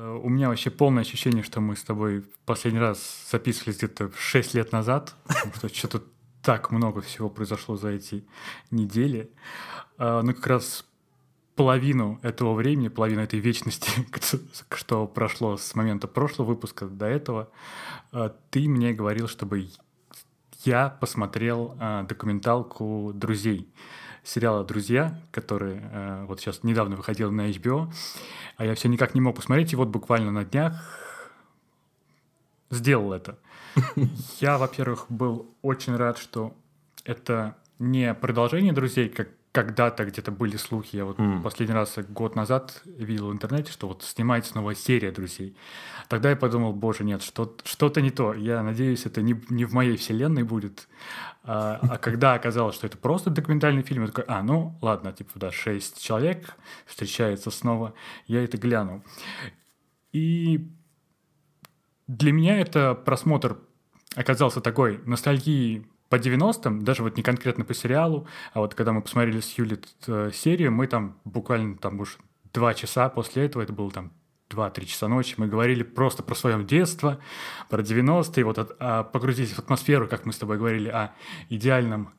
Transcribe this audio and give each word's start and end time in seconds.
Э, 0.00 0.18
у 0.22 0.28
меня 0.28 0.48
вообще 0.48 0.70
полное 0.70 1.02
ощущение, 1.02 1.42
что 1.42 1.60
мы 1.60 1.76
с 1.76 1.82
тобой 1.82 2.24
последний 2.46 2.80
раз 2.80 3.26
записывались 3.30 3.78
где-то 3.78 4.10
6 4.16 4.54
лет 4.54 4.72
назад, 4.72 5.14
потому 5.26 5.54
что 5.54 5.68
что-то 5.68 6.02
так 6.42 6.70
много 6.70 7.02
всего 7.02 7.28
произошло 7.28 7.76
за 7.76 7.90
эти 7.90 8.24
недели. 8.70 9.30
Э, 9.98 10.22
ну, 10.22 10.34
как 10.34 10.46
раз 10.46 10.86
половину 11.54 12.18
этого 12.22 12.54
времени, 12.54 12.88
половину 12.88 13.20
этой 13.20 13.40
вечности, 13.40 13.90
что 14.74 15.06
прошло 15.06 15.58
с 15.58 15.74
момента 15.74 16.08
прошлого 16.08 16.48
выпуска 16.48 16.86
до 16.86 17.06
этого, 17.06 17.50
э, 18.12 18.30
ты 18.50 18.68
мне 18.68 18.94
говорил, 18.94 19.28
чтобы 19.28 19.68
я 20.64 20.90
посмотрел 20.90 21.74
документалку 22.06 23.12
«Друзей» 23.14 23.72
сериала 24.24 24.64
«Друзья», 24.64 25.20
который 25.30 25.80
э, 25.82 26.24
вот 26.26 26.40
сейчас 26.40 26.62
недавно 26.62 26.96
выходил 26.96 27.30
на 27.30 27.50
HBO, 27.50 27.92
а 28.56 28.64
я 28.64 28.74
все 28.74 28.88
никак 28.88 29.14
не 29.14 29.20
мог 29.20 29.36
посмотреть, 29.36 29.72
и 29.72 29.76
вот 29.76 29.88
буквально 29.88 30.30
на 30.30 30.44
днях 30.44 30.74
сделал 32.70 33.12
это. 33.12 33.38
Я, 34.40 34.58
во-первых, 34.58 35.06
был 35.08 35.48
очень 35.62 35.96
рад, 35.96 36.18
что 36.18 36.54
это 37.04 37.56
не 37.78 38.14
продолжение 38.14 38.72
«Друзей», 38.72 39.08
как 39.08 39.28
когда-то 39.52 40.04
где-то 40.04 40.30
были 40.30 40.56
слухи, 40.56 40.96
я 40.96 41.04
вот 41.04 41.18
mm. 41.18 41.42
последний 41.42 41.74
раз 41.74 41.98
год 42.08 42.36
назад 42.36 42.82
видел 42.84 43.28
в 43.28 43.32
интернете, 43.32 43.72
что 43.72 43.88
вот 43.88 44.04
снимается 44.04 44.54
новая 44.54 44.76
серия 44.76 45.10
«Друзей». 45.10 45.56
Тогда 46.08 46.30
я 46.30 46.36
подумал, 46.36 46.72
боже, 46.72 47.02
нет, 47.02 47.22
что, 47.22 47.56
что-то 47.64 48.00
не 48.00 48.10
то. 48.10 48.32
Я 48.32 48.62
надеюсь, 48.62 49.06
это 49.06 49.22
не, 49.22 49.40
не 49.48 49.64
в 49.64 49.72
моей 49.72 49.96
вселенной 49.96 50.44
будет. 50.44 50.88
А, 51.42 51.80
а 51.82 51.98
когда 51.98 52.34
оказалось, 52.34 52.76
что 52.76 52.86
это 52.86 52.96
просто 52.96 53.30
документальный 53.30 53.82
фильм, 53.82 54.02
я 54.02 54.08
такой, 54.08 54.24
а, 54.28 54.42
ну, 54.42 54.78
ладно, 54.82 55.12
типа, 55.12 55.32
да, 55.34 55.50
шесть 55.50 56.00
человек 56.00 56.54
встречаются 56.86 57.50
снова, 57.50 57.94
я 58.26 58.44
это 58.44 58.56
гляну. 58.56 59.02
И 60.12 60.68
для 62.06 62.32
меня 62.32 62.60
это 62.60 62.94
просмотр 62.94 63.58
оказался 64.14 64.60
такой 64.60 65.00
ностальгией 65.06 65.89
по 66.10 66.16
90-м, 66.16 66.84
даже 66.84 67.02
вот 67.02 67.16
не 67.16 67.22
конкретно 67.22 67.64
по 67.64 67.72
сериалу, 67.72 68.26
а 68.52 68.58
вот 68.60 68.74
когда 68.74 68.92
мы 68.92 69.00
посмотрели 69.00 69.40
с 69.40 69.56
Юли 69.56 69.78
э, 70.08 70.30
серию, 70.34 70.72
мы 70.72 70.88
там 70.88 71.16
буквально 71.24 71.76
там 71.76 72.00
уж 72.00 72.18
два 72.52 72.74
часа 72.74 73.08
после 73.08 73.46
этого, 73.46 73.62
это 73.62 73.72
было 73.72 73.92
там 73.92 74.12
2-3 74.50 74.84
часа 74.86 75.06
ночи, 75.06 75.36
мы 75.36 75.46
говорили 75.46 75.84
просто 75.84 76.24
про 76.24 76.34
свое 76.34 76.62
детство, 76.64 77.20
про 77.68 77.80
90-е, 77.82 78.44
вот 78.44 78.58
от, 78.58 78.76
а, 78.80 79.04
погрузились 79.04 79.52
в 79.52 79.60
атмосферу, 79.60 80.08
как 80.08 80.26
мы 80.26 80.32
с 80.32 80.38
тобой 80.38 80.58
говорили, 80.58 80.88
о 80.88 81.14
идеальном 81.48 82.12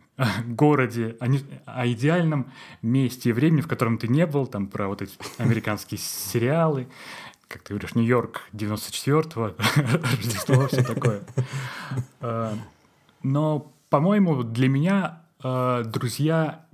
городе, 0.45 1.17
о, 1.19 1.27
не, 1.27 1.41
о 1.65 1.85
идеальном 1.87 2.49
месте 2.81 3.29
и 3.29 3.33
времени, 3.33 3.59
в 3.59 3.67
котором 3.67 3.97
ты 3.97 4.07
не 4.07 4.25
был, 4.25 4.47
там 4.47 4.67
про 4.67 4.87
вот 4.87 5.01
эти 5.01 5.13
американские 5.37 5.97
сериалы, 5.97 6.87
как 7.49 7.63
ты 7.63 7.73
говоришь, 7.73 7.95
Нью-Йорк 7.95 8.43
94-го, 8.53 9.53
Рождество, 10.15 10.67
все 10.67 10.83
такое. 10.83 11.23
А, 12.21 12.53
но 13.23 13.73
по-моему, 13.91 14.43
для 14.43 14.69
меня 14.69 15.21
э, 15.43 15.83
друзья 15.85 16.65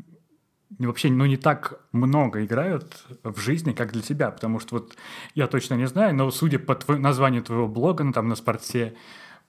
вообще 0.77 1.09
ну, 1.09 1.25
не 1.25 1.35
так 1.35 1.79
много 1.91 2.45
играют 2.45 3.05
в 3.23 3.39
жизни, 3.39 3.73
как 3.73 3.91
для 3.91 4.03
тебя, 4.03 4.29
потому 4.29 4.59
что 4.59 4.75
вот 4.75 4.95
я 5.33 5.47
точно 5.47 5.73
не 5.73 5.87
знаю, 5.87 6.13
но 6.13 6.29
судя 6.29 6.59
по 6.59 6.73
тво- 6.73 6.99
названию 6.99 7.41
твоего 7.41 7.67
блога, 7.67 8.03
ну, 8.03 8.13
там 8.13 8.27
на 8.27 8.35
спорте, 8.35 8.95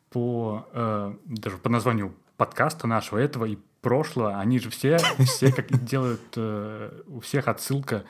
по 0.08 0.66
э, 0.72 1.14
даже 1.26 1.58
по 1.58 1.68
названию 1.68 2.14
подкаста 2.38 2.86
нашего 2.86 3.18
этого 3.18 3.44
и 3.44 3.58
прошлого, 3.82 4.38
они 4.38 4.58
же 4.60 4.70
все, 4.70 4.96
все 5.18 5.52
как 5.52 5.70
делают, 5.84 6.22
э, 6.36 7.02
у 7.06 7.20
всех 7.20 7.48
отсылка 7.48 8.04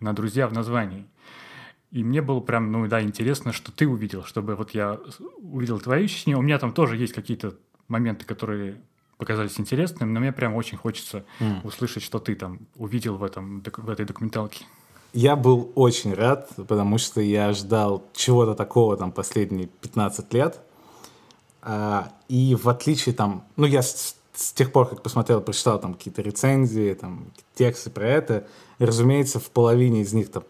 на 0.00 0.14
друзья 0.14 0.48
в 0.48 0.54
названии. 0.54 1.06
И 1.90 2.02
мне 2.02 2.22
было 2.22 2.40
прям, 2.40 2.72
ну 2.72 2.88
да, 2.88 3.02
интересно, 3.02 3.52
что 3.52 3.72
ты 3.72 3.86
увидел, 3.86 4.24
чтобы 4.24 4.56
вот 4.56 4.70
я 4.70 4.98
увидел 5.36 5.78
твои 5.80 6.06
ощущения. 6.06 6.38
У 6.38 6.42
меня 6.42 6.58
там 6.58 6.72
тоже 6.72 6.96
есть 6.96 7.12
какие-то 7.12 7.56
моменты, 7.88 8.24
которые 8.24 8.80
показались 9.22 9.60
интересными, 9.60 10.10
но 10.10 10.18
мне 10.18 10.32
прям 10.32 10.56
очень 10.56 10.76
хочется 10.76 11.24
mm. 11.38 11.64
услышать, 11.64 12.02
что 12.02 12.18
ты 12.18 12.34
там 12.34 12.58
увидел 12.74 13.16
в, 13.16 13.22
этом, 13.22 13.62
в 13.64 13.88
этой 13.88 14.04
документалке. 14.04 14.64
Я 15.12 15.36
был 15.36 15.70
очень 15.76 16.12
рад, 16.12 16.50
потому 16.56 16.98
что 16.98 17.20
я 17.20 17.52
ждал 17.52 18.02
чего-то 18.14 18.54
такого 18.56 18.96
там 18.96 19.12
последние 19.12 19.68
15 19.68 20.34
лет. 20.34 20.60
А, 21.62 22.10
и 22.28 22.56
в 22.60 22.68
отличие 22.68 23.14
там, 23.14 23.44
ну 23.54 23.64
я 23.64 23.82
с, 23.82 24.16
с 24.32 24.52
тех 24.52 24.72
пор, 24.72 24.88
как 24.88 25.02
посмотрел, 25.02 25.40
прочитал 25.40 25.78
там 25.78 25.94
какие-то 25.94 26.20
рецензии, 26.22 26.94
там 26.94 27.26
тексты 27.54 27.90
про 27.90 28.08
это, 28.08 28.48
разумеется, 28.80 29.38
в 29.38 29.50
половине 29.50 30.00
из 30.00 30.12
них 30.12 30.32
там 30.32 30.44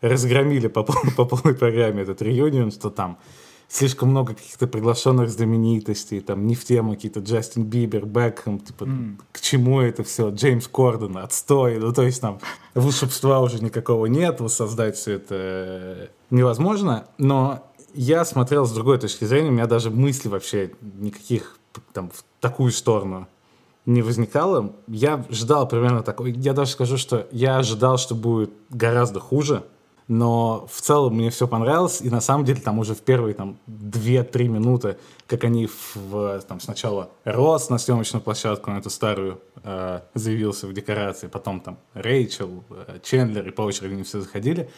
разгромили 0.00 0.68
по, 0.68 0.84
по 1.16 1.24
полной 1.24 1.56
программе 1.56 2.02
этот 2.02 2.22
реюнион, 2.22 2.70
что 2.70 2.90
там 2.90 3.18
слишком 3.68 4.10
много 4.10 4.34
каких-то 4.34 4.66
приглашенных 4.66 5.28
знаменитостей, 5.30 6.20
там 6.20 6.46
не 6.46 6.54
в 6.54 6.64
тему 6.64 6.94
какие-то 6.94 7.20
Джастин 7.20 7.64
Бибер, 7.64 8.06
Бекхэм, 8.06 8.60
типа 8.60 8.84
mm. 8.84 9.20
к 9.30 9.40
чему 9.40 9.80
это 9.80 10.02
все, 10.04 10.30
Джеймс 10.30 10.66
Корден, 10.68 11.18
отстой, 11.18 11.78
ну 11.78 11.92
то 11.92 12.02
есть 12.02 12.20
там 12.20 12.40
волшебства 12.74 13.40
уже 13.40 13.62
никакого 13.62 14.06
нет, 14.06 14.40
воссоздать 14.40 14.96
все 14.96 15.12
это 15.14 15.34
э, 15.34 16.06
невозможно, 16.30 17.06
но 17.18 17.70
я 17.94 18.24
смотрел 18.24 18.64
с 18.64 18.72
другой 18.72 18.98
точки 18.98 19.24
зрения, 19.24 19.50
у 19.50 19.52
меня 19.52 19.66
даже 19.66 19.90
мысли 19.90 20.28
вообще 20.28 20.72
никаких 20.80 21.58
там 21.92 22.10
в 22.10 22.24
такую 22.40 22.72
сторону 22.72 23.28
не 23.86 24.02
возникало. 24.02 24.74
Я 24.86 25.24
ждал 25.30 25.66
примерно 25.66 26.02
такой, 26.02 26.32
я 26.32 26.52
даже 26.52 26.72
скажу, 26.72 26.98
что 26.98 27.26
я 27.30 27.56
ожидал, 27.56 27.96
что 27.96 28.14
будет 28.14 28.50
гораздо 28.68 29.18
хуже, 29.18 29.64
но 30.08 30.66
в 30.72 30.80
целом 30.80 31.14
мне 31.14 31.28
все 31.28 31.46
понравилось, 31.46 32.00
и 32.00 32.08
на 32.08 32.22
самом 32.22 32.46
деле 32.46 32.60
там 32.60 32.78
уже 32.78 32.94
в 32.94 33.00
первые 33.02 33.34
там 33.34 33.58
2-3 33.68 34.48
минуты, 34.48 34.96
как 35.26 35.44
они 35.44 35.68
в, 35.94 36.40
там 36.48 36.60
сначала 36.60 37.10
Рос 37.24 37.68
на 37.68 37.76
съемочную 37.76 38.22
площадку, 38.22 38.70
на 38.70 38.78
эту 38.78 38.88
старую, 38.88 39.38
э, 39.62 40.00
заявился 40.14 40.66
в 40.66 40.72
декорации, 40.72 41.26
потом 41.26 41.60
там 41.60 41.76
Рэйчел, 41.92 42.64
э, 42.70 42.98
Чендлер, 43.02 43.46
и 43.46 43.50
по 43.50 43.62
очереди 43.62 43.92
они 43.92 44.02
все 44.02 44.20
заходили. 44.22 44.70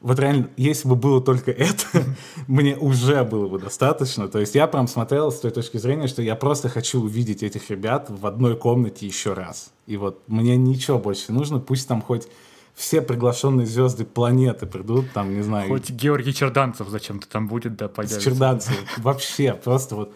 Вот 0.00 0.20
реально, 0.20 0.48
если 0.56 0.86
бы 0.86 0.94
было 0.94 1.20
только 1.22 1.50
это, 1.50 2.04
мне 2.46 2.76
уже 2.76 3.24
было 3.24 3.48
бы 3.48 3.58
достаточно. 3.58 4.28
То 4.28 4.38
есть 4.38 4.54
я 4.54 4.66
прям 4.66 4.86
смотрел 4.86 5.32
с 5.32 5.40
той 5.40 5.50
точки 5.50 5.78
зрения, 5.78 6.08
что 6.08 6.20
я 6.20 6.36
просто 6.36 6.68
хочу 6.68 7.02
увидеть 7.02 7.42
этих 7.42 7.70
ребят 7.70 8.10
в 8.10 8.26
одной 8.26 8.54
комнате 8.54 9.06
еще 9.06 9.32
раз. 9.32 9.72
И 9.86 9.96
вот 9.96 10.22
мне 10.26 10.56
ничего 10.58 10.98
больше 10.98 11.32
нужно, 11.32 11.58
пусть 11.58 11.88
там 11.88 12.02
хоть 12.02 12.28
все 12.78 13.02
приглашенные 13.02 13.66
звезды 13.66 14.04
планеты 14.04 14.64
придут, 14.64 15.06
там, 15.12 15.34
не 15.34 15.42
знаю. 15.42 15.68
Хоть 15.68 15.90
Георгий 15.90 16.32
Черданцев 16.32 16.88
зачем-то 16.88 17.28
там 17.28 17.48
будет, 17.48 17.76
да, 17.76 17.88
появится. 17.88 18.20
Черданцев, 18.20 18.76
вообще, 18.98 19.52
просто 19.52 19.96
вот 19.96 20.14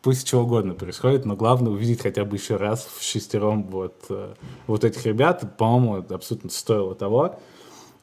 пусть 0.00 0.28
что 0.28 0.38
угодно 0.38 0.74
происходит, 0.74 1.24
но 1.24 1.34
главное 1.34 1.72
увидеть 1.72 2.02
хотя 2.02 2.24
бы 2.24 2.36
еще 2.36 2.54
раз 2.54 2.88
в 2.96 3.02
шестером 3.02 3.64
вот, 3.64 3.96
э, 4.10 4.34
вот 4.68 4.84
этих 4.84 5.04
ребят, 5.06 5.56
по-моему, 5.56 6.06
абсолютно 6.08 6.50
стоило 6.50 6.94
того. 6.94 7.40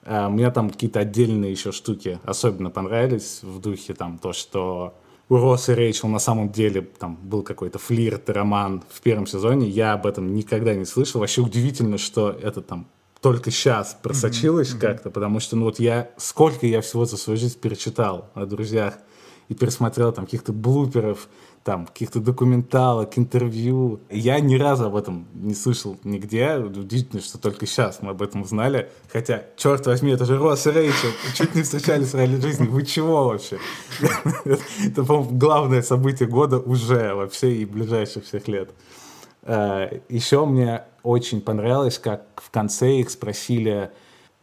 У 0.05 0.31
меня 0.31 0.49
там 0.51 0.71
какие-то 0.71 0.99
отдельные 0.99 1.51
еще 1.51 1.71
штуки 1.71 2.19
особенно 2.23 2.71
понравились 2.71 3.41
в 3.43 3.61
духе 3.61 3.93
там 3.93 4.17
то, 4.17 4.33
что 4.33 4.95
у 5.29 5.37
Росс 5.37 5.69
и 5.69 5.73
Рэйчел 5.73 6.09
на 6.09 6.17
самом 6.17 6.51
деле 6.51 6.81
там 6.81 7.17
был 7.21 7.43
какой-то 7.43 7.77
флирт, 7.77 8.27
роман 8.29 8.83
в 8.89 8.99
первом 9.01 9.27
сезоне. 9.27 9.69
Я 9.69 9.93
об 9.93 10.07
этом 10.07 10.33
никогда 10.33 10.73
не 10.73 10.85
слышал. 10.85 11.21
Вообще 11.21 11.41
удивительно, 11.41 11.99
что 11.99 12.31
это 12.31 12.61
там 12.61 12.87
только 13.21 13.51
сейчас 13.51 13.97
просочилось 14.01 14.73
mm-hmm. 14.73 14.79
как-то, 14.79 15.09
потому 15.11 15.39
что, 15.39 15.55
ну 15.55 15.65
вот 15.65 15.79
я, 15.79 16.09
сколько 16.17 16.65
я 16.65 16.81
всего 16.81 17.05
за 17.05 17.17
свою 17.17 17.37
жизнь 17.37 17.59
перечитал 17.59 18.29
о 18.33 18.45
друзьях 18.45 18.95
и 19.47 19.53
пересмотрел 19.53 20.11
там 20.11 20.25
каких-то 20.25 20.53
блуперов, 20.53 21.27
там, 21.63 21.85
каких-то 21.85 22.19
документалок, 22.19 23.17
интервью. 23.19 23.99
Я 24.09 24.39
ни 24.39 24.55
разу 24.55 24.85
об 24.85 24.95
этом 24.95 25.27
не 25.33 25.53
слышал 25.53 25.99
нигде. 26.03 26.57
Удивительно, 26.57 27.21
что 27.21 27.37
только 27.37 27.67
сейчас 27.67 28.01
мы 28.01 28.11
об 28.11 28.21
этом 28.23 28.41
узнали. 28.41 28.89
Хотя, 29.11 29.45
черт 29.57 29.85
возьми, 29.85 30.11
это 30.11 30.25
же 30.25 30.39
Росс 30.39 30.65
и 30.65 30.71
Рэйчел. 30.71 31.09
Чуть 31.35 31.53
не 31.53 31.61
встречались 31.61 32.13
в 32.13 32.15
реальной 32.15 32.41
жизни. 32.41 32.65
Вы 32.65 32.83
чего 32.83 33.27
вообще? 33.27 33.59
Это, 34.83 35.03
по-моему, 35.03 35.37
главное 35.37 35.83
событие 35.83 36.27
года 36.27 36.57
уже 36.57 37.13
вообще 37.13 37.53
и 37.57 37.65
ближайших 37.65 38.25
всех 38.25 38.47
лет. 38.47 38.71
Э, 39.43 39.99
Еще 40.09 40.45
мне 40.45 40.83
очень 41.03 41.41
понравилось, 41.41 41.97
как 41.97 42.23
в 42.35 42.51
конце 42.51 42.97
их 42.97 43.09
спросили, 43.09 43.91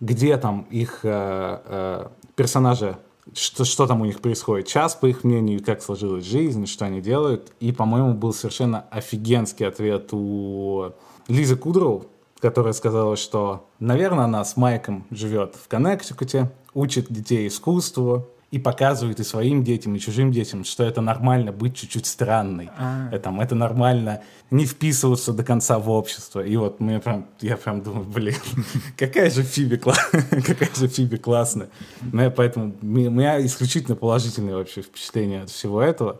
где 0.01 0.37
там 0.37 0.63
их 0.71 1.01
э, 1.03 1.61
э, 1.65 2.07
персонажи, 2.35 2.97
что, 3.35 3.65
что 3.65 3.87
там 3.87 4.01
у 4.01 4.05
них 4.05 4.21
происходит. 4.21 4.67
Час, 4.67 4.95
по 4.95 5.07
их 5.07 5.25
мнению, 5.25 5.63
как 5.63 5.83
сложилась 5.83 6.25
жизнь, 6.25 6.67
что 6.67 6.87
они 6.87 7.01
делают. 7.01 7.53
И, 7.61 7.73
по-моему, 7.73 8.15
был 8.15 8.33
совершенно 8.33 8.87
офигенский 8.91 9.67
ответ 9.67 10.09
у 10.13 10.93
Лизы 11.27 11.57
Кудроу, 11.57 12.07
которая 12.41 12.73
сказала, 12.73 13.17
что, 13.17 13.69
наверное, 13.81 14.25
она 14.25 14.45
с 14.45 14.57
Майком 14.57 15.07
живет 15.11 15.55
в 15.57 15.69
Коннектикуте, 15.69 16.51
учит 16.75 17.13
детей 17.13 17.49
искусству, 17.49 18.29
и 18.51 18.59
показывают 18.59 19.21
и 19.21 19.25
своим 19.25 19.63
детям, 19.63 19.95
и 19.95 19.99
чужим 19.99 20.33
детям, 20.33 20.65
что 20.65 20.85
это 20.85 21.03
нормально 21.03 21.53
быть 21.53 21.77
чуть-чуть 21.77 22.07
странной. 22.07 22.71
А. 22.79 23.11
Это, 23.13 23.31
это 23.31 23.55
нормально 23.55 24.23
не 24.51 24.65
вписываться 24.65 25.35
до 25.35 25.45
конца 25.45 25.79
в 25.79 25.91
общество. 25.91 26.41
И 26.41 26.57
вот 26.57 26.81
мне 26.81 26.99
прям, 26.99 27.27
я 27.41 27.59
прям 27.59 27.83
думаю, 27.83 28.05
блин, 28.05 28.37
какая 28.97 29.29
же 29.29 29.43
Фиби, 29.43 29.77
какая 30.31 30.75
же 30.75 30.89
Фиби 30.89 31.17
классная. 31.17 31.69
Ну, 32.01 32.23
я 32.23 32.31
поэтому, 32.31 32.75
у 32.81 32.87
меня 32.87 33.45
исключительно 33.45 33.97
положительное 33.97 34.55
вообще 34.55 34.81
впечатление 34.81 35.43
от 35.43 35.51
всего 35.51 35.83
этого. 35.83 36.19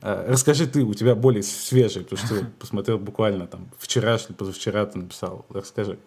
Э, 0.00 0.26
расскажи 0.28 0.68
ты, 0.68 0.84
у 0.84 0.94
тебя 0.94 1.16
более 1.16 1.42
свежий, 1.42 2.04
потому 2.04 2.24
что 2.24 2.44
посмотрел 2.60 2.98
буквально 2.98 3.48
там 3.48 3.68
вчера, 3.78 4.14
или 4.14 4.32
позавчера 4.32 4.86
ты 4.86 4.98
написал. 4.98 5.44
Расскажи. 5.50 5.98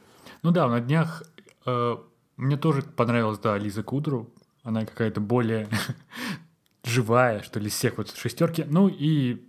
Ну 0.43 0.51
да, 0.51 0.69
на 0.69 0.79
днях 0.79 1.23
э, 1.65 1.97
мне 2.37 2.55
тоже 2.55 2.83
понравилась, 2.83 3.39
да, 3.39 3.57
Лиза 3.57 3.83
Кудру. 3.83 4.29
Она 4.63 4.85
какая-то 4.85 5.21
более 5.21 5.67
живая, 6.83 7.41
что 7.41 7.59
ли, 7.59 7.67
из 7.67 7.73
всех 7.73 7.97
вот 7.97 8.15
шестерки. 8.15 8.63
Ну 8.67 8.87
и 8.87 9.47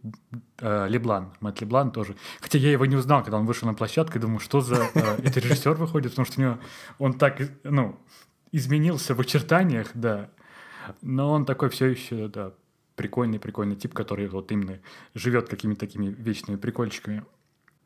э, 0.58 0.86
Леблан, 0.88 1.32
Мэтт 1.40 1.60
Леблан 1.60 1.90
тоже. 1.90 2.16
Хотя 2.40 2.58
я 2.58 2.70
его 2.70 2.86
не 2.86 2.96
узнал, 2.96 3.22
когда 3.22 3.38
он 3.38 3.46
вышел 3.46 3.68
на 3.68 3.74
площадку, 3.74 4.18
и 4.18 4.20
думаю, 4.20 4.40
что 4.40 4.60
за 4.60 4.88
э, 4.94 5.18
это 5.24 5.40
режиссер 5.40 5.74
выходит, 5.74 6.12
потому 6.12 6.26
что 6.26 6.40
у 6.40 6.44
него 6.44 6.58
он 6.98 7.14
так, 7.14 7.40
ну, 7.64 7.98
изменился 8.52 9.14
в 9.14 9.20
очертаниях, 9.20 9.90
да. 9.94 10.30
Но 11.00 11.30
он 11.30 11.44
такой 11.44 11.70
все 11.70 11.86
еще, 11.86 12.28
да, 12.28 12.52
прикольный, 12.96 13.38
прикольный 13.38 13.76
тип, 13.76 13.94
который 13.94 14.28
вот 14.28 14.52
именно 14.52 14.78
живет 15.14 15.48
какими-то 15.48 15.80
такими 15.80 16.06
вечными 16.06 16.56
прикольчиками. 16.56 17.24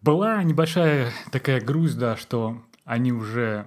Была 0.03 0.43
небольшая 0.43 1.13
такая 1.33 1.61
грусть, 1.61 1.99
да, 1.99 2.17
что 2.17 2.63
они 2.85 3.13
уже 3.13 3.67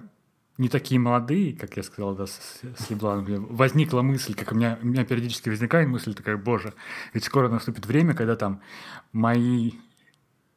не 0.60 0.68
такие 0.68 1.00
молодые, 1.00 1.54
как 1.54 1.78
я 1.78 1.82
сказал, 1.82 2.14
да, 2.14 2.26
с, 2.26 2.60
с 2.62 2.90
Лебланом. 2.90 3.46
Возникла 3.46 4.02
мысль, 4.02 4.34
как 4.34 4.52
у 4.52 4.54
меня, 4.54 4.78
у 4.82 4.86
меня 4.86 5.06
периодически 5.06 5.48
возникает 5.48 5.88
мысль 5.88 6.12
такая, 6.12 6.36
боже, 6.36 6.74
ведь 7.14 7.24
скоро 7.24 7.48
наступит 7.48 7.86
время, 7.86 8.12
когда 8.12 8.36
там 8.36 8.60
мои 9.12 9.72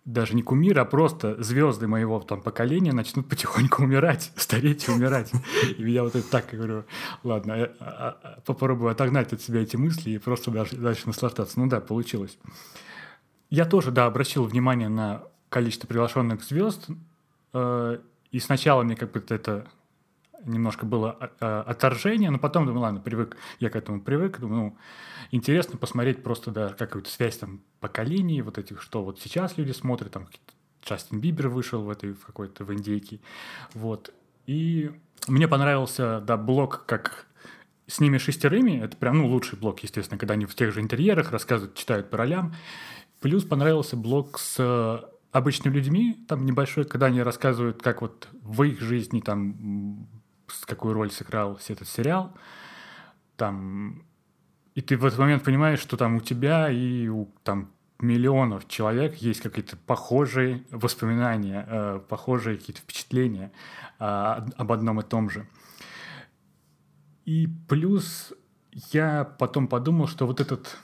даже 0.04 0.36
не 0.36 0.42
кумиры, 0.42 0.82
а 0.82 0.86
просто 0.86 1.42
звезды 1.42 1.88
моего 1.88 2.20
там 2.20 2.42
поколения 2.42 2.92
начнут 2.92 3.30
потихоньку 3.30 3.84
умирать, 3.84 4.34
стареть 4.36 4.90
и 4.90 4.92
умирать. 4.92 5.32
И 5.78 5.90
я 5.90 6.04
вот 6.04 6.14
так 6.30 6.48
говорю, 6.52 6.84
ладно, 7.24 7.54
я, 7.54 7.72
а, 7.80 8.20
а, 8.22 8.42
попробую 8.46 8.92
отогнать 8.92 9.32
от 9.32 9.42
себя 9.42 9.62
эти 9.62 9.78
мысли 9.78 10.12
и 10.12 10.18
просто 10.18 10.52
дальше, 10.52 10.76
дальше 10.76 11.08
наслаждаться. 11.08 11.58
Ну 11.58 11.68
да, 11.68 11.80
получилось. 11.80 12.38
Я 13.50 13.64
тоже, 13.64 13.92
да, 13.92 14.06
обратил 14.08 14.44
внимание 14.44 14.90
на 14.90 15.24
количество 15.48 15.88
приглашенных 15.88 16.44
звезд, 16.44 16.88
э, 17.54 18.00
и 18.32 18.40
сначала 18.40 18.84
мне 18.84 18.98
как 18.98 19.14
бы 19.14 19.24
это 19.30 19.66
немножко 20.46 20.86
было 20.86 21.12
а, 21.12 21.32
а, 21.40 21.62
отторжение, 21.64 22.30
но 22.30 22.40
потом 22.40 22.66
думаю, 22.66 22.82
ладно, 22.82 23.00
привык, 23.00 23.38
я 23.60 23.70
к 23.70 23.76
этому 23.76 24.02
привык, 24.02 24.40
думаю, 24.40 24.62
ну, 24.62 24.78
интересно 25.32 25.78
посмотреть 25.78 26.24
просто, 26.24 26.52
да, 26.52 26.70
какую-то 26.70 27.10
связь 27.10 27.38
там 27.38 27.62
поколений, 27.80 28.42
вот 28.42 28.58
этих, 28.58 28.82
что 28.82 29.04
вот 29.04 29.20
сейчас 29.20 29.58
люди 29.58 29.72
смотрят, 29.72 30.12
там, 30.12 30.28
Джастин 30.86 31.20
Бибер 31.20 31.50
вышел 31.50 31.82
в 31.84 31.90
этой, 31.90 32.14
в 32.14 32.26
какой-то, 32.26 32.66
в 32.66 32.74
индейке, 32.74 33.20
вот, 33.74 34.14
и 34.46 34.92
мне 35.28 35.48
понравился, 35.48 36.22
да, 36.22 36.38
блок, 36.38 36.84
как 36.86 37.28
с 37.88 38.00
ними 38.00 38.18
шестерыми, 38.18 38.84
это 38.84 38.98
прям, 38.98 39.18
ну, 39.18 39.28
лучший 39.28 39.58
блок, 39.58 39.82
естественно, 39.82 40.18
когда 40.18 40.34
они 40.34 40.46
в 40.46 40.56
тех 40.56 40.74
же 40.74 40.82
интерьерах 40.82 41.32
рассказывают, 41.32 41.76
читают 41.76 42.10
по 42.10 42.18
ролям, 42.18 42.54
плюс 43.20 43.44
понравился 43.44 43.96
блок 43.96 44.40
с 44.40 45.10
обычными 45.34 45.76
людьми, 45.76 46.24
там 46.28 46.46
небольшой, 46.46 46.86
когда 46.86 47.08
они 47.08 47.22
рассказывают, 47.22 47.82
как 47.82 48.02
вот 48.02 48.30
в 48.34 48.64
их 48.64 48.80
жизни 48.80 49.20
там 49.20 50.08
какую 50.66 50.94
роль 50.94 51.12
сыграл 51.12 51.60
этот 51.68 51.88
сериал, 51.88 52.34
там, 53.38 54.04
и 54.76 54.82
ты 54.82 54.98
в 54.98 55.06
этот 55.06 55.20
момент 55.20 55.44
понимаешь, 55.44 55.80
что 55.80 55.98
там 55.98 56.16
у 56.16 56.22
тебя 56.22 56.70
и 56.70 57.08
у 57.08 57.34
там 57.44 57.72
миллионов 58.00 58.68
человек 58.68 59.16
есть 59.16 59.42
какие-то 59.42 59.78
похожие 59.78 60.64
воспоминания, 60.72 61.66
э, 61.68 62.02
похожие 62.08 62.58
какие-то 62.58 62.82
впечатления 62.82 63.52
э, 64.00 64.04
об 64.04 64.72
одном 64.72 65.00
и 65.00 65.04
том 65.04 65.30
же. 65.30 65.48
И 67.26 67.48
плюс 67.70 68.34
я 68.92 69.24
потом 69.24 69.68
подумал, 69.68 70.08
что 70.08 70.28
вот 70.28 70.42
этот 70.42 70.78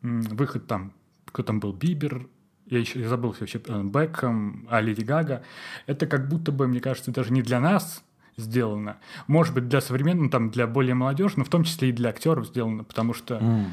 выход 0.00 0.66
там, 0.66 0.92
кто 1.26 1.42
там 1.42 1.60
был, 1.60 1.72
Бибер, 1.72 2.28
я 2.66 2.78
еще 2.78 3.00
я 3.00 3.08
забыл 3.08 3.34
вообще, 3.38 3.58
Бекхэм, 3.58 4.66
а 4.70 4.80
Леди 4.80 5.02
Гага, 5.02 5.42
это 5.86 6.06
как 6.06 6.28
будто 6.28 6.52
бы, 6.52 6.66
мне 6.66 6.80
кажется, 6.80 7.10
даже 7.10 7.32
не 7.32 7.42
для 7.42 7.60
нас 7.60 8.02
сделано. 8.38 8.98
Может 9.26 9.54
быть, 9.54 9.68
для 9.68 9.80
современного, 9.80 10.30
там, 10.30 10.50
для 10.50 10.66
более 10.66 10.94
молодежи, 10.94 11.34
но 11.36 11.44
в 11.44 11.48
том 11.48 11.64
числе 11.64 11.90
и 11.90 11.92
для 11.92 12.10
актеров 12.10 12.46
сделано, 12.46 12.84
потому 12.84 13.12
что 13.12 13.36
mm. 13.36 13.66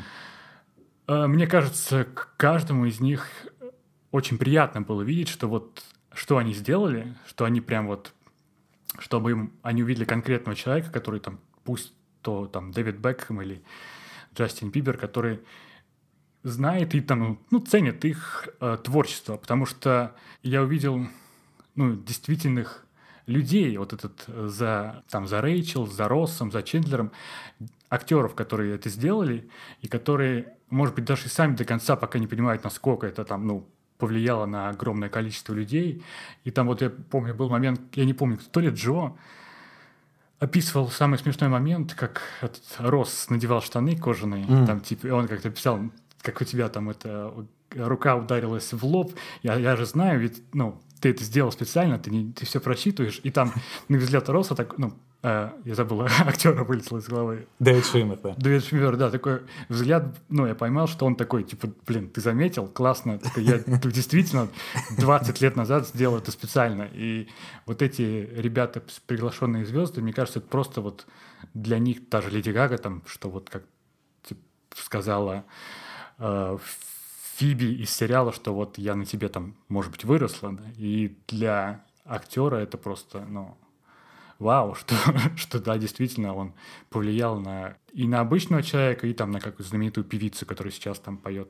э, 1.07 1.27
мне 1.27 1.47
кажется, 1.47 2.07
каждому 2.35 2.85
из 2.85 2.99
них 2.99 3.29
очень 4.11 4.37
приятно 4.37 4.81
было 4.81 5.01
видеть, 5.01 5.29
что 5.29 5.47
вот 5.47 5.83
что 6.13 6.37
они 6.37 6.53
сделали, 6.53 7.13
что 7.27 7.45
они 7.45 7.61
прям 7.61 7.87
вот, 7.87 8.13
чтобы 8.99 9.31
им, 9.31 9.53
они 9.61 9.83
увидели 9.83 10.05
конкретного 10.05 10.55
человека, 10.55 10.89
который 10.89 11.19
там, 11.19 11.39
пусть 11.63 11.93
то 12.21 12.47
там 12.47 12.71
Дэвид 12.71 12.97
Бекхэм 12.97 13.41
или 13.41 13.63
Джастин 14.33 14.71
Бибер, 14.71 14.97
который 14.97 15.41
знает 16.43 16.95
и 16.95 17.01
там, 17.01 17.39
ну, 17.51 17.59
ценит 17.59 18.05
их 18.05 18.47
э, 18.61 18.77
творчество, 18.83 19.37
потому 19.37 19.65
что 19.65 20.15
я 20.41 20.61
увидел, 20.61 21.07
ну, 21.75 21.95
действительных 21.95 22.84
людей, 23.27 23.77
вот 23.77 23.93
этот 23.93 24.23
э, 24.27 24.47
за, 24.47 25.03
там, 25.09 25.27
за 25.27 25.41
Рэйчел, 25.41 25.87
за 25.87 26.07
Россом, 26.07 26.51
за 26.51 26.63
Чендлером, 26.63 27.11
актеров, 27.89 28.35
которые 28.35 28.75
это 28.75 28.89
сделали, 28.89 29.49
и 29.81 29.87
которые, 29.87 30.53
может 30.69 30.95
быть, 30.95 31.05
даже 31.05 31.25
и 31.25 31.29
сами 31.29 31.55
до 31.55 31.65
конца 31.65 31.95
пока 31.95 32.19
не 32.19 32.27
понимают, 32.27 32.63
насколько 32.63 33.07
это 33.07 33.23
там, 33.23 33.47
ну, 33.47 33.67
повлияло 33.97 34.45
на 34.45 34.69
огромное 34.69 35.09
количество 35.09 35.53
людей. 35.53 36.03
И 36.43 36.51
там 36.51 36.67
вот 36.67 36.81
я 36.81 36.89
помню, 36.89 37.33
был 37.33 37.49
момент, 37.49 37.81
я 37.93 38.05
не 38.05 38.13
помню, 38.13 38.37
то 38.51 38.59
ли 38.59 38.69
Джо, 38.69 39.13
описывал 40.39 40.89
самый 40.89 41.17
смешной 41.17 41.49
момент, 41.49 41.93
как 41.93 42.21
этот 42.41 42.63
Росс 42.79 43.29
надевал 43.29 43.61
штаны 43.61 43.95
кожаные, 43.95 44.45
mm. 44.45 44.65
там 44.65 44.81
типа, 44.81 45.07
он 45.07 45.27
как-то 45.27 45.49
писал, 45.49 45.79
как 46.21 46.41
у 46.41 46.43
тебя 46.43 46.67
там 46.67 46.89
это 46.89 47.33
рука 47.73 48.15
ударилась 48.15 48.73
в 48.73 48.85
лоб, 48.85 49.13
я, 49.43 49.55
я 49.55 49.75
же 49.75 49.85
знаю, 49.85 50.19
ведь, 50.19 50.43
ну, 50.53 50.81
ты 50.99 51.09
это 51.09 51.23
сделал 51.23 51.51
специально, 51.51 51.99
ты, 51.99 52.09
не, 52.09 52.31
ты 52.31 52.45
все 52.45 52.59
просчитываешь, 52.59 53.19
и 53.23 53.31
там 53.31 53.53
на 53.89 53.97
взгляд 53.97 54.29
Роса 54.29 54.55
так, 54.55 54.77
ну, 54.77 54.93
э, 55.23 55.51
я 55.63 55.75
забыл, 55.75 56.01
актера 56.25 56.63
вылетел 56.63 56.97
из 56.97 57.07
головы. 57.07 57.47
Дэвид 57.59 57.85
Швимер, 57.85 58.19
да. 58.21 58.35
Дэвид 58.37 58.65
Швимер, 58.65 58.97
да, 58.97 59.09
такой 59.09 59.41
взгляд, 59.69 60.15
ну, 60.29 60.45
я 60.47 60.55
поймал, 60.55 60.87
что 60.87 61.05
он 61.05 61.15
такой, 61.15 61.43
типа, 61.43 61.69
блин, 61.85 62.09
ты 62.09 62.21
заметил, 62.21 62.67
классно, 62.67 63.19
это 63.23 63.41
я 63.41 63.59
действительно 63.83 64.49
20 64.97 65.41
лет 65.41 65.55
назад 65.55 65.87
сделал 65.87 66.17
это 66.17 66.31
специально, 66.31 66.89
и 66.93 67.27
вот 67.65 67.81
эти 67.81 68.29
ребята, 68.35 68.83
приглашенные 69.07 69.65
звезды, 69.65 70.01
мне 70.01 70.13
кажется, 70.13 70.39
это 70.39 70.47
просто 70.47 70.81
вот 70.81 71.05
для 71.53 71.79
них, 71.79 72.09
даже 72.09 72.29
Леди 72.29 72.49
Гага, 72.49 72.77
там, 72.77 73.03
что 73.05 73.29
вот 73.29 73.49
как 73.49 73.63
типа, 74.23 74.41
сказала 74.75 75.45
э, 76.17 76.57
Фиби 77.35 77.65
из 77.65 77.89
сериала, 77.89 78.31
что 78.31 78.53
вот 78.53 78.77
я 78.77 78.95
на 78.95 79.05
тебе 79.05 79.27
там, 79.27 79.55
может 79.67 79.91
быть, 79.91 80.05
выросла, 80.05 80.53
да, 80.53 80.63
и 80.77 81.17
для 81.27 81.83
актера 82.05 82.55
это 82.55 82.77
просто, 82.77 83.25
ну, 83.27 83.57
вау, 84.39 84.75
что, 84.75 84.95
что 85.35 85.59
да, 85.59 85.77
действительно, 85.77 86.33
он 86.33 86.53
повлиял 86.89 87.37
на 87.39 87.75
и 87.91 88.07
на 88.07 88.21
обычного 88.21 88.63
человека, 88.63 89.07
и 89.07 89.13
там 89.13 89.31
на 89.31 89.39
какую 89.39 89.65
знаменитую 89.65 90.05
певицу, 90.05 90.45
которая 90.45 90.71
сейчас 90.71 90.99
там 90.99 91.17
поет 91.17 91.49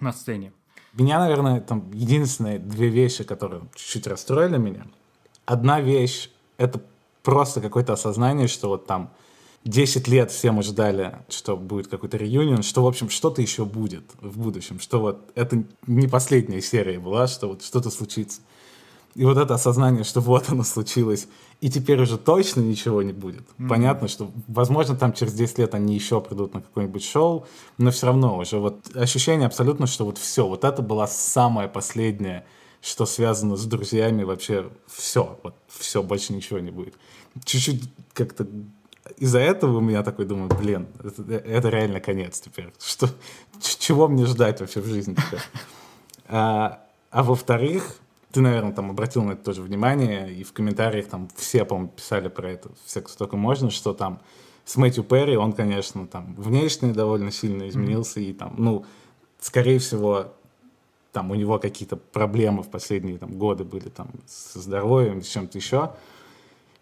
на 0.00 0.12
сцене. 0.12 0.52
Меня, 0.92 1.18
наверное, 1.18 1.60
там 1.60 1.90
единственные 1.92 2.58
две 2.58 2.88
вещи, 2.88 3.24
которые 3.24 3.62
чуть-чуть 3.74 4.06
расстроили 4.06 4.56
меня. 4.56 4.86
Одна 5.44 5.80
вещь— 5.80 6.30
это 6.56 6.82
просто 7.22 7.60
какое-то 7.60 7.92
осознание, 7.92 8.48
что 8.48 8.68
вот 8.68 8.86
там 8.86 9.10
10 9.68 10.08
лет 10.08 10.30
все 10.30 10.50
мы 10.50 10.62
ждали, 10.62 11.18
что 11.28 11.54
будет 11.54 11.88
какой-то 11.88 12.16
реюнион, 12.16 12.62
что, 12.62 12.82
в 12.82 12.86
общем, 12.86 13.10
что-то 13.10 13.42
еще 13.42 13.66
будет 13.66 14.04
в 14.18 14.38
будущем, 14.38 14.80
что 14.80 14.98
вот 14.98 15.30
это 15.34 15.62
не 15.86 16.08
последняя 16.08 16.62
серия 16.62 16.98
была, 16.98 17.26
что 17.26 17.48
вот 17.48 17.62
что-то 17.62 17.90
случится. 17.90 18.40
И 19.14 19.26
вот 19.26 19.36
это 19.36 19.54
осознание, 19.54 20.04
что 20.04 20.22
вот 20.22 20.48
оно 20.48 20.62
случилось, 20.62 21.28
и 21.60 21.68
теперь 21.68 22.00
уже 22.00 22.16
точно 22.16 22.60
ничего 22.60 23.02
не 23.02 23.12
будет. 23.12 23.42
Mm-hmm. 23.42 23.68
Понятно, 23.68 24.08
что, 24.08 24.30
возможно, 24.46 24.96
там 24.96 25.12
через 25.12 25.34
10 25.34 25.58
лет 25.58 25.74
они 25.74 25.94
еще 25.94 26.22
придут 26.22 26.54
на 26.54 26.62
какое-нибудь 26.62 27.04
шоу, 27.04 27.46
но 27.76 27.90
все 27.90 28.06
равно 28.06 28.38
уже 28.38 28.58
вот 28.58 28.96
ощущение 28.96 29.46
абсолютно, 29.46 29.86
что 29.86 30.06
вот 30.06 30.16
все, 30.16 30.48
вот 30.48 30.64
это 30.64 30.80
была 30.80 31.06
самая 31.06 31.68
последняя, 31.68 32.46
что 32.80 33.04
связано 33.04 33.56
с 33.56 33.66
друзьями, 33.66 34.22
вообще 34.22 34.70
все, 34.86 35.38
вот 35.42 35.56
все, 35.68 36.02
больше 36.02 36.32
ничего 36.32 36.58
не 36.58 36.70
будет. 36.70 36.94
Чуть-чуть 37.44 37.82
как-то 38.14 38.46
из-за 39.16 39.38
этого 39.38 39.78
у 39.78 39.80
меня 39.80 40.02
такой 40.02 40.24
думаю, 40.24 40.50
блин, 40.58 40.86
это, 41.02 41.22
это 41.32 41.68
реально 41.68 42.00
конец 42.00 42.40
теперь. 42.40 42.72
Что, 42.78 43.08
чего 43.60 44.08
мне 44.08 44.26
ждать 44.26 44.60
вообще 44.60 44.80
в 44.80 44.86
жизни 44.86 45.14
теперь? 45.14 45.40
А, 46.26 46.84
а 47.10 47.22
во-вторых, 47.22 47.96
ты, 48.32 48.40
наверное, 48.40 48.72
там 48.72 48.90
обратил 48.90 49.22
на 49.22 49.32
это 49.32 49.44
тоже 49.44 49.62
внимание, 49.62 50.32
и 50.32 50.44
в 50.44 50.52
комментариях 50.52 51.08
там 51.08 51.28
все, 51.36 51.64
по-моему, 51.64 51.90
писали 51.90 52.28
про 52.28 52.50
это, 52.50 52.70
все, 52.84 53.00
кто 53.00 53.16
только 53.16 53.36
можно, 53.36 53.70
что 53.70 53.94
там 53.94 54.20
с 54.64 54.76
Мэтью 54.76 55.02
Перри, 55.02 55.36
он, 55.36 55.54
конечно, 55.54 56.06
там 56.06 56.34
внешне 56.34 56.92
довольно 56.92 57.30
сильно 57.30 57.68
изменился, 57.68 58.20
mm-hmm. 58.20 58.30
и 58.30 58.32
там, 58.34 58.54
ну, 58.58 58.84
скорее 59.40 59.78
всего, 59.78 60.34
там 61.12 61.30
у 61.30 61.34
него 61.34 61.58
какие-то 61.58 61.96
проблемы 61.96 62.62
в 62.62 62.68
последние 62.68 63.18
там, 63.18 63.38
годы 63.38 63.64
были 63.64 63.88
там 63.88 64.10
со 64.26 64.60
здоровьем, 64.60 65.22
с 65.22 65.28
чем-то 65.28 65.56
еще. 65.56 65.92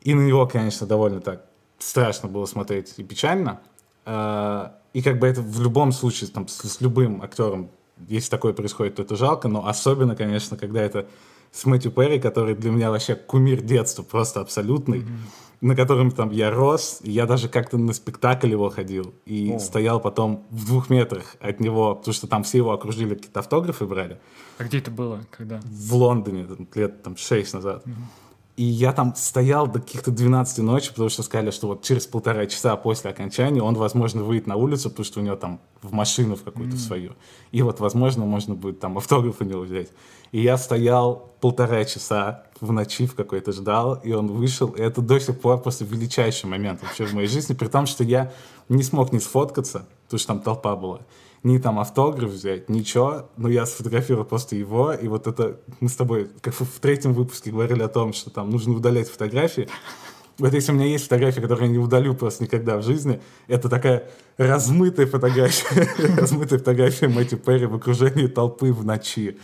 И 0.03 0.15
на 0.15 0.27
него, 0.27 0.47
конечно, 0.47 0.87
довольно 0.87 1.21
так 1.21 1.46
страшно 1.79 2.29
было 2.29 2.47
смотреть 2.47 2.95
и 2.97 3.03
печально. 3.03 3.61
А, 4.05 4.79
и 4.93 5.03
как 5.03 5.19
бы 5.19 5.27
это 5.27 5.41
в 5.41 5.61
любом 5.63 5.93
случае, 5.93 6.31
там, 6.31 6.49
с, 6.49 6.57
с 6.57 6.81
любым 6.81 7.23
актером, 7.23 7.71
если 8.09 8.31
такое 8.31 8.53
происходит, 8.53 8.97
то 8.97 9.03
это 9.03 9.17
жалко, 9.17 9.49
но 9.49 9.67
особенно, 9.67 10.17
конечно, 10.17 10.57
когда 10.57 10.83
это 10.83 11.07
с 11.53 11.65
Мэтью 11.65 11.91
Перри, 11.91 12.21
который 12.21 12.55
для 12.55 12.71
меня 12.71 12.91
вообще 12.91 13.15
кумир 13.15 13.63
детства, 13.63 14.03
просто 14.03 14.41
абсолютный. 14.41 15.01
Mm-hmm 15.01 15.47
на 15.61 15.75
котором 15.75 16.11
там 16.11 16.31
я 16.31 16.51
рос, 16.51 17.01
я 17.03 17.27
даже 17.27 17.49
как-то 17.49 17.79
на 17.79 17.93
спектакль 17.93 18.51
его 18.51 18.69
ходил 18.71 19.15
и 19.25 19.53
О. 19.53 19.59
стоял 19.59 20.01
потом 20.01 20.45
в 20.51 20.67
двух 20.67 20.91
метрах 20.91 21.37
от 21.41 21.61
него, 21.61 21.95
потому 21.95 22.15
что 22.15 22.27
там 22.27 22.43
все 22.43 22.59
его 22.59 22.73
окружили, 22.73 23.15
какие-то 23.15 23.41
автографы 23.41 23.87
брали. 23.87 24.21
А 24.59 24.65
где 24.65 24.79
это 24.79 24.91
было? 24.91 25.25
Когда? 25.31 25.61
В 25.65 25.95
Лондоне, 25.95 26.47
лет 26.75 27.03
там 27.03 27.17
шесть 27.17 27.55
назад. 27.55 27.83
Угу. 27.87 27.95
И 28.57 28.65
я 28.65 28.93
там 28.93 29.15
стоял 29.17 29.67
до 29.67 29.81
каких-то 29.81 30.11
12 30.11 30.59
ночи, 30.59 30.89
потому 30.89 31.11
что 31.11 31.23
сказали, 31.23 31.51
что 31.51 31.69
вот 31.69 31.83
через 31.83 32.07
полтора 32.07 32.47
часа 32.47 32.75
после 32.77 33.11
окончания 33.11 33.63
он, 33.63 33.75
возможно, 33.75 34.25
выйдет 34.25 34.47
на 34.47 34.57
улицу, 34.57 34.89
потому 34.89 35.05
что 35.05 35.21
у 35.21 35.23
него 35.23 35.37
там 35.37 35.61
в 35.83 35.93
машину 35.93 36.37
в 36.37 36.43
какую-то 36.43 36.75
mm. 36.75 36.79
свою. 36.79 37.13
И 37.53 37.61
вот, 37.61 37.81
возможно, 37.81 38.25
можно 38.25 38.55
будет 38.55 38.81
там 38.81 38.97
автограф 38.97 39.37
у 39.41 39.45
него 39.45 39.61
взять. 39.61 39.89
И 40.33 40.41
я 40.41 40.57
стоял 40.57 41.35
полтора 41.41 41.85
часа 41.85 42.45
в 42.59 42.73
ночи 42.73 43.07
в 43.07 43.15
какой-то 43.15 43.53
ждал, 43.53 44.01
и 44.03 44.13
он 44.13 44.29
вышел. 44.29 44.69
И 44.69 44.81
это 44.81 45.03
до 45.03 45.21
сих 45.21 45.39
пор 45.39 45.61
просто 45.61 45.85
величайший 45.85 46.47
момент 46.47 46.81
вообще 46.83 47.05
в 47.05 47.13
моей 47.13 47.29
жизни, 47.29 47.53
при 47.53 47.69
том, 47.69 47.85
что 47.85 48.05
я 48.05 48.33
не 48.71 48.83
смог 48.83 49.13
не 49.13 49.21
сфоткаться, 49.21 49.87
потому 50.05 50.19
что 50.19 50.29
там 50.29 50.41
толпа 50.41 50.77
была 50.77 51.01
ни 51.47 51.59
там 51.59 51.79
автограф 51.79 52.33
взять, 52.33 52.69
ничего, 52.69 53.31
но 53.37 53.49
я 53.49 53.67
сфотографировал 53.67 54.25
просто 54.25 54.57
его, 54.57 54.93
и 54.93 55.07
вот 55.07 55.29
это 55.29 55.61
мы 55.79 55.89
с 55.89 55.95
тобой 55.95 56.29
как 56.41 56.55
в 56.55 56.81
третьем 56.81 57.15
выпуске 57.15 57.53
говорили 57.53 57.83
о 57.83 57.89
том, 57.89 58.13
что 58.13 58.31
там 58.31 58.51
нужно 58.51 58.75
удалять 58.75 59.09
фотографии. 59.09 59.69
Вот 60.39 60.53
если 60.53 60.73
у 60.73 60.75
меня 60.75 60.87
есть 60.87 61.05
фотография, 61.05 61.41
которую 61.41 61.67
я 61.69 61.73
не 61.73 61.79
удалю 61.79 62.15
просто 62.15 62.43
никогда 62.43 62.77
в 62.77 62.83
жизни, 62.83 63.23
это 63.47 63.69
такая 63.69 64.11
размытая 64.39 65.07
фотография, 65.07 65.89
размытая 66.21 66.59
фотография 66.59 67.07
Мэтью 67.07 67.39
Перри 67.39 67.67
в 67.67 67.77
окружении 67.77 68.27
толпы 68.27 68.73
в 68.73 68.85
ночи. 68.85 69.39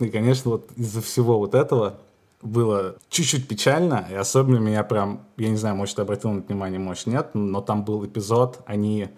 И, 0.00 0.08
конечно, 0.08 0.50
вот 0.50 0.70
из-за 0.76 1.00
всего 1.02 1.38
вот 1.38 1.54
этого 1.54 2.00
было 2.42 2.96
чуть-чуть 3.08 3.46
печально, 3.46 4.06
и 4.10 4.14
особенно 4.14 4.58
меня 4.58 4.82
прям, 4.82 5.20
я 5.36 5.48
не 5.48 5.56
знаю, 5.56 5.76
может, 5.76 6.00
обратил 6.00 6.32
на 6.32 6.40
внимание, 6.40 6.80
может, 6.80 7.06
нет, 7.06 7.30
но 7.32 7.60
там 7.60 7.84
был 7.84 8.04
эпизод, 8.04 8.60
они 8.66 9.08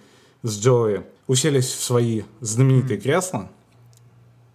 с 0.47 0.61
Джои 0.61 1.03
уселись 1.27 1.67
в 1.67 1.83
свои 1.83 2.23
знаменитые 2.41 3.01
кресла, 3.01 3.49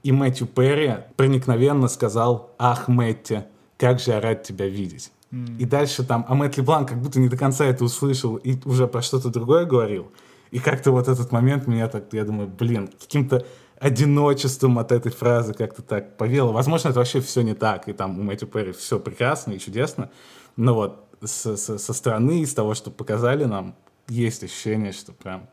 и 0.04 0.12
Мэтью 0.12 0.48
Перри 0.48 0.98
проникновенно 1.18 1.88
сказал 1.88 2.56
«Ах, 2.58 2.88
Мэтти, 2.88 3.46
как 3.78 4.00
же 4.00 4.12
я 4.12 4.22
рад 4.22 4.44
тебя 4.44 4.68
видеть». 4.68 5.12
Mm. 5.32 5.58
И 5.60 5.66
дальше 5.66 6.04
там, 6.04 6.26
а 6.28 6.36
Мэтт 6.36 6.58
Леблан 6.58 6.86
как 6.86 6.98
будто 6.98 7.20
не 7.20 7.30
до 7.30 7.38
конца 7.38 7.66
это 7.66 7.84
услышал 7.84 8.36
и 8.36 8.58
уже 8.66 8.88
про 8.88 9.02
что-то 9.02 9.30
другое 9.30 9.66
говорил. 9.66 10.12
И 10.50 10.60
как-то 10.60 10.92
вот 10.92 11.08
этот 11.08 11.32
момент 11.32 11.68
меня 11.68 11.88
так, 11.88 12.12
я 12.14 12.26
думаю, 12.26 12.50
блин, 12.50 12.90
каким-то 13.00 13.46
одиночеством 13.80 14.80
от 14.80 14.92
этой 14.92 15.12
фразы 15.12 15.54
как-то 15.54 15.82
так 15.82 16.18
повело. 16.18 16.52
Возможно, 16.52 16.90
это 16.90 17.00
вообще 17.00 17.22
все 17.22 17.42
не 17.42 17.54
так, 17.54 17.88
и 17.88 17.94
там 17.94 18.20
у 18.20 18.24
Мэтью 18.24 18.48
Перри 18.48 18.72
все 18.72 19.00
прекрасно 19.00 19.54
и 19.54 19.60
чудесно, 19.60 20.10
но 20.56 20.74
вот 20.74 21.08
со, 21.24 21.56
со, 21.56 21.78
со 21.78 21.94
стороны, 21.94 22.42
из 22.42 22.54
того, 22.54 22.74
что 22.74 22.92
показали 22.92 23.46
нам, 23.46 23.76
есть 24.08 24.44
ощущение, 24.44 24.92
что 24.92 25.14
прям 25.14 25.48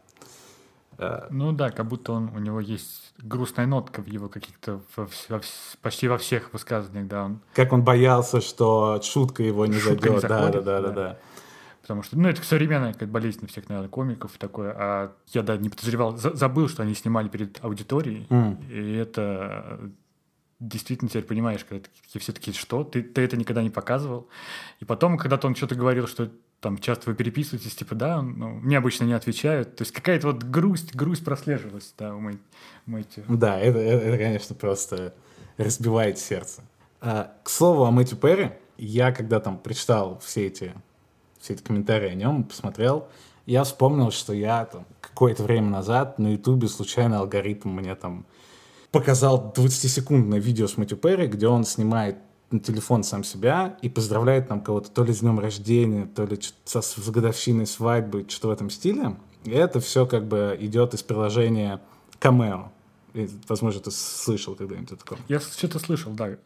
ну 1.31 1.52
да, 1.52 1.71
как 1.71 1.87
будто 1.87 2.12
он, 2.12 2.31
у 2.35 2.38
него 2.38 2.61
есть 2.61 3.14
грустная 3.19 3.67
нотка 3.67 4.02
в 4.02 4.07
его 4.07 4.28
каких-то, 4.28 4.81
во, 4.97 5.09
во, 5.28 5.40
почти 5.81 6.09
во 6.09 6.19
всех 6.19 6.52
высказываниях, 6.52 7.09
да. 7.09 7.25
Он... 7.25 7.40
Как 7.55 7.73
он 7.73 7.83
боялся, 7.83 8.40
что 8.40 9.00
шутка 9.02 9.43
его 9.43 9.67
не 9.67 9.78
шутка 9.78 10.09
зайдет, 10.09 10.14
не 10.14 10.21
заходит, 10.28 10.64
да, 10.64 10.81
да, 10.81 10.81
да, 10.81 10.88
да, 10.88 10.95
да. 10.95 11.19
Потому 11.83 12.02
что, 12.02 12.19
ну, 12.19 12.28
это 12.28 12.43
современная 12.43 12.93
как 12.93 13.09
болезнь 13.09 13.47
всех, 13.47 13.69
наверное, 13.69 13.88
комиков 13.88 14.33
такое. 14.38 14.75
А 14.76 15.12
я, 15.28 15.43
да, 15.43 15.57
не 15.57 15.71
подозревал, 15.71 16.17
за, 16.19 16.35
забыл, 16.35 16.69
что 16.69 16.83
они 16.83 16.95
снимали 16.95 17.28
перед 17.28 17.64
аудиторией. 17.64 18.26
Mm. 18.28 18.71
И 18.71 18.95
это 18.97 19.81
действительно 20.61 21.09
теперь 21.09 21.25
понимаешь, 21.25 21.64
когда 21.64 21.88
ты 22.12 22.19
все 22.19 22.33
таки 22.33 22.52
что? 22.52 22.85
Ты, 22.85 23.02
ты 23.02 23.23
это 23.23 23.37
никогда 23.38 23.62
не 23.62 23.71
показывал. 23.71 24.28
И 24.81 24.85
потом, 24.85 25.17
когда-то 25.17 25.47
он 25.47 25.55
что-то 25.55 25.76
говорил, 25.76 26.07
что 26.07 26.31
там 26.61 26.79
часто 26.79 27.11
вы 27.11 27.17
переписываетесь, 27.17 27.75
типа, 27.75 27.95
да, 27.95 28.21
ну, 28.21 28.49
мне 28.49 28.79
обычно 28.79 29.05
не 29.05 29.12
отвечают. 29.12 29.77
То 29.77 29.83
есть 29.83 29.93
какая-то 29.93 30.29
вот 30.29 30.43
грусть, 30.43 30.95
грусть 30.95 31.25
прослеживалась, 31.25 31.95
да, 31.97 32.15
у 32.15 32.21
Мэтью. 32.87 33.25
Да, 33.29 33.59
это, 33.59 33.79
это, 33.79 34.05
это, 34.05 34.19
конечно, 34.19 34.55
просто 34.55 35.15
разбивает 35.57 36.19
сердце. 36.19 36.62
А, 37.00 37.33
к 37.45 37.50
слову 37.50 37.85
о 37.85 37.91
Мэтью 37.91 38.19
Перри, 38.19 38.50
я 38.77 39.12
когда 39.12 39.38
там 39.38 39.59
прочитал 39.59 40.21
все 40.25 40.47
эти, 40.47 40.75
все 41.41 41.55
эти 41.55 41.62
комментарии 41.62 42.09
о 42.09 42.15
нем, 42.15 42.45
посмотрел, 42.45 43.09
я 43.47 43.65
вспомнил, 43.65 44.11
что 44.11 44.33
я 44.33 44.65
там 44.67 44.85
какое-то 45.00 45.45
время 45.45 45.71
назад 45.71 46.19
на 46.19 46.33
Ютубе 46.33 46.69
случайно 46.69 47.21
алгоритм 47.21 47.71
мне 47.71 47.95
там 47.95 48.27
показал 48.91 49.53
20-секундное 49.57 50.38
видео 50.38 50.67
с 50.67 50.77
Мэтью 50.77 50.99
Перри, 50.99 51.29
где 51.29 51.47
он 51.47 51.65
снимает 51.65 52.17
на 52.50 52.61
телефон 52.61 53.02
сам 53.02 53.25
себя 53.25 53.76
и 53.83 53.88
поздравляет 53.88 54.49
там 54.49 54.61
кого-то 54.61 54.90
то 54.90 55.05
ли 55.05 55.12
с 55.12 55.21
днем 55.21 55.38
рождения, 55.38 56.07
то 56.07 56.25
ли 56.25 56.38
со, 56.64 56.81
с 56.81 57.11
годовщиной 57.11 57.67
свадьбы, 57.67 58.25
что-то 58.28 58.49
в 58.49 58.50
этом 58.52 58.71
стиле. 58.71 59.17
И 59.45 59.50
это 59.50 59.81
все 59.81 60.07
как 60.07 60.26
бы 60.26 60.57
идет 60.61 60.95
из 60.95 61.02
приложения 61.02 61.81
Cameo. 62.21 62.69
И, 63.14 63.28
возможно, 63.49 63.81
ты 63.81 63.90
слышал 63.90 64.55
когда-нибудь 64.55 64.93
о 64.93 64.97
таком. 64.97 65.19
Я 65.28 65.40
что-то 65.40 65.78
слышал, 65.78 66.12
да, 66.12 66.37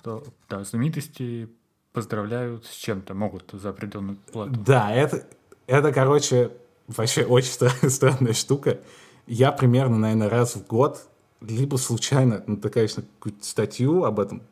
что 0.00 0.24
да, 0.48 0.64
знаменитости 0.64 1.48
поздравляют 1.92 2.66
с 2.66 2.74
чем-то, 2.74 3.14
могут 3.14 3.50
за 3.52 3.70
определенную 3.70 4.18
плату. 4.32 4.52
Да, 4.64 4.92
это, 4.92 5.26
это 5.66 5.92
короче, 5.92 6.52
вообще 6.86 7.24
очень 7.24 7.52
странная 7.90 8.32
штука. 8.32 8.78
Я 9.26 9.52
примерно, 9.52 9.98
наверное, 9.98 10.28
раз 10.28 10.56
в 10.56 10.66
год 10.66 11.08
либо 11.40 11.76
случайно 11.76 12.42
натыкаюсь 12.46 12.96
на 12.96 13.02
какую-то 13.02 13.44
статью 13.44 14.04
об 14.04 14.20
этом 14.20 14.42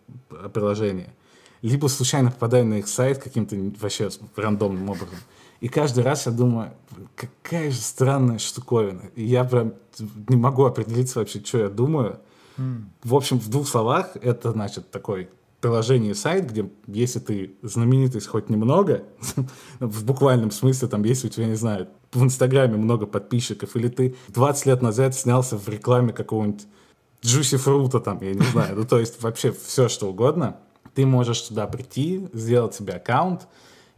приложении, 0.53 1.11
либо 1.63 1.89
случайно 1.89 2.31
попадаю 2.31 2.67
на 2.67 2.75
их 2.75 2.89
сайт 2.89 3.19
каким-то 3.19 3.57
вообще 3.81 4.09
рандомным 4.37 4.89
образом. 4.89 5.19
И 5.61 5.69
каждый 5.69 6.05
раз 6.05 6.27
я 6.27 6.33
думаю, 6.33 6.73
какая 7.15 7.71
же 7.71 7.81
странная 7.81 8.39
штуковина. 8.39 9.03
И 9.15 9.25
я 9.25 9.45
прям 9.45 9.75
не 10.29 10.37
могу 10.37 10.65
определиться 10.65 11.19
вообще, 11.19 11.43
что 11.43 11.59
я 11.59 11.69
думаю. 11.69 12.21
Mm. 12.59 12.85
В 13.03 13.15
общем, 13.15 13.39
в 13.39 13.49
двух 13.49 13.67
словах, 13.67 14.17
это, 14.21 14.53
значит, 14.53 14.91
такой 14.91 15.31
приложение 15.61 16.15
сайт, 16.15 16.51
где 16.51 16.71
если 16.87 17.19
ты 17.19 17.57
знаменитость 17.63 18.27
хоть 18.27 18.51
немного, 18.51 19.05
в 19.81 20.05
буквальном 20.05 20.51
смысле, 20.51 20.89
там, 20.89 21.03
если 21.05 21.29
у 21.29 21.31
тебя, 21.31 21.47
не 21.47 21.57
знаю, 21.57 21.89
в 22.13 22.23
Инстаграме 22.23 22.77
много 22.77 23.07
подписчиков, 23.07 23.75
или 23.77 23.89
ты 23.89 24.15
20 24.29 24.67
лет 24.67 24.83
назад 24.83 25.15
снялся 25.15 25.57
в 25.57 25.69
рекламе 25.69 26.13
какого-нибудь 26.13 26.67
Juicy 27.27 27.59
Fruit, 27.59 28.01
там, 28.01 28.19
я 28.23 28.35
не 28.35 28.45
знаю, 28.47 28.77
ну, 28.77 28.85
то 28.85 28.99
есть 28.99 29.23
вообще 29.23 29.53
все, 29.53 29.89
что 29.89 30.09
угодно, 30.09 30.57
ты 30.95 31.05
можешь 31.05 31.41
туда 31.43 31.67
прийти, 31.67 32.29
сделать 32.33 32.75
себе 32.75 32.95
аккаунт 32.95 33.47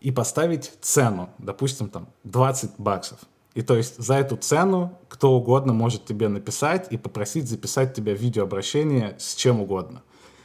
и 0.00 0.10
поставить 0.10 0.72
цену, 0.80 1.30
допустим, 1.38 1.88
там, 1.88 2.08
20 2.24 2.72
баксов. 2.78 3.18
И 3.54 3.62
то 3.62 3.76
есть 3.76 3.98
за 3.98 4.14
эту 4.14 4.36
цену 4.36 4.96
кто 5.08 5.32
угодно 5.32 5.72
может 5.72 6.04
тебе 6.04 6.28
написать 6.28 6.92
и 6.92 6.96
попросить 6.96 7.48
записать 7.48 7.92
тебе 7.94 8.14
видеообращение 8.14 9.16
с 9.18 9.34
чем 9.34 9.60
угодно. 9.60 10.02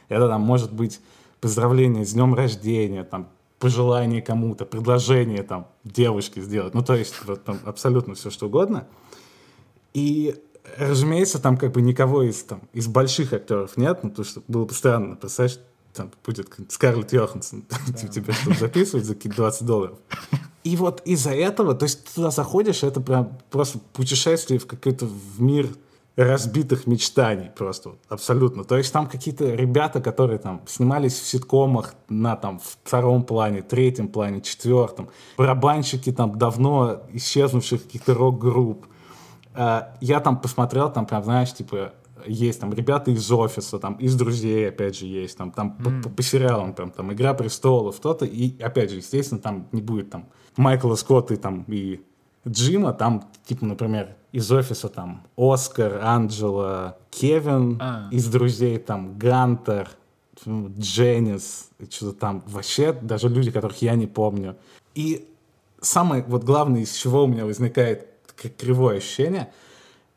Это 0.08 0.28
там 0.28 0.40
может 0.40 0.72
быть 0.72 1.00
поздравление 1.40 2.04
с 2.04 2.12
днем 2.12 2.34
рождения, 2.34 3.04
там, 3.04 3.28
пожелание 3.58 4.20
кому-то, 4.20 4.64
предложение 4.66 5.42
там 5.42 5.68
девушке 5.84 6.40
сделать. 6.40 6.74
Ну, 6.74 6.82
то 6.82 6.94
есть 6.94 7.14
вот, 7.24 7.44
там, 7.44 7.60
абсолютно 7.64 8.14
все, 8.14 8.30
что 8.30 8.46
угодно. 8.46 8.86
И 9.92 10.34
разумеется, 10.76 11.40
там 11.40 11.56
как 11.56 11.72
бы 11.72 11.82
никого 11.82 12.22
из, 12.22 12.42
там, 12.42 12.62
из 12.72 12.86
больших 12.86 13.32
актеров 13.32 13.76
нет, 13.76 14.00
ну, 14.02 14.10
потому 14.10 14.26
что 14.26 14.42
было 14.48 14.64
бы 14.64 14.74
странно, 14.74 15.16
представляешь, 15.16 15.58
там 15.92 16.10
будет 16.24 16.48
Скарлетт 16.68 17.12
Йоханссон 17.12 17.64
да. 17.88 18.08
тебе 18.08 18.32
что-то 18.32 18.58
записывать 18.58 19.04
за 19.04 19.14
какие-то 19.14 19.36
20 19.36 19.66
долларов. 19.66 19.98
И 20.64 20.76
вот 20.76 21.02
из-за 21.04 21.30
этого, 21.30 21.74
то 21.74 21.84
есть 21.84 22.04
ты 22.04 22.14
туда 22.14 22.30
заходишь, 22.30 22.82
это 22.82 23.00
прям 23.00 23.38
просто 23.50 23.78
путешествие 23.92 24.58
в 24.58 24.66
какой-то 24.66 25.06
в 25.06 25.40
мир 25.40 25.68
разбитых 26.16 26.86
мечтаний 26.86 27.50
просто, 27.50 27.96
абсолютно. 28.08 28.64
То 28.64 28.76
есть 28.76 28.92
там 28.92 29.08
какие-то 29.08 29.52
ребята, 29.54 30.00
которые 30.00 30.38
там 30.38 30.62
снимались 30.66 31.18
в 31.18 31.26
ситкомах 31.26 31.94
на 32.08 32.36
там 32.36 32.60
втором 32.84 33.24
плане, 33.24 33.62
третьем 33.62 34.08
плане, 34.08 34.40
четвертом, 34.40 35.10
барабанщики 35.36 36.12
там 36.12 36.38
давно 36.38 37.02
исчезнувших 37.12 37.82
каких-то 37.82 38.14
рок-групп, 38.14 38.86
я 39.54 40.20
там 40.20 40.40
посмотрел, 40.40 40.90
там 40.92 41.06
прям, 41.06 41.22
знаешь, 41.24 41.52
типа, 41.52 41.92
есть 42.26 42.60
там 42.60 42.72
ребята 42.72 43.10
из 43.10 43.30
офиса, 43.30 43.78
там 43.78 43.94
из 43.94 44.14
друзей, 44.16 44.68
опять 44.68 44.98
же, 44.98 45.06
есть, 45.06 45.36
там, 45.36 45.50
там 45.52 45.76
mm. 45.78 46.02
по, 46.02 46.08
по 46.08 46.22
сериалам, 46.22 46.74
прям, 46.74 46.90
там, 46.90 47.12
Игра 47.12 47.34
престолов, 47.34 47.96
кто-то, 47.96 48.24
и, 48.24 48.60
опять 48.62 48.90
же, 48.90 48.96
естественно, 48.96 49.40
там 49.40 49.68
не 49.72 49.82
будет 49.82 50.10
там 50.10 50.26
Майкла 50.56 50.94
Скотта 50.94 51.34
и 51.34 51.36
там 51.36 51.64
и 51.68 52.00
Джима, 52.46 52.92
там, 52.92 53.28
типа, 53.44 53.64
например, 53.64 54.16
из 54.32 54.50
офиса 54.50 54.88
там 54.88 55.22
Оскар, 55.36 56.00
Анджела, 56.02 56.98
Кевин, 57.10 57.78
а. 57.80 58.08
из 58.10 58.26
друзей 58.26 58.78
там 58.78 59.16
Гантер, 59.18 59.88
Дженнис, 60.46 61.70
что-то 61.88 62.18
там 62.18 62.42
вообще, 62.46 62.92
даже 62.92 63.28
люди, 63.28 63.50
которых 63.50 63.80
я 63.80 63.94
не 63.94 64.06
помню. 64.06 64.56
И 64.94 65.28
самое 65.80 66.24
вот 66.26 66.44
главное, 66.44 66.82
из 66.82 66.92
чего 66.94 67.24
у 67.24 67.26
меня 67.26 67.46
возникает 67.46 68.08
кривое 68.36 68.98
ощущение, 68.98 69.52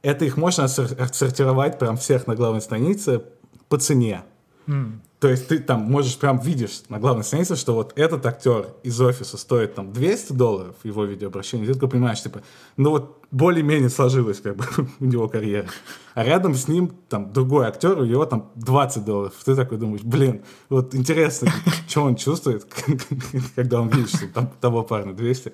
это 0.02 0.26
их 0.26 0.38
можно 0.38 0.66
отсортировать 0.66 1.80
прям 1.80 1.98
всех 1.98 2.28
на 2.28 2.36
главной 2.36 2.62
странице 2.62 3.24
по 3.70 3.78
цене. 3.78 4.24
Mm. 4.68 5.00
То 5.20 5.30
есть 5.30 5.48
ты 5.48 5.58
там 5.58 5.82
можешь 5.82 6.16
прям 6.18 6.38
видишь 6.38 6.84
на 6.90 7.00
главной 7.00 7.24
странице, 7.24 7.56
что 7.56 7.74
вот 7.74 7.92
этот 7.96 8.24
актер 8.28 8.68
из 8.84 9.02
офиса 9.02 9.38
стоит 9.38 9.74
там 9.74 9.92
200 9.92 10.34
долларов, 10.34 10.76
его 10.84 11.06
видеообращение, 11.06 11.66
ты 11.66 11.74
только 11.74 11.88
понимаешь, 11.88 12.22
типа, 12.22 12.44
ну 12.76 12.92
вот 12.92 13.24
более-менее 13.32 13.90
сложилось 13.90 14.40
как 14.40 14.58
бы 14.58 14.66
у 15.00 15.06
него 15.06 15.28
карьера. 15.28 15.68
А 16.14 16.24
рядом 16.24 16.54
с 16.54 16.68
ним 16.68 16.92
там 17.10 17.34
другой 17.34 17.66
актер, 17.66 17.98
у 17.98 18.06
него 18.06 18.28
там 18.28 18.52
20 18.56 19.06
долларов. 19.06 19.34
Ты 19.44 19.56
такой 19.56 19.80
думаешь, 19.80 20.04
блин, 20.04 20.44
вот 20.70 20.94
интересно, 20.94 21.52
что 21.88 22.04
он 22.04 22.16
чувствует, 22.16 22.68
когда 23.56 23.82
он 23.82 23.90
видит, 23.90 24.10
что 24.10 24.28
там 24.28 24.52
того 24.62 24.84
парня 24.84 25.14
200, 25.14 25.52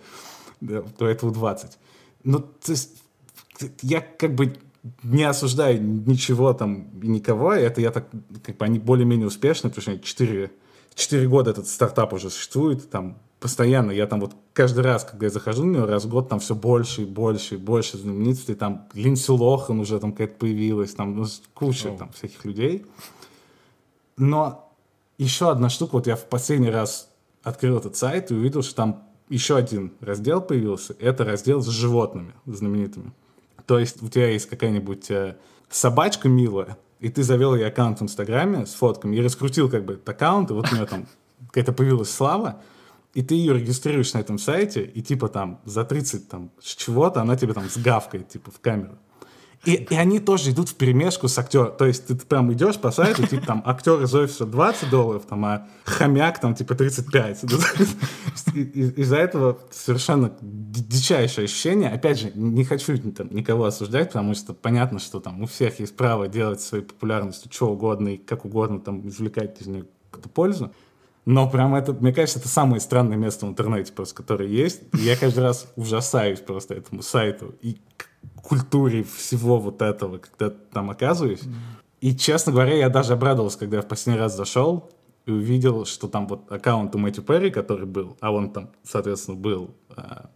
да, 0.59 0.83
то 0.97 1.07
этого 1.07 1.31
20. 1.31 1.77
Ну, 2.23 2.39
то 2.39 2.71
есть 2.71 3.01
я 3.81 4.01
как 4.01 4.35
бы 4.35 4.55
не 5.03 5.23
осуждаю 5.23 5.81
ничего 5.81 6.53
там 6.53 6.89
и 7.01 7.07
никого, 7.07 7.53
это 7.53 7.81
я 7.81 7.91
так, 7.91 8.07
как 8.43 8.57
бы 8.57 8.65
они 8.65 8.79
более-менее 8.79 9.27
успешны, 9.27 9.69
потому 9.69 9.81
что 9.81 9.99
4, 9.99 10.51
4 10.95 11.27
года 11.27 11.51
этот 11.51 11.67
стартап 11.67 12.13
уже 12.13 12.29
существует, 12.29 12.89
там 12.89 13.17
постоянно, 13.39 13.91
я 13.91 14.07
там 14.07 14.19
вот 14.21 14.35
каждый 14.53 14.83
раз, 14.83 15.03
когда 15.03 15.25
я 15.25 15.29
захожу 15.29 15.65
на 15.65 15.77
него, 15.77 15.85
раз 15.85 16.05
в 16.05 16.09
год 16.09 16.29
там 16.29 16.39
все 16.39 16.55
больше 16.55 17.03
и 17.03 17.05
больше 17.05 17.55
и 17.55 17.57
больше 17.57 17.97
знаменитостей, 17.97 18.55
там 18.55 18.87
Линдси 18.93 19.31
Лохан 19.31 19.79
уже 19.79 19.99
там 19.99 20.11
какая-то 20.11 20.35
появилась, 20.35 20.93
там 20.93 21.15
ну, 21.15 21.25
куча 21.53 21.89
oh. 21.89 21.97
там 21.97 22.11
всяких 22.11 22.45
людей. 22.45 22.85
Но 24.15 24.73
еще 25.17 25.49
одна 25.49 25.69
штука, 25.69 25.95
вот 25.95 26.07
я 26.07 26.15
в 26.15 26.25
последний 26.25 26.69
раз 26.69 27.09
открыл 27.43 27.77
этот 27.77 27.95
сайт 27.95 28.31
и 28.31 28.33
увидел, 28.33 28.61
что 28.61 28.75
там 28.75 29.03
еще 29.33 29.57
один 29.57 29.93
раздел 29.99 30.41
появился, 30.41 30.95
это 30.99 31.25
раздел 31.25 31.61
с 31.61 31.67
животными 31.67 32.33
знаменитыми. 32.45 33.11
То 33.65 33.79
есть 33.79 34.03
у 34.03 34.07
тебя 34.07 34.29
есть 34.29 34.47
какая-нибудь 34.47 35.09
э, 35.09 35.37
собачка 35.69 36.29
милая, 36.29 36.77
и 36.99 37.09
ты 37.09 37.23
завел 37.23 37.55
ей 37.55 37.65
аккаунт 37.65 37.99
в 37.99 38.03
Инстаграме 38.03 38.65
с 38.65 38.73
фотками 38.73 39.15
и 39.15 39.21
раскрутил 39.21 39.69
как 39.69 39.85
бы 39.85 39.93
этот 39.93 40.07
аккаунт, 40.07 40.51
и 40.51 40.53
вот 40.53 40.71
у 40.71 40.75
нее 40.75 40.85
там 40.85 41.07
какая-то 41.47 41.73
появилась 41.73 42.11
слава, 42.11 42.61
и 43.13 43.23
ты 43.23 43.35
ее 43.35 43.55
регистрируешь 43.55 44.13
на 44.13 44.19
этом 44.19 44.37
сайте, 44.37 44.83
и 44.83 45.01
типа 45.01 45.29
там 45.29 45.59
за 45.65 45.83
30 45.83 46.29
там 46.29 46.51
чего-то 46.61 47.21
она 47.21 47.35
тебе 47.35 47.53
там 47.53 47.67
сгавкает 47.69 48.29
типа 48.29 48.51
в 48.51 48.59
камеру. 48.59 48.97
И, 49.65 49.75
и 49.75 49.95
они 49.95 50.19
тоже 50.19 50.51
идут 50.51 50.69
в 50.69 50.75
перемешку 50.75 51.29
с 51.29 51.37
актером. 51.37 51.73
То 51.77 51.85
есть 51.85 52.07
ты 52.07 52.15
прям 52.15 52.51
идешь 52.51 52.77
по 52.77 52.91
сайту, 52.91 53.25
типа 53.25 53.45
там 53.45 53.63
актер 53.65 54.01
из 54.01 54.13
офиса 54.13 54.45
20 54.45 54.89
долларов, 54.89 55.23
там, 55.27 55.45
а 55.45 55.67
хомяк 55.85 56.39
там 56.39 56.53
типа 56.53 56.75
35. 56.75 57.43
Из-за 58.53 59.15
этого 59.15 59.59
совершенно 59.71 60.33
дичайшее 60.41 61.45
ощущение. 61.45 61.89
Опять 61.89 62.19
же, 62.19 62.31
не 62.35 62.65
хочу 62.65 62.97
там, 63.11 63.29
никого 63.31 63.63
осуждать, 63.63 64.09
потому 64.09 64.33
что 64.33 64.53
понятно, 64.53 64.99
что 64.99 65.21
там 65.21 65.41
у 65.41 65.45
всех 65.45 65.79
есть 65.79 65.95
право 65.95 66.27
делать 66.27 66.59
своей 66.59 66.83
популярностью 66.83 67.49
что 67.51 67.69
угодно 67.69 68.09
и 68.09 68.17
как 68.17 68.43
угодно 68.43 68.81
там 68.81 69.07
извлекать 69.07 69.61
из 69.61 69.67
нее 69.67 69.85
какую-то 70.11 70.29
пользу. 70.29 70.73
Но 71.25 71.49
прям 71.49 71.73
это, 71.73 71.93
мне 71.93 72.11
кажется, 72.11 72.39
это 72.39 72.49
самое 72.49 72.81
странное 72.81 73.15
место 73.15 73.45
в 73.45 73.49
интернете 73.49 73.93
просто, 73.93 74.15
которое 74.15 74.49
есть. 74.49 74.81
Я 74.93 75.15
каждый 75.15 75.39
раз 75.39 75.71
ужасаюсь 75.77 76.39
просто 76.39 76.73
этому 76.73 77.01
сайту. 77.01 77.55
И 77.61 77.77
культуре 78.41 79.03
всего 79.03 79.59
вот 79.59 79.81
этого, 79.81 80.17
когда 80.17 80.49
там 80.49 80.89
оказываюсь. 80.89 81.41
Mm. 81.41 81.53
И, 82.01 82.15
честно 82.15 82.51
говоря, 82.51 82.75
я 82.75 82.89
даже 82.89 83.13
обрадовался, 83.13 83.57
когда 83.59 83.77
я 83.77 83.83
в 83.83 83.87
последний 83.87 84.19
раз 84.19 84.35
зашел 84.35 84.91
и 85.25 85.31
увидел, 85.31 85.85
что 85.85 86.07
там 86.07 86.27
вот 86.27 86.51
аккаунт 86.51 86.93
у 86.95 86.97
Мэтью 86.97 87.23
Перри, 87.23 87.49
который 87.49 87.85
был, 87.85 88.17
а 88.19 88.31
он 88.31 88.51
там, 88.51 88.71
соответственно, 88.83 89.37
был, 89.37 89.73
а, 89.95 90.29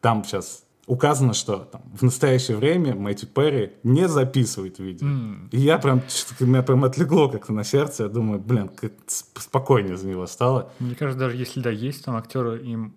там 0.00 0.24
сейчас 0.24 0.64
указано, 0.86 1.34
что 1.34 1.58
там, 1.70 1.82
в 1.94 2.02
настоящее 2.02 2.56
время 2.56 2.94
Мэтью 2.94 3.28
Перри 3.28 3.72
не 3.82 4.08
записывает 4.08 4.78
видео. 4.78 5.06
Mm. 5.06 5.48
И 5.52 5.60
я 5.60 5.78
прям, 5.78 6.02
меня 6.40 6.62
прям 6.62 6.84
отлегло 6.84 7.28
как-то 7.28 7.52
на 7.52 7.64
сердце. 7.64 8.04
Я 8.04 8.08
думаю, 8.08 8.40
блин, 8.40 8.68
как 8.68 8.92
спокойнее 9.06 9.96
за 9.96 10.08
него 10.08 10.26
стало. 10.26 10.72
Мне 10.78 10.94
кажется, 10.94 11.18
даже 11.18 11.36
если 11.36 11.60
да, 11.60 11.70
есть 11.70 12.04
там 12.04 12.16
актеры, 12.16 12.62
им 12.62 12.96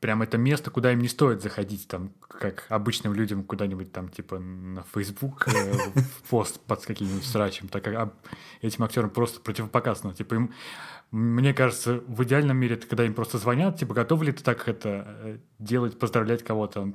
прям 0.00 0.22
это 0.22 0.38
место, 0.38 0.70
куда 0.70 0.92
им 0.92 1.00
не 1.00 1.08
стоит 1.08 1.42
заходить, 1.42 1.88
там, 1.88 2.12
как 2.20 2.66
обычным 2.68 3.14
людям 3.14 3.44
куда-нибудь 3.44 3.92
там, 3.92 4.08
типа, 4.08 4.38
на 4.38 4.84
Facebook 4.94 5.48
э, 5.48 5.72
в 5.94 6.28
пост 6.28 6.60
под 6.60 6.84
каким-нибудь 6.84 7.24
срачем, 7.24 7.68
так 7.68 7.84
как 7.84 8.12
этим 8.60 8.84
актерам 8.84 9.10
просто 9.10 9.40
противопоказано. 9.40 10.14
Типа, 10.14 10.34
им, 10.34 10.52
мне 11.10 11.54
кажется, 11.54 12.02
в 12.06 12.22
идеальном 12.24 12.56
мире, 12.56 12.76
это 12.76 12.86
когда 12.86 13.04
им 13.04 13.14
просто 13.14 13.38
звонят, 13.38 13.78
типа, 13.78 13.94
готов 13.94 14.22
ли 14.22 14.32
ты 14.32 14.42
так 14.42 14.68
это 14.68 15.04
э, 15.06 15.38
делать, 15.58 15.98
поздравлять 15.98 16.42
кого-то? 16.42 16.92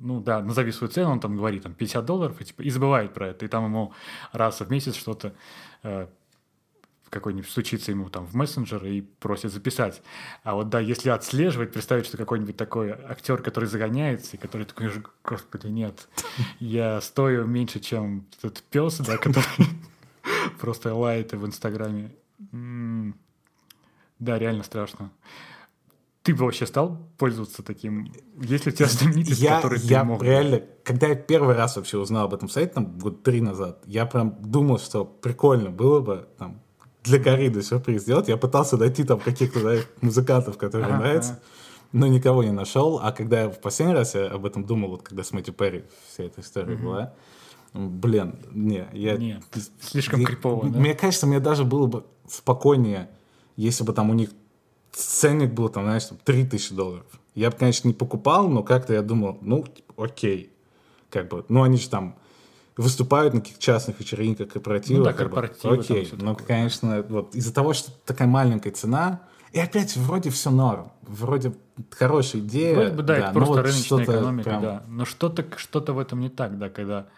ну 0.00 0.20
да, 0.20 0.40
назови 0.40 0.72
свою 0.72 0.90
цену, 0.90 1.10
он 1.10 1.20
там 1.20 1.36
говорит, 1.36 1.64
там, 1.64 1.74
50 1.74 2.04
долларов, 2.04 2.40
и, 2.40 2.44
типа, 2.44 2.62
и 2.62 2.70
забывает 2.70 3.12
про 3.12 3.28
это, 3.28 3.44
и 3.44 3.48
там 3.48 3.64
ему 3.64 3.92
раз 4.32 4.60
в 4.60 4.70
месяц 4.70 4.94
что-то 4.94 5.34
э, 5.82 6.06
какой-нибудь 7.12 7.48
стучится 7.48 7.90
ему 7.90 8.08
там 8.08 8.26
в 8.26 8.34
мессенджер 8.34 8.82
и 8.86 9.02
просит 9.02 9.52
записать. 9.52 10.02
А 10.44 10.54
вот 10.54 10.70
да, 10.70 10.80
если 10.80 11.10
отслеживать, 11.10 11.70
представить, 11.72 12.06
что 12.06 12.16
какой-нибудь 12.16 12.56
такой 12.56 12.90
актер, 12.90 13.42
который 13.42 13.66
загоняется, 13.66 14.36
и 14.36 14.40
который 14.40 14.64
такой, 14.64 14.90
господи, 15.22 15.66
нет, 15.66 16.08
я 16.58 17.02
стою 17.02 17.46
меньше, 17.46 17.80
чем 17.80 18.26
этот 18.38 18.62
пес, 18.62 18.96
да, 18.98 19.18
который 19.18 19.44
просто 20.58 20.94
лает 20.94 21.32
в 21.34 21.44
Инстаграме. 21.44 22.12
Да, 24.18 24.38
реально 24.38 24.62
страшно. 24.62 25.12
Ты 26.22 26.34
бы 26.34 26.44
вообще 26.44 26.66
стал 26.66 27.10
пользоваться 27.18 27.62
таким? 27.62 28.10
Есть 28.40 28.64
ли 28.64 28.72
у 28.72 28.74
тебя 28.74 28.86
знаменитость, 28.86 29.40
я, 29.40 29.56
который 29.56 29.80
я 29.80 30.00
ты 30.00 30.06
мог? 30.06 30.22
реально, 30.22 30.62
когда 30.84 31.08
я 31.08 31.16
первый 31.16 31.56
раз 31.56 31.76
вообще 31.76 31.98
узнал 31.98 32.26
об 32.26 32.34
этом 32.34 32.48
сайте, 32.48 32.72
там, 32.72 32.96
год 32.98 33.22
три 33.22 33.40
назад, 33.40 33.82
я 33.86 34.06
прям 34.06 34.40
думал, 34.40 34.78
что 34.78 35.04
прикольно 35.04 35.70
было 35.70 36.00
бы 36.00 36.28
там 36.38 36.61
для 37.02 37.18
Гориды 37.18 37.62
сюрприз 37.62 38.02
сделать. 38.02 38.28
Я 38.28 38.36
пытался 38.36 38.76
найти 38.76 39.04
там 39.04 39.18
каких-то 39.20 39.60
да, 39.60 39.82
музыкантов, 40.00 40.56
которые 40.56 40.88
ага, 40.88 40.98
нравятся, 40.98 41.32
ага. 41.32 41.40
но 41.92 42.06
никого 42.06 42.44
не 42.44 42.52
нашел. 42.52 43.00
А 43.02 43.12
когда 43.12 43.42
я 43.42 43.50
в 43.50 43.60
последний 43.60 43.94
раз 43.94 44.14
я 44.14 44.26
об 44.26 44.46
этом 44.46 44.64
думал, 44.64 44.90
вот 44.90 45.02
когда 45.02 45.22
с 45.22 45.32
Мэтью 45.32 45.54
Перри 45.54 45.84
вся 46.08 46.24
эта 46.24 46.40
история 46.40 46.74
угу. 46.74 46.84
была, 46.84 47.14
блин, 47.74 48.36
не, 48.50 48.86
я... 48.92 49.16
Нет, 49.16 49.42
слишком 49.80 50.20
я, 50.20 50.26
крипово, 50.26 50.68
да? 50.68 50.78
Мне 50.78 50.94
кажется, 50.94 51.26
мне 51.26 51.40
даже 51.40 51.64
было 51.64 51.86
бы 51.86 52.04
спокойнее, 52.28 53.10
если 53.56 53.84
бы 53.84 53.92
там 53.92 54.10
у 54.10 54.14
них 54.14 54.30
ценник 54.92 55.52
был, 55.52 55.68
там, 55.68 55.84
знаешь, 55.84 56.04
там, 56.04 56.18
3000 56.24 56.74
долларов. 56.74 57.06
Я 57.34 57.50
бы, 57.50 57.56
конечно, 57.56 57.88
не 57.88 57.94
покупал, 57.94 58.48
но 58.48 58.62
как-то 58.62 58.92
я 58.92 59.02
думал, 59.02 59.38
ну, 59.40 59.64
окей. 59.96 60.52
Как 61.10 61.28
бы, 61.28 61.44
ну, 61.48 61.62
они 61.62 61.78
же 61.78 61.88
там 61.88 62.16
выступают 62.76 63.34
на 63.34 63.40
каких-то 63.40 63.60
частных 63.60 64.00
вечеринках, 64.00 64.48
корпоративах. 64.48 64.98
Ну 64.98 65.04
да, 65.04 65.12
корпоративы. 65.12 65.78
Окей, 65.78 66.08
ну, 66.12 66.36
конечно, 66.36 67.04
вот 67.08 67.34
из-за 67.34 67.52
того, 67.52 67.72
что 67.72 67.92
такая 68.04 68.28
маленькая 68.28 68.72
цена, 68.72 69.22
и 69.52 69.60
опять 69.60 69.96
вроде 69.96 70.30
все 70.30 70.50
норм, 70.50 70.92
вроде 71.02 71.54
хорошая 71.90 72.40
идея. 72.42 72.74
Вроде 72.74 72.90
бы, 72.92 73.02
да, 73.02 73.16
да 73.16 73.18
это 73.18 73.32
просто 73.32 73.54
вот 73.54 73.62
рыночная 73.62 74.04
экономика, 74.04 74.48
прям... 74.48 74.62
да. 74.62 74.82
Но 74.88 75.04
что-то 75.04 75.46
что 75.56 75.80
в 75.80 75.98
этом 75.98 76.20
не 76.20 76.30
так, 76.30 76.58
да, 76.58 76.70
когда 76.70 77.08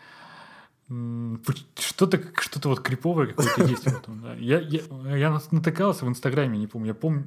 что-то 0.89 2.21
что-то 2.41 2.69
вот 2.69 2.81
криповое 2.81 3.29
какое-то 3.29 3.63
есть 3.69 3.85
в 3.85 3.87
этом. 3.87 4.21
Да. 4.21 4.35
Я, 4.35 4.61
я, 4.61 4.81
я 5.17 5.41
натыкался 5.51 6.05
в 6.05 6.09
Инстаграме, 6.09 6.59
не 6.59 6.67
помню, 6.67 6.89
я 6.89 6.95
помню 6.95 7.27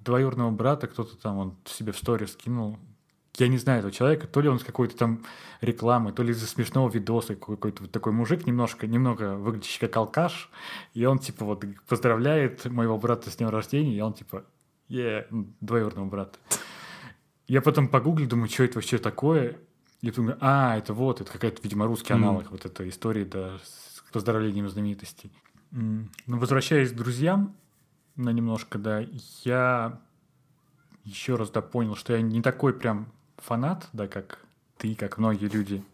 двоюродного 0.00 0.50
брата, 0.50 0.88
кто-то 0.88 1.16
там 1.16 1.38
он 1.38 1.56
себе 1.64 1.92
в 1.92 1.96
сторис 1.96 2.32
скинул, 2.32 2.78
я 3.38 3.48
не 3.48 3.56
знаю 3.56 3.78
этого 3.78 3.92
человека, 3.92 4.26
то 4.26 4.40
ли 4.40 4.48
он 4.48 4.58
с 4.58 4.64
какой-то 4.64 4.96
там 4.96 5.24
рекламы, 5.60 6.12
то 6.12 6.22
ли 6.22 6.32
из-за 6.32 6.46
смешного 6.46 6.90
видоса 6.90 7.34
какой-то 7.34 7.82
вот 7.82 7.92
такой 7.92 8.12
мужик, 8.12 8.46
немножко, 8.46 8.86
немного 8.86 9.36
выглядящий 9.36 9.80
как 9.80 9.96
алкаш, 9.96 10.50
и 10.92 11.04
он 11.06 11.18
типа 11.18 11.44
вот 11.44 11.64
поздравляет 11.88 12.66
моего 12.66 12.98
брата 12.98 13.30
с 13.30 13.36
днем 13.36 13.48
рождения, 13.48 13.96
и 13.96 14.00
он 14.00 14.12
типа, 14.12 14.44
е, 14.88 15.26
двоюродного 15.30 16.06
брата. 16.06 16.38
Я 17.48 17.62
потом 17.62 17.88
погуглил, 17.88 18.28
думаю, 18.28 18.48
что 18.48 18.64
это 18.64 18.74
вообще 18.76 18.98
такое, 18.98 19.58
и 20.02 20.10
думаю, 20.10 20.36
а, 20.40 20.76
это 20.76 20.92
вот, 20.92 21.20
это 21.20 21.32
какая-то, 21.32 21.62
видимо, 21.62 21.86
русский 21.86 22.12
аналог 22.12 22.44
mm. 22.44 22.50
вот 22.50 22.66
этой 22.66 22.88
истории, 22.88 23.24
да, 23.24 23.58
с 23.64 24.02
поздравлением 24.12 24.68
знаменитостей. 24.68 25.32
Mm. 25.72 26.08
Ну, 26.26 26.38
возвращаясь 26.38 26.92
к 26.92 26.96
друзьям 26.96 27.56
на 28.16 28.30
немножко, 28.30 28.78
да, 28.78 29.06
я 29.44 30.00
еще 31.04 31.36
раз 31.36 31.50
да 31.50 31.62
понял, 31.62 31.96
что 31.96 32.12
я 32.12 32.20
не 32.20 32.42
такой 32.42 32.74
прям 32.74 33.12
фанат, 33.42 33.88
да, 33.92 34.08
как 34.08 34.38
ты, 34.78 34.94
как 34.94 35.18
многие 35.18 35.46
люди. 35.46 35.84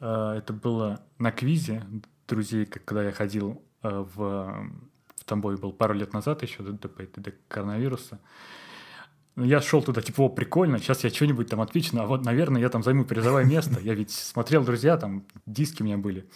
Э, 0.00 0.34
это 0.38 0.52
было 0.52 1.00
на 1.18 1.30
квизе 1.30 1.84
друзей, 2.28 2.66
когда 2.66 3.04
я 3.04 3.12
ходил 3.12 3.62
э, 3.82 4.04
в, 4.14 4.70
в 5.16 5.24
Тамбове, 5.24 5.56
был 5.56 5.72
пару 5.72 5.94
лет 5.94 6.12
назад 6.12 6.42
еще 6.42 6.62
до, 6.62 6.72
до, 6.72 7.32
коронавируса. 7.48 8.18
я 9.36 9.60
шел 9.60 9.82
туда, 9.82 10.02
типа, 10.02 10.22
о, 10.22 10.28
прикольно, 10.28 10.78
сейчас 10.78 11.04
я 11.04 11.10
что-нибудь 11.10 11.48
там 11.48 11.60
отвечу, 11.60 11.98
а 11.98 12.06
вот, 12.06 12.24
наверное, 12.24 12.60
я 12.60 12.68
там 12.68 12.82
займу 12.82 13.04
призовое 13.04 13.44
место. 13.44 13.80
Я 13.80 13.94
ведь 13.94 14.10
смотрел, 14.10 14.64
друзья, 14.64 14.96
там 14.96 15.24
диски 15.46 15.82
у 15.82 15.84
меня 15.84 15.98
были. 15.98 16.28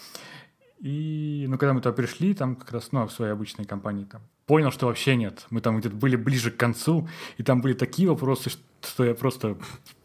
И, 0.79 1.47
ну, 1.49 1.57
когда 1.57 1.73
мы 1.73 1.81
туда 1.81 1.95
пришли, 1.95 2.35
там 2.35 2.55
как 2.55 2.73
раз, 2.73 2.93
ну, 2.93 3.07
в 3.07 3.13
своей 3.13 3.33
обычной 3.33 3.65
компании, 3.65 4.05
там, 4.05 4.23
понял, 4.47 4.71
что 4.71 4.87
вообще 4.87 5.17
нет. 5.17 5.47
Мы 5.51 5.61
там 5.61 5.79
где-то 5.79 5.97
были 5.97 6.17
ближе 6.17 6.51
к 6.51 6.57
концу, 6.57 7.09
и 7.37 7.43
там 7.43 7.61
были 7.61 7.75
такие 7.75 8.09
вопросы, 8.09 8.51
что 8.83 9.05
я 9.05 9.15
просто 9.15 9.59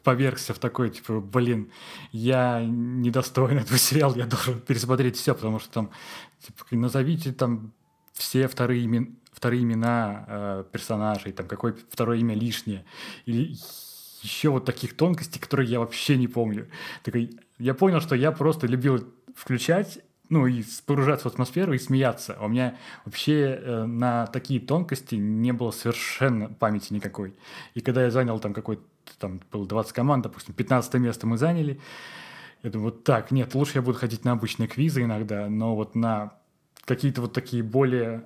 повергся 0.04 0.54
в 0.54 0.60
такой, 0.60 0.90
типа, 0.90 1.20
блин, 1.20 1.72
я 2.12 2.62
недостоин 2.66 3.60
этого 3.60 3.78
сериала, 3.78 4.16
я 4.16 4.26
должен 4.26 4.60
пересмотреть 4.60 5.16
все, 5.16 5.36
потому 5.36 5.60
что 5.60 5.72
там, 5.72 5.92
типа, 6.40 6.66
назовите 6.72 7.32
там 7.32 7.72
все 8.14 8.48
вторые, 8.48 8.84
имен, 8.84 9.16
вторые 9.32 9.64
имена 9.64 10.26
э, 10.28 10.64
персонажей, 10.72 11.32
там, 11.32 11.48
какое 11.48 11.76
второе 11.90 12.18
имя 12.18 12.36
лишнее, 12.36 12.84
или 13.26 13.56
еще 14.24 14.50
вот 14.50 14.66
таких 14.66 14.96
тонкостей, 14.96 15.40
которые 15.40 15.70
я 15.70 15.80
вообще 15.80 16.18
не 16.18 16.28
помню. 16.28 16.68
Такой, 17.04 17.32
я 17.58 17.74
понял, 17.74 18.02
что 18.02 18.16
я 18.16 18.32
просто 18.32 18.68
любил 18.68 19.08
включать 19.36 20.00
ну, 20.32 20.48
и 20.48 20.64
погружаться 20.86 21.30
в 21.30 21.34
атмосферу 21.34 21.74
и 21.74 21.78
смеяться. 21.78 22.38
А 22.40 22.46
у 22.46 22.48
меня 22.48 22.78
вообще 23.04 23.60
э, 23.62 23.84
на 23.84 24.28
такие 24.28 24.62
тонкости 24.62 25.16
не 25.16 25.52
было 25.52 25.72
совершенно 25.72 26.48
памяти 26.48 26.94
никакой. 26.94 27.36
И 27.74 27.82
когда 27.82 28.06
я 28.06 28.12
занял 28.12 28.40
там 28.40 28.54
какой-то, 28.54 28.82
там 29.20 29.42
было 29.52 29.68
20 29.68 29.92
команд, 29.92 30.24
допустим, 30.24 30.54
15 30.54 30.94
место 30.96 31.28
мы 31.28 31.38
заняли, 31.38 31.82
я 32.64 32.70
думаю, 32.70 32.92
вот 32.92 33.04
так, 33.04 33.32
нет, 33.32 33.54
лучше 33.56 33.80
я 33.80 33.82
буду 33.82 34.00
ходить 34.00 34.24
на 34.24 34.32
обычные 34.32 34.70
квизы 34.70 35.04
иногда, 35.04 35.50
но 35.50 35.76
вот 35.76 35.96
на 35.96 36.32
какие-то 36.86 37.20
вот 37.20 37.34
такие 37.34 37.62
более 37.62 38.24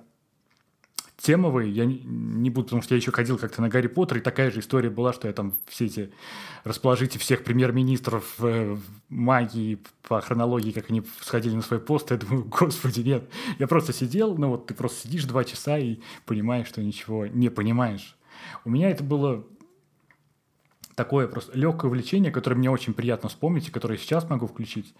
темовые 1.16 1.70
я 1.70 1.86
не, 1.86 2.50
буду, 2.50 2.66
потому 2.66 2.82
что 2.82 2.94
я 2.94 3.00
еще 3.00 3.10
ходил 3.10 3.38
как-то 3.38 3.62
на 3.62 3.68
Гарри 3.68 3.86
Поттер, 3.86 4.18
и 4.18 4.20
такая 4.20 4.50
же 4.50 4.60
история 4.60 4.90
была, 4.90 5.12
что 5.12 5.28
я 5.28 5.34
там 5.34 5.54
все 5.66 5.86
эти 5.86 6.12
расположите 6.64 7.18
всех 7.18 7.42
премьер-министров 7.42 8.34
э, 8.40 8.76
магии 9.08 9.78
по 10.02 10.20
хронологии, 10.20 10.72
как 10.72 10.90
они 10.90 11.02
сходили 11.20 11.54
на 11.54 11.62
свой 11.62 11.80
пост, 11.80 12.10
я 12.10 12.16
думаю, 12.18 12.44
господи, 12.44 13.00
нет. 13.00 13.28
Я 13.58 13.66
просто 13.66 13.92
сидел, 13.92 14.36
ну 14.36 14.50
вот 14.50 14.66
ты 14.66 14.74
просто 14.74 15.08
сидишь 15.08 15.24
два 15.24 15.44
часа 15.44 15.78
и 15.78 16.00
понимаешь, 16.26 16.68
что 16.68 16.82
ничего 16.82 17.26
не 17.26 17.48
понимаешь. 17.48 18.16
У 18.64 18.70
меня 18.70 18.90
это 18.90 19.02
было 19.02 19.46
такое 20.96 21.28
просто 21.28 21.56
легкое 21.56 21.88
увлечение, 21.88 22.30
которое 22.30 22.56
мне 22.56 22.70
очень 22.70 22.94
приятно 22.94 23.28
вспомнить, 23.28 23.68
и 23.68 23.70
которое 23.70 23.98
сейчас 23.98 24.28
могу 24.28 24.46
включить 24.46 24.94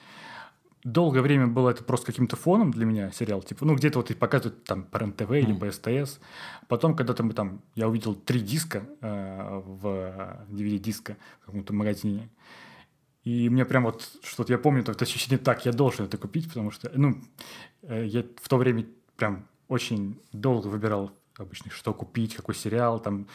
долгое 0.86 1.20
время 1.20 1.48
было 1.48 1.70
это 1.70 1.82
просто 1.82 2.06
каким-то 2.06 2.36
фоном 2.36 2.70
для 2.70 2.86
меня 2.86 3.10
сериал. 3.10 3.42
Типа, 3.42 3.64
ну, 3.64 3.74
где-то 3.74 3.98
вот 3.98 4.10
и 4.10 4.14
показывают 4.14 4.64
там 4.64 4.84
по 4.84 4.98
РЕН-ТВ 4.98 5.30
mm. 5.30 5.40
или 5.40 5.52
по 5.52 5.70
СТС. 5.70 6.20
Потом, 6.68 6.94
когда-то 6.94 7.24
мы 7.24 7.32
там, 7.32 7.60
я 7.74 7.88
увидел 7.88 8.14
три 8.14 8.40
диска 8.40 8.84
э, 9.00 9.62
в 9.64 10.46
DVD-диска 10.48 11.16
в 11.42 11.46
каком-то 11.46 11.74
магазине. 11.74 12.30
И 13.24 13.48
мне 13.48 13.64
прям 13.64 13.84
вот 13.84 14.08
что-то, 14.22 14.52
я 14.52 14.58
помню, 14.58 14.82
это 14.82 15.04
ощущение, 15.04 15.38
так, 15.38 15.66
я 15.66 15.72
должен 15.72 16.06
это 16.06 16.16
купить, 16.16 16.46
потому 16.46 16.70
что, 16.70 16.90
ну, 16.94 17.20
э, 17.82 18.06
я 18.06 18.24
в 18.40 18.48
то 18.48 18.56
время 18.56 18.86
прям 19.16 19.48
очень 19.66 20.20
долго 20.32 20.68
выбирал 20.68 21.10
обычно, 21.36 21.72
что 21.72 21.92
купить, 21.92 22.36
какой 22.36 22.54
сериал, 22.54 23.00
там, 23.00 23.26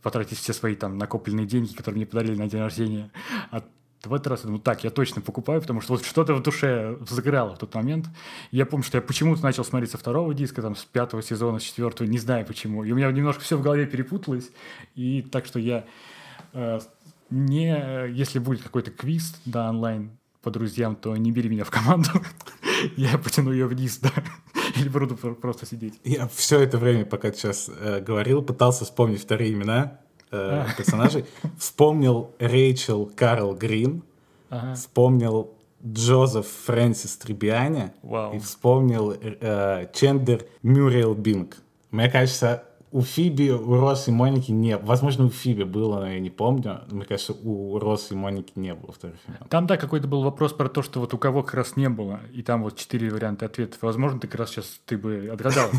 потратить 0.00 0.38
все 0.38 0.52
свои 0.52 0.76
там 0.76 0.96
накопленные 0.96 1.46
деньги, 1.46 1.74
которые 1.74 1.96
мне 1.96 2.06
подарили 2.06 2.36
на 2.36 2.48
день 2.48 2.60
рождения. 2.60 3.10
А 3.50 3.64
в 4.04 4.14
этот 4.14 4.28
раз 4.28 4.40
я 4.40 4.46
думаю, 4.46 4.60
так, 4.60 4.82
я 4.84 4.90
точно 4.90 5.20
покупаю, 5.20 5.60
потому 5.60 5.80
что 5.80 5.92
вот 5.92 6.04
что-то 6.04 6.34
в 6.34 6.42
душе 6.42 6.96
взыграло 7.00 7.54
в 7.54 7.58
тот 7.58 7.74
момент. 7.74 8.06
Я 8.50 8.64
помню, 8.66 8.84
что 8.84 8.98
я 8.98 9.02
почему-то 9.02 9.42
начал 9.42 9.64
смотреть 9.64 9.90
со 9.90 9.98
второго 9.98 10.32
диска, 10.32 10.62
там, 10.62 10.74
с 10.74 10.84
пятого 10.84 11.22
сезона, 11.22 11.58
с 11.58 11.62
четвертого, 11.62 12.06
не 12.06 12.18
знаю 12.18 12.46
почему. 12.46 12.84
И 12.84 12.92
у 12.92 12.96
меня 12.96 13.10
немножко 13.10 13.42
все 13.42 13.56
в 13.56 13.62
голове 13.62 13.86
перепуталось. 13.86 14.50
И 14.94 15.22
так 15.22 15.46
что 15.46 15.58
я 15.58 15.84
э, 16.52 16.80
не... 17.30 18.08
Если 18.10 18.38
будет 18.38 18.62
какой-то 18.62 18.90
квиз, 18.90 19.34
да, 19.44 19.68
онлайн 19.68 20.18
по 20.42 20.50
друзьям, 20.50 20.96
то 20.96 21.14
не 21.16 21.32
бери 21.32 21.50
меня 21.50 21.64
в 21.64 21.70
команду. 21.70 22.08
я 22.96 23.18
потяну 23.18 23.52
ее 23.52 23.66
вниз, 23.66 23.98
да. 23.98 24.12
Или 24.76 24.88
буду 24.88 25.16
просто 25.16 25.66
сидеть. 25.66 26.00
Я 26.04 26.26
все 26.28 26.60
это 26.60 26.78
время, 26.78 27.04
пока 27.04 27.30
ты 27.30 27.36
сейчас 27.36 27.68
э, 27.68 28.00
говорил, 28.00 28.42
пытался 28.42 28.84
вспомнить 28.84 29.20
вторые 29.20 29.52
имена 29.52 30.00
э, 30.30 30.66
персонажей. 30.76 31.24
Вспомнил 31.58 32.30
Рэйчел 32.38 33.10
Карл 33.14 33.54
Грин, 33.54 34.02
ага. 34.48 34.74
вспомнил 34.74 35.50
Джозеф 35.86 36.46
Фрэнсис 36.66 37.16
Трибиани 37.16 37.92
и 38.34 38.38
вспомнил 38.38 39.12
э, 39.12 39.86
Чендер 39.92 40.44
Мюрриел 40.62 41.14
Бинг. 41.14 41.56
Мне 41.90 42.10
кажется, 42.10 42.64
у 42.92 43.02
Фиби, 43.02 43.50
у 43.50 43.80
Росс 43.80 44.08
и 44.08 44.10
Моники 44.10 44.50
не 44.50 44.76
Возможно, 44.76 45.26
у 45.26 45.30
Фиби 45.30 45.62
было, 45.62 46.00
но 46.00 46.10
я 46.10 46.20
не 46.20 46.30
помню. 46.30 46.80
Мне 46.90 47.04
кажется, 47.04 47.32
у 47.32 47.78
Росс 47.78 48.10
и 48.10 48.14
Моники 48.14 48.52
не 48.56 48.74
было 48.74 48.92
вторых 48.92 49.16
имен. 49.28 49.38
Там, 49.48 49.66
да, 49.66 49.76
какой-то 49.76 50.08
был 50.08 50.22
вопрос 50.22 50.52
про 50.52 50.68
то, 50.68 50.82
что 50.82 51.00
вот 51.00 51.14
у 51.14 51.18
кого 51.18 51.42
как 51.42 51.54
раз 51.54 51.76
не 51.76 51.88
было. 51.88 52.20
И 52.32 52.42
там 52.42 52.62
вот 52.62 52.76
четыре 52.76 53.10
варианта 53.10 53.46
ответов. 53.46 53.80
Возможно, 53.82 54.18
ты 54.18 54.26
как 54.26 54.40
раз 54.40 54.50
сейчас 54.50 54.80
ты 54.86 54.98
бы 54.98 55.30
отгадал. 55.32 55.70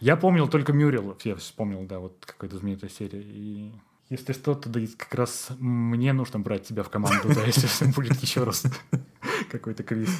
Я 0.00 0.16
помнил 0.16 0.48
только 0.48 0.72
Мюррел. 0.72 1.16
Я 1.24 1.36
вспомнил, 1.36 1.84
да, 1.86 1.98
вот 1.98 2.24
какая-то 2.24 2.58
знаменитая 2.58 2.90
серия. 2.90 3.22
И 3.22 3.72
если 4.10 4.32
что, 4.32 4.54
то 4.54 4.68
да, 4.68 4.80
как 4.96 5.14
раз 5.14 5.48
мне 5.58 6.12
нужно 6.12 6.38
брать 6.38 6.64
тебя 6.68 6.82
в 6.82 6.90
команду, 6.90 7.34
да, 7.34 7.42
если 7.44 7.86
будет 7.96 8.20
еще 8.22 8.44
раз 8.44 8.64
какой-то 9.50 9.82
квиз. 9.82 10.10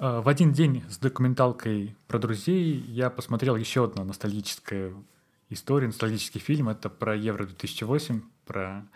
А, 0.00 0.22
в 0.22 0.28
один 0.28 0.52
день 0.52 0.84
с 0.88 0.98
документалкой 0.98 1.96
про 2.06 2.18
друзей 2.18 2.78
я 2.88 3.10
посмотрел 3.10 3.56
еще 3.56 3.84
одну 3.84 4.04
ностальгическую 4.04 5.04
историю, 5.50 5.88
ностальгический 5.88 6.40
фильм. 6.40 6.68
Это 6.68 6.88
про 6.88 7.16
Евро-2008, 7.16 8.22
про 8.46 8.86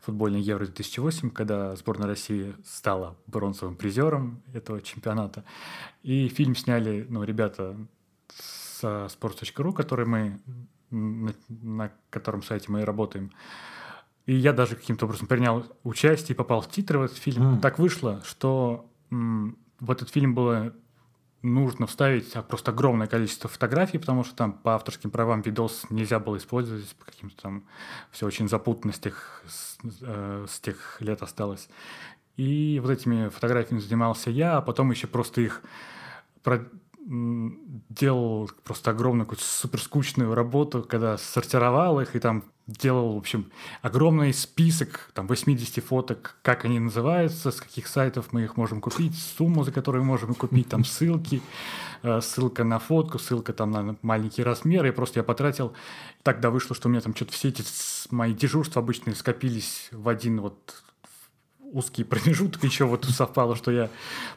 футбольный 0.00 0.40
Евро-2008, 0.40 1.30
когда 1.30 1.74
сборная 1.76 2.06
России 2.06 2.54
стала 2.64 3.16
бронзовым 3.26 3.76
призером 3.76 4.42
этого 4.52 4.80
чемпионата. 4.80 5.44
И 6.02 6.28
фильм 6.28 6.54
сняли 6.54 7.06
ну, 7.08 7.24
ребята 7.24 7.76
со 8.28 9.06
sports.ru, 9.06 9.72
которые 9.72 10.06
мы 10.06 10.40
на, 10.90 11.34
на 11.48 11.92
котором 12.10 12.42
сайте 12.42 12.70
мы 12.70 12.82
и 12.82 12.84
работаем. 12.84 13.32
И 14.26 14.34
я 14.34 14.52
даже 14.52 14.76
каким-то 14.76 15.06
образом 15.06 15.26
принял 15.26 15.64
участие 15.82 16.34
и 16.34 16.36
попал 16.36 16.60
в 16.60 16.68
титры 16.68 16.98
в 16.98 17.02
этот 17.02 17.18
фильм. 17.18 17.56
Mm. 17.56 17.60
Так 17.60 17.78
вышло, 17.78 18.22
что 18.24 18.88
м, 19.10 19.56
в 19.80 19.90
этот 19.90 20.10
фильм 20.10 20.34
было 20.34 20.74
нужно 21.42 21.86
вставить 21.86 22.32
просто 22.48 22.72
огромное 22.72 23.06
количество 23.06 23.48
фотографий, 23.48 23.98
потому 23.98 24.24
что 24.24 24.34
там 24.34 24.52
по 24.52 24.74
авторским 24.74 25.10
правам 25.10 25.42
видос 25.42 25.86
нельзя 25.90 26.18
было 26.18 26.36
использовать, 26.38 26.88
по 26.96 27.04
каким-то 27.04 27.40
там 27.40 27.64
все 28.10 28.26
очень 28.26 28.48
запутанно 28.48 28.92
с 28.92 28.98
тех, 28.98 29.42
с, 29.46 29.78
э, 30.02 30.46
с 30.48 30.60
тех 30.60 31.00
лет 31.00 31.22
осталось. 31.22 31.68
И 32.36 32.80
вот 32.82 32.90
этими 32.90 33.28
фотографиями 33.28 33.80
занимался 33.80 34.30
я, 34.30 34.56
а 34.56 34.62
потом 34.62 34.90
еще 34.90 35.06
просто 35.06 35.40
их 35.40 35.62
делал 37.08 38.50
просто 38.64 38.90
огромную 38.90 39.26
какую-то 39.26 39.44
супер 39.44 39.80
скучную 39.80 40.34
работу, 40.34 40.82
когда 40.82 41.16
сортировал 41.18 42.00
их 42.00 42.16
и 42.16 42.18
там 42.18 42.44
делал, 42.66 43.14
в 43.14 43.18
общем, 43.18 43.52
огромный 43.80 44.34
список, 44.34 45.10
там, 45.14 45.28
80 45.28 45.84
фоток, 45.84 46.36
как 46.42 46.64
они 46.64 46.80
называются, 46.80 47.52
с 47.52 47.60
каких 47.60 47.86
сайтов 47.86 48.32
мы 48.32 48.42
их 48.42 48.56
можем 48.56 48.80
купить, 48.80 49.16
сумму, 49.16 49.62
за 49.62 49.70
которую 49.70 50.02
мы 50.02 50.08
можем 50.08 50.34
купить, 50.34 50.68
там, 50.68 50.84
ссылки, 50.84 51.42
э, 52.02 52.20
ссылка 52.20 52.64
на 52.64 52.80
фотку, 52.80 53.20
ссылка 53.20 53.52
там 53.52 53.70
на 53.70 53.96
маленький 54.02 54.42
размер, 54.42 54.84
и 54.86 54.90
просто 54.90 55.20
я 55.20 55.24
потратил, 55.24 55.74
тогда 56.24 56.50
вышло, 56.50 56.74
что 56.74 56.88
у 56.88 56.90
меня 56.90 57.00
там 57.00 57.14
что-то 57.14 57.32
все 57.32 57.50
эти 57.50 57.62
мои 58.10 58.34
дежурства 58.34 58.82
обычные 58.82 59.14
скопились 59.14 59.88
в 59.92 60.08
один 60.08 60.40
вот 60.40 60.82
узкий 61.76 62.04
промежуток 62.04 62.64
еще 62.64 62.86
вот 62.86 63.04
совпало, 63.04 63.54
что 63.54 63.70
я 63.70 63.90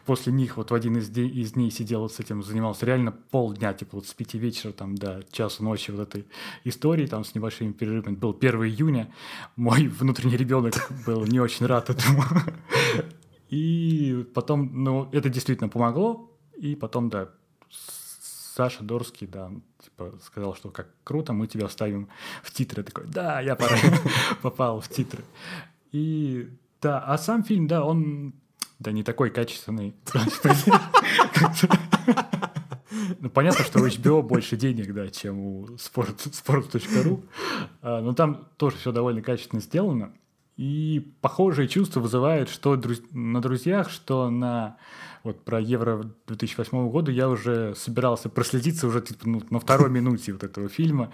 после 0.06 0.34
них 0.34 0.58
вот 0.58 0.72
в 0.72 0.74
один 0.74 0.98
из, 0.98 1.10
дней, 1.10 1.30
из 1.30 1.54
дней 1.54 1.72
сидел 1.72 2.02
вот 2.02 2.14
с 2.14 2.20
этим, 2.20 2.44
занимался 2.44 2.86
реально 2.86 3.12
полдня, 3.12 3.74
типа 3.74 3.98
вот 3.98 4.08
с 4.08 4.14
пяти 4.14 4.38
вечера 4.38 4.74
там 4.74 4.96
до 4.96 5.24
часу 5.32 5.64
ночи 5.64 5.92
вот 5.92 6.02
этой 6.02 6.28
истории, 6.66 7.08
там 7.08 7.24
с 7.24 7.34
небольшими 7.34 7.72
перерывами. 7.72 8.16
Был 8.16 8.36
1 8.38 8.64
июня, 8.66 9.14
мой 9.56 9.88
внутренний 9.88 10.36
ребенок 10.36 10.74
был 11.06 11.26
не 11.26 11.40
очень 11.40 11.66
рад 11.66 11.90
этому. 11.90 12.24
И 13.50 14.28
потом, 14.36 14.84
ну, 14.84 15.10
это 15.12 15.30
действительно 15.30 15.70
помогло, 15.70 16.30
и 16.58 16.76
потом, 16.76 17.10
да, 17.10 17.30
Саша 17.72 18.84
Дорский, 18.84 19.26
да, 19.26 19.50
типа 19.82 20.20
сказал, 20.22 20.56
что 20.56 20.70
как 20.70 20.90
круто, 21.06 21.32
мы 21.32 21.48
тебя 21.48 21.68
вставим 21.68 22.10
в 22.44 22.52
титры. 22.52 22.82
Я 22.82 22.84
такой, 22.84 23.08
да, 23.08 23.40
я 23.40 23.58
попал 24.42 24.82
в 24.82 24.90
титры. 24.90 25.24
И 25.94 26.50
да, 26.82 27.00
а 27.00 27.18
сам 27.18 27.44
фильм, 27.44 27.68
да, 27.68 27.84
он 27.84 28.34
да 28.80 28.92
не 28.92 29.04
такой 29.04 29.30
качественный. 29.30 29.96
Ну, 33.22 33.30
понятно, 33.30 33.64
что 33.64 33.80
у 33.80 33.88
HBO 33.88 34.22
больше 34.22 34.56
денег, 34.56 34.94
да, 34.94 35.10
чем 35.10 35.40
у 35.40 35.66
sport.ru, 35.78 37.24
а, 37.82 38.02
но 38.02 38.14
там 38.14 38.48
тоже 38.58 38.78
все 38.78 38.92
довольно 38.92 39.22
качественно 39.22 39.62
сделано. 39.62 40.14
И 40.58 41.14
похожие 41.22 41.68
чувства 41.68 42.02
вызывает 42.02 42.50
что 42.50 42.80
на 43.12 43.42
«Друзьях», 43.42 43.90
что 43.90 44.30
на 44.30 44.78
вот 45.24 45.44
про 45.44 45.60
Евро 45.60 46.12
2008 46.28 46.90
года 46.90 47.12
я 47.12 47.30
уже 47.30 47.74
собирался 47.76 48.30
проследиться 48.30 48.88
уже 48.88 49.02
типа, 49.02 49.28
ну, 49.28 49.42
на 49.50 49.60
второй 49.60 49.90
минуте 49.90 50.34
вот 50.34 50.44
этого 50.44 50.68
фильма 50.68 51.12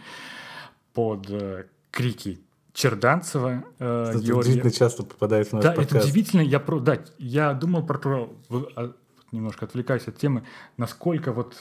под 0.93 1.29
э, 1.29 1.65
крики 1.91 2.39
Черданцева, 2.75 3.63
э, 3.79 4.05
это 4.09 4.17
удивительно 4.17 4.69
часто 4.69 5.03
попадает 5.03 5.47
в 5.47 5.53
наш 5.53 5.63
Да, 5.63 5.71
подкаст. 5.71 5.95
это 5.95 6.05
удивительно. 6.05 6.41
Я, 6.41 6.59
про, 6.59 6.79
да, 6.81 6.99
я 7.17 7.53
думал 7.53 7.85
про 7.85 7.97
то, 7.97 8.35
а, 8.75 8.91
немножко 9.31 9.63
отвлекаясь 9.63 10.07
от 10.09 10.17
темы, 10.17 10.43
насколько 10.75 11.31
вот 11.31 11.55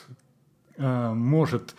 э, 0.76 1.12
может 1.14 1.76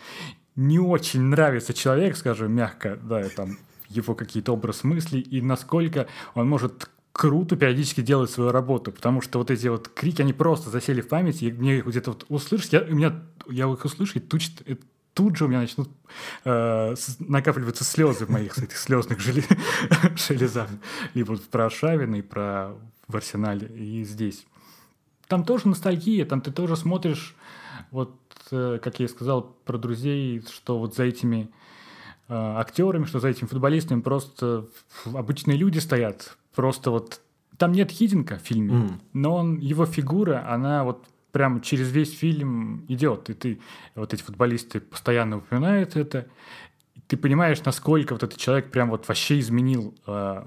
не 0.55 0.79
очень 0.79 1.21
нравиться 1.21 1.73
человек, 1.73 2.15
скажем, 2.15 2.53
мягко, 2.53 2.97
да, 3.03 3.27
там, 3.27 3.57
его 3.89 4.15
какие-то 4.15 4.53
образ 4.53 4.85
мыслей, 4.85 5.19
и 5.19 5.41
насколько 5.41 6.07
он 6.33 6.47
может 6.47 6.89
круто 7.11 7.57
периодически 7.57 7.99
делать 7.99 8.31
свою 8.31 8.51
работу, 8.51 8.93
потому 8.93 9.19
что 9.19 9.39
вот 9.39 9.51
эти 9.51 9.67
вот 9.67 9.89
крики, 9.89 10.21
они 10.21 10.31
просто 10.31 10.69
засели 10.69 11.01
в 11.01 11.09
памяти, 11.09 11.45
и 11.45 11.51
мне 11.51 11.79
их 11.79 11.87
где-то 11.87 12.11
вот 12.11 12.25
услышать, 12.29 12.71
я, 12.71 12.81
у 12.83 12.95
меня, 12.95 13.21
я 13.49 13.69
их 13.69 13.83
услышу, 13.83 14.19
и 14.19 14.21
тут, 14.21 14.43
тут 15.15 15.37
же 15.37 15.45
у 15.45 15.47
меня 15.47 15.61
начнут 15.61 15.89
э, 16.43 16.95
накапливаться 17.19 17.83
слезы 17.83 18.27
в 18.27 18.29
моих 18.29 18.57
этих 18.59 18.77
слезных 18.77 19.19
железах, 20.15 20.69
либо 21.15 21.37
про 21.37 21.69
Шавина 21.71 22.17
и 22.17 22.21
про 22.21 22.75
в 23.07 23.15
арсенале, 23.15 23.67
и 23.67 24.03
здесь. 24.03 24.45
Там 25.27 25.43
тоже 25.43 25.67
ностальгия, 25.67 26.25
там 26.25 26.41
ты 26.41 26.51
тоже 26.51 26.75
смотришь, 26.75 27.35
вот, 27.91 28.15
э, 28.51 28.79
как 28.81 28.99
я 28.99 29.05
и 29.05 29.09
сказал 29.09 29.55
про 29.65 29.77
друзей, 29.77 30.43
что 30.51 30.79
вот 30.79 30.95
за 30.95 31.03
этими 31.03 31.49
э, 32.27 32.33
актерами, 32.33 33.05
что 33.05 33.19
за 33.19 33.29
этими 33.29 33.47
футболистами 33.47 34.01
просто 34.01 34.67
обычные 35.05 35.57
люди 35.57 35.79
стоят, 35.79 36.37
Просто 36.55 36.89
вот 36.89 37.21
там 37.57 37.73
нет 37.73 37.91
Хидинка 37.91 38.37
в 38.37 38.41
фильме, 38.41 38.73
mm. 38.73 38.99
но 39.13 39.35
он, 39.35 39.57
его 39.57 39.85
фигура, 39.85 40.45
она 40.47 40.83
вот 40.85 41.05
прям 41.35 41.59
через 41.59 41.91
весь 41.91 42.17
фильм 42.17 42.85
идет. 42.87 43.29
И 43.29 43.33
ты, 43.33 43.59
вот 43.93 44.13
эти 44.13 44.23
футболисты 44.23 44.79
постоянно 44.79 45.39
упоминают 45.39 45.97
это. 45.97 46.29
Ты 47.07 47.17
понимаешь, 47.17 47.61
насколько 47.65 48.13
вот 48.13 48.23
этот 48.23 48.39
человек 48.39 48.71
прям 48.71 48.89
вот 48.89 49.05
вообще 49.09 49.37
изменил 49.39 49.93
э, 50.07 50.45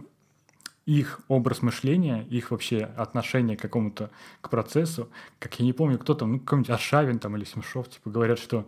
их 0.86 1.20
образ 1.28 1.60
мышления, 1.60 2.26
их 2.30 2.52
вообще 2.52 2.78
отношение 2.96 3.58
к 3.58 3.60
какому-то 3.60 4.08
к 4.40 4.48
процессу. 4.48 5.10
Как 5.38 5.60
я 5.60 5.66
не 5.66 5.74
помню, 5.74 5.98
кто 5.98 6.14
там, 6.14 6.32
ну, 6.32 6.40
какой-нибудь 6.40 6.70
Аршавин 6.70 7.18
там 7.18 7.36
или 7.36 7.44
Смешов, 7.44 7.90
типа, 7.90 8.08
говорят, 8.08 8.38
что 8.38 8.66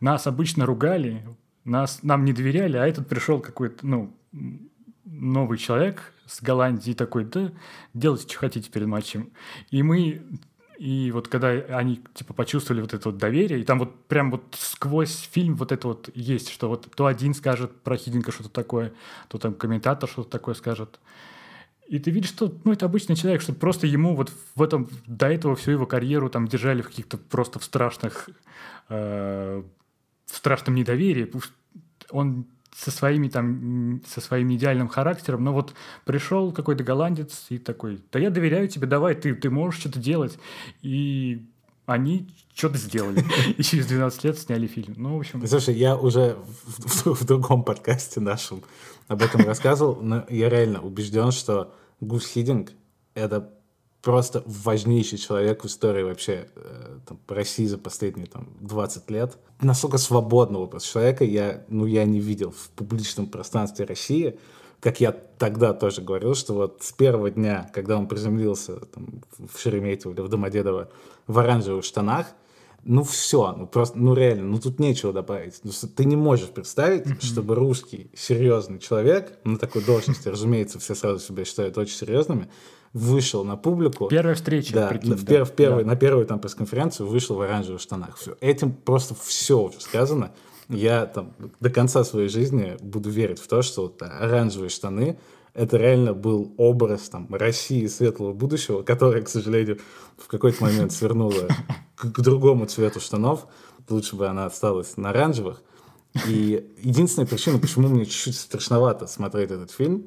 нас 0.00 0.26
обычно 0.26 0.64
ругали, 0.64 1.28
нас, 1.64 2.02
нам 2.02 2.24
не 2.24 2.32
доверяли, 2.32 2.78
а 2.78 2.86
этот 2.86 3.06
пришел 3.06 3.38
какой-то, 3.38 3.86
ну, 3.86 4.16
новый 5.04 5.58
человек 5.58 6.14
с 6.24 6.40
Голландии 6.40 6.92
такой, 6.92 7.26
да, 7.26 7.52
делайте, 7.92 8.26
что 8.26 8.38
хотите 8.38 8.70
перед 8.70 8.86
матчем. 8.86 9.28
И 9.70 9.82
мы 9.82 10.22
и 10.80 11.10
вот 11.12 11.28
когда 11.28 11.50
они 11.50 12.00
типа 12.14 12.32
почувствовали 12.32 12.80
вот 12.80 12.94
это 12.94 13.10
вот 13.10 13.18
доверие, 13.18 13.60
и 13.60 13.64
там 13.64 13.78
вот 13.78 14.02
прям 14.06 14.30
вот 14.30 14.56
сквозь 14.58 15.28
фильм 15.30 15.54
вот 15.56 15.72
это 15.72 15.88
вот 15.88 16.08
есть, 16.14 16.48
что 16.48 16.70
вот 16.70 16.88
то 16.96 17.04
один 17.04 17.34
скажет 17.34 17.82
про 17.82 17.98
Хидинка 17.98 18.32
что-то 18.32 18.48
такое, 18.48 18.94
то 19.28 19.36
там 19.36 19.52
комментатор 19.52 20.08
что-то 20.08 20.30
такое 20.30 20.54
скажет. 20.54 20.98
И 21.86 21.98
ты 21.98 22.10
видишь, 22.10 22.30
что 22.30 22.54
ну, 22.64 22.72
это 22.72 22.86
обычный 22.86 23.14
человек, 23.14 23.42
что 23.42 23.52
просто 23.52 23.86
ему 23.86 24.16
вот 24.16 24.32
в 24.54 24.62
этом 24.62 24.88
до 25.06 25.26
этого 25.26 25.54
всю 25.54 25.72
его 25.72 25.84
карьеру 25.84 26.30
там 26.30 26.48
держали 26.48 26.80
в 26.80 26.86
каких-то 26.86 27.18
просто 27.18 27.58
в 27.58 27.64
страшных 27.64 28.30
э, 28.88 29.62
в 30.24 30.34
страшном 30.34 30.76
недоверии. 30.76 31.30
Он 32.10 32.46
со 32.74 32.90
своими 32.90 33.28
там, 33.28 34.00
со 34.06 34.20
своим 34.20 34.52
идеальным 34.54 34.88
характером, 34.88 35.44
но 35.44 35.52
вот 35.52 35.74
пришел 36.04 36.52
какой-то 36.52 36.84
голландец 36.84 37.46
и 37.48 37.58
такой, 37.58 38.00
да 38.12 38.18
я 38.18 38.30
доверяю 38.30 38.68
тебе, 38.68 38.86
давай, 38.86 39.14
ты, 39.14 39.34
ты 39.34 39.50
можешь 39.50 39.80
что-то 39.80 39.98
делать. 39.98 40.38
И 40.82 41.46
они 41.86 42.28
что-то 42.54 42.78
сделали. 42.78 43.24
И 43.56 43.62
через 43.62 43.86
12 43.86 44.24
лет 44.24 44.38
сняли 44.38 44.66
фильм. 44.66 44.94
Ну, 44.96 45.16
в 45.16 45.20
общем... 45.20 45.46
Слушай, 45.46 45.74
я 45.74 45.96
уже 45.96 46.36
в, 46.66 47.06
в, 47.06 47.20
в 47.20 47.24
другом 47.24 47.64
подкасте 47.64 48.20
нашем 48.20 48.62
об 49.08 49.22
этом 49.22 49.44
рассказывал, 49.44 50.00
но 50.00 50.24
я 50.28 50.48
реально 50.48 50.80
убежден, 50.80 51.32
что 51.32 51.74
Гус 52.00 52.26
Хидинг— 52.26 52.72
это 53.14 53.52
просто 54.02 54.42
важнейший 54.46 55.18
человек 55.18 55.62
в 55.62 55.66
истории 55.66 56.02
вообще 56.02 56.48
э, 56.56 56.98
там, 57.06 57.18
России 57.28 57.66
за 57.66 57.78
последние 57.78 58.26
там, 58.26 58.48
20 58.60 59.10
лет. 59.10 59.36
Настолько 59.60 59.98
свободного 59.98 60.64
образ 60.64 60.84
человека 60.84 61.24
я, 61.24 61.64
ну, 61.68 61.86
я 61.86 62.04
не 62.04 62.20
видел 62.20 62.50
в 62.50 62.70
публичном 62.70 63.26
пространстве 63.26 63.84
России. 63.84 64.38
Как 64.80 65.00
я 65.00 65.12
тогда 65.12 65.74
тоже 65.74 66.00
говорил, 66.00 66.34
что 66.34 66.54
вот 66.54 66.78
с 66.82 66.92
первого 66.92 67.30
дня, 67.30 67.70
когда 67.74 67.98
он 67.98 68.08
приземлился 68.08 68.76
там, 68.76 69.22
в 69.38 69.60
Шереметьево 69.60 70.14
или 70.14 70.20
в 70.22 70.28
Домодедово 70.28 70.88
в 71.26 71.38
оранжевых 71.38 71.84
штанах, 71.84 72.28
ну 72.82 73.02
все, 73.04 73.52
ну 73.52 73.66
просто, 73.66 73.98
ну 73.98 74.14
реально, 74.14 74.44
ну 74.44 74.58
тут 74.58 74.78
нечего 74.78 75.12
добавить. 75.12 75.60
Ну, 75.64 75.70
ты 75.94 76.06
не 76.06 76.16
можешь 76.16 76.48
представить, 76.48 77.02
mm-hmm. 77.02 77.22
чтобы 77.22 77.54
русский 77.54 78.10
серьезный 78.14 78.78
человек 78.78 79.38
на 79.44 79.58
такой 79.58 79.84
должности, 79.84 80.28
разумеется, 80.28 80.78
все 80.78 80.94
сразу 80.94 81.18
себя 81.18 81.44
считают 81.44 81.76
очень 81.76 81.94
серьезными, 81.94 82.48
вышел 82.92 83.44
на 83.44 83.56
публику. 83.56 84.08
Первая 84.08 84.34
встреча, 84.34 84.72
да, 84.72 84.88
прикинь, 84.88 85.14
в, 85.14 85.24
да. 85.24 85.44
в 85.44 85.52
первый, 85.52 85.84
да. 85.84 85.90
на 85.90 85.96
первую 85.96 86.26
там 86.26 86.40
пресс-конференцию 86.40 87.06
вышел 87.06 87.36
в 87.36 87.40
оранжевых 87.40 87.80
штанах. 87.80 88.16
Все. 88.16 88.36
Этим 88.40 88.72
просто 88.72 89.14
все 89.14 89.60
уже 89.60 89.80
сказано. 89.80 90.32
Я 90.68 91.06
там 91.06 91.32
до 91.58 91.70
конца 91.70 92.04
своей 92.04 92.28
жизни 92.28 92.76
буду 92.80 93.10
верить 93.10 93.40
в 93.40 93.48
то, 93.48 93.62
что 93.62 93.82
вот, 93.82 94.02
оранжевые 94.02 94.70
штаны 94.70 95.18
это 95.54 95.76
реально 95.76 96.14
был 96.14 96.52
образ 96.56 97.08
там, 97.08 97.26
России 97.30 97.86
светлого 97.86 98.32
будущего, 98.32 98.82
которая, 98.82 99.22
к 99.22 99.28
сожалению, 99.28 99.80
в 100.16 100.28
какой-то 100.28 100.62
момент 100.62 100.92
свернула 100.92 101.48
к, 101.96 102.12
к 102.12 102.20
другому 102.20 102.66
цвету 102.66 103.00
штанов. 103.00 103.46
Лучше 103.88 104.14
бы 104.14 104.28
она 104.28 104.46
осталась 104.46 104.96
на 104.96 105.10
оранжевых. 105.10 105.62
И 106.28 106.72
единственная 106.80 107.26
причина, 107.26 107.58
почему 107.58 107.88
мне 107.88 108.04
чуть-чуть 108.04 108.36
страшновато 108.36 109.06
смотреть 109.06 109.50
этот 109.50 109.70
фильм, 109.70 110.04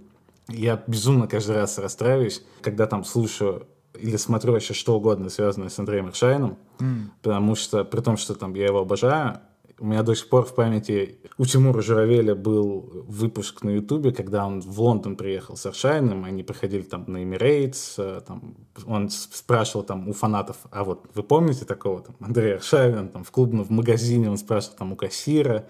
я 0.48 0.84
безумно 0.88 1.28
каждый 1.28 1.56
раз 1.56 1.78
расстраиваюсь, 1.78 2.44
когда 2.62 2.86
там 2.88 3.04
слушаю 3.04 3.68
или 3.94 4.18
смотрю 4.18 4.54
вообще 4.54 4.74
что 4.74 4.96
угодно, 4.96 5.30
связанное 5.30 5.70
с 5.70 5.78
Андреем 5.78 6.08
Аршайном, 6.08 6.58
mm. 6.80 7.04
потому 7.22 7.56
что, 7.56 7.84
при 7.86 8.02
том, 8.02 8.18
что 8.18 8.34
там 8.34 8.54
я 8.56 8.66
его 8.66 8.80
обожаю, 8.80 9.40
у 9.80 9.86
меня 9.86 10.04
до 10.04 10.16
сих 10.16 10.30
пор 10.30 10.46
в 10.46 10.56
памяти 10.56 11.20
у 11.38 11.46
Тимура 11.46 11.82
Журавеля 11.82 12.36
был 12.36 12.90
выпуск 13.08 13.64
на 13.64 13.72
Ютубе, 13.72 14.12
когда 14.12 14.46
он 14.46 14.62
в 14.62 14.80
Лондон 14.80 15.16
приехал 15.16 15.58
с 15.58 15.66
Аршайном, 15.66 16.26
они 16.26 16.44
приходили 16.44 16.84
там 16.84 17.06
на 17.08 17.24
Emirates, 17.24 17.96
э, 17.98 18.22
там, 18.26 18.56
он 18.86 19.10
спрашивал 19.10 19.84
там 19.84 20.08
у 20.08 20.14
фанатов, 20.14 20.58
а 20.72 20.84
вот 20.84 21.10
вы 21.14 21.24
помните 21.24 21.66
такого 21.66 22.02
там 22.02 22.16
Андрея 22.20 22.56
Аршавина, 22.56 23.08
там 23.08 23.24
в 23.24 23.32
клубном 23.32 23.66
в 23.66 23.72
магазине 23.72 24.30
он 24.30 24.38
спрашивал 24.38 24.78
там 24.78 24.94
у 24.94 24.96
кассира, 24.96 25.66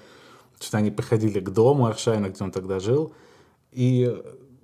что 0.59 0.77
они 0.77 0.91
приходили 0.91 1.39
к 1.39 1.49
дому 1.49 1.87
Аршайна, 1.87 2.29
где 2.29 2.43
он 2.43 2.51
тогда 2.51 2.79
жил, 2.79 3.13
и 3.71 4.15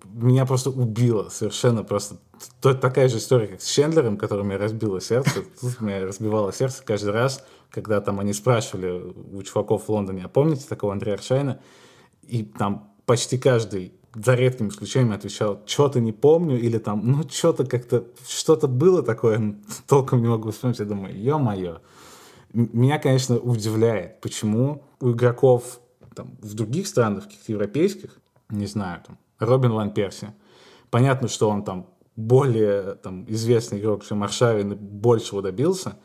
меня 0.06 0.46
просто 0.46 0.70
убило 0.70 1.30
совершенно 1.30 1.84
просто. 1.84 2.18
То, 2.62 2.74
такая 2.74 3.10
же 3.10 3.18
история, 3.18 3.48
как 3.48 3.62
с 3.62 3.68
Чендлером, 3.68 4.18
которая 4.18 4.46
меня 4.46 4.58
разбила 4.58 5.02
сердце. 5.02 5.44
Тут 5.60 5.82
меня 5.82 6.06
разбивало 6.06 6.54
сердце 6.54 6.84
каждый 6.84 7.12
раз, 7.12 7.44
когда 7.70 8.02
там 8.02 8.20
они 8.20 8.34
спрашивали 8.34 9.14
у 9.32 9.42
чуваков 9.44 9.86
в 9.86 9.90
Лондоне, 9.90 10.24
а 10.26 10.30
помните 10.30 10.66
такого 10.68 10.94
Андрея 10.94 11.16
Аршайна? 11.16 11.60
И 12.24 12.44
там 12.44 12.94
почти 13.06 13.38
каждый 13.38 13.94
за 14.16 14.36
редким 14.36 14.70
исключением 14.70 15.14
отвечал, 15.14 15.62
что-то 15.66 16.00
не 16.00 16.12
помню, 16.12 16.60
или 16.60 16.78
там, 16.78 17.06
ну, 17.06 17.24
что-то 17.30 17.66
как-то, 17.66 18.06
что-то 18.28 18.68
было 18.68 19.04
такое, 19.04 19.56
толком 19.88 20.22
не 20.22 20.28
могу 20.28 20.52
вспомнить. 20.52 20.80
Я 20.80 20.86
думаю, 20.86 21.16
ё-моё. 21.16 21.80
Меня, 22.54 22.98
конечно, 22.98 23.38
удивляет, 23.38 24.22
почему 24.22 24.84
у 25.00 25.12
игроков 25.12 25.80
там, 26.16 26.38
в 26.42 26.54
других 26.56 26.88
странах, 26.88 27.26
каких-то 27.26 27.52
европейских, 27.52 28.20
не 28.50 28.66
знаю, 28.66 29.02
там, 29.06 29.18
Робин 29.40 29.72
Ван 29.72 29.92
Перси. 29.92 30.34
Понятно, 30.90 31.28
что 31.28 31.50
он 31.50 31.64
там 31.64 31.88
более 32.16 32.96
там, 32.96 33.26
известный 33.28 33.80
игрок, 33.80 34.06
чем 34.06 34.24
Аршавин, 34.24 34.74
и 34.74 34.76
большего 34.76 35.42
добился, 35.42 35.98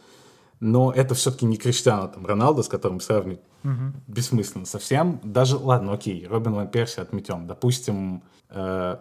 но 0.61 0.93
это 0.93 1.15
все-таки 1.15 1.45
не 1.45 1.57
Криштиану 1.57 2.09
там, 2.09 2.25
Роналдо, 2.25 2.63
с 2.63 2.69
которым 2.69 3.01
сравнивать 3.01 3.41
угу. 3.65 3.93
бессмысленно 4.07 4.67
совсем. 4.67 5.21
Даже, 5.25 5.57
ладно, 5.57 5.93
окей, 5.93 6.27
Робин 6.27 6.55
Ван 6.55 6.69
Перси 6.69 7.01
отметем. 7.01 7.47
Допустим, 7.47 8.23
э, 8.51 8.97